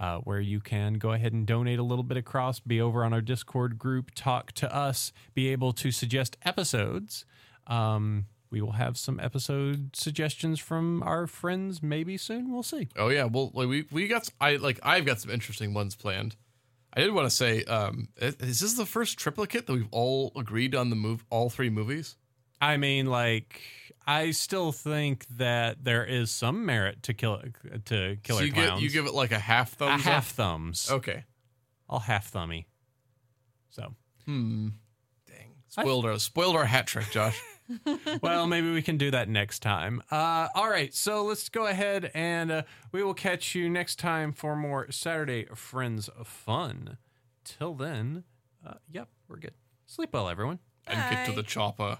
Uh, 0.00 0.16
where 0.20 0.40
you 0.40 0.60
can 0.60 0.94
go 0.94 1.12
ahead 1.12 1.34
and 1.34 1.46
donate 1.46 1.78
a 1.78 1.82
little 1.82 2.02
bit 2.02 2.16
across, 2.16 2.58
be 2.58 2.80
over 2.80 3.04
on 3.04 3.12
our 3.12 3.20
Discord 3.20 3.78
group, 3.78 4.12
talk 4.14 4.50
to 4.52 4.74
us, 4.74 5.12
be 5.34 5.48
able 5.48 5.74
to 5.74 5.90
suggest 5.90 6.38
episodes. 6.42 7.26
Um, 7.66 8.24
we 8.50 8.62
will 8.62 8.72
have 8.72 8.96
some 8.96 9.20
episode 9.20 9.94
suggestions 9.94 10.58
from 10.58 11.02
our 11.02 11.26
friends 11.26 11.82
maybe 11.82 12.16
soon. 12.16 12.50
We'll 12.50 12.62
see. 12.62 12.88
Oh 12.96 13.08
yeah. 13.08 13.24
Well, 13.24 13.50
like, 13.52 13.68
we 13.68 13.84
we 13.90 14.08
got. 14.08 14.26
I 14.40 14.56
like. 14.56 14.80
I've 14.82 15.04
got 15.04 15.20
some 15.20 15.30
interesting 15.30 15.74
ones 15.74 15.94
planned. 15.96 16.34
I 16.92 17.02
did 17.02 17.12
want 17.12 17.28
to 17.28 17.36
say, 17.36 17.62
um, 17.64 18.08
is 18.16 18.58
this 18.60 18.72
the 18.72 18.86
first 18.86 19.18
triplicate 19.18 19.66
that 19.66 19.72
we've 19.72 19.86
all 19.92 20.32
agreed 20.34 20.74
on 20.74 20.90
the 20.90 20.96
move? 20.96 21.24
All 21.30 21.48
three 21.48 21.70
movies. 21.70 22.16
I 22.60 22.76
mean, 22.76 23.06
like, 23.06 23.60
I 24.06 24.32
still 24.32 24.72
think 24.72 25.26
that 25.36 25.82
there 25.84 26.04
is 26.04 26.30
some 26.30 26.66
merit 26.66 27.02
to 27.04 27.14
kill 27.14 27.42
to 27.86 28.16
Killer 28.22 28.40
so 28.40 28.44
you 28.44 28.52
Clowns. 28.52 28.80
give 28.80 28.82
you 28.82 28.90
give 28.90 29.06
it 29.06 29.14
like 29.14 29.32
a 29.32 29.38
half 29.38 29.72
thumbs. 29.72 29.88
a 29.88 29.92
thumbs 29.92 30.04
half 30.04 30.30
up. 30.30 30.34
thumbs. 30.36 30.88
Okay. 30.90 31.24
I'll 31.88 31.98
half 32.00 32.26
thummy. 32.28 32.66
So, 33.70 33.94
Hmm. 34.26 34.68
Dang. 35.26 35.54
Spoiled 35.68 36.04
our 36.04 36.18
spoiled 36.18 36.56
our 36.56 36.66
hat 36.66 36.86
trick, 36.86 37.10
Josh. 37.10 37.40
well, 38.20 38.48
maybe 38.48 38.72
we 38.72 38.82
can 38.82 38.98
do 38.98 39.12
that 39.12 39.28
next 39.28 39.60
time. 39.60 40.02
Uh, 40.10 40.48
all 40.56 40.68
right, 40.68 40.92
so 40.92 41.22
let's 41.24 41.48
go 41.48 41.66
ahead 41.66 42.10
and 42.14 42.50
uh, 42.50 42.62
we 42.90 43.00
will 43.04 43.14
catch 43.14 43.54
you 43.54 43.70
next 43.70 43.96
time 44.00 44.32
for 44.32 44.56
more 44.56 44.90
Saturday 44.90 45.46
Friends 45.54 46.10
fun. 46.24 46.98
Till 47.44 47.74
then, 47.74 48.24
uh, 48.66 48.74
yep, 48.90 49.08
we're 49.28 49.36
good. 49.36 49.54
Sleep 49.86 50.12
well, 50.12 50.28
everyone. 50.28 50.58
and 50.86 50.98
get 51.14 51.26
to 51.26 51.32
the 51.32 51.44
chopper. 51.44 51.98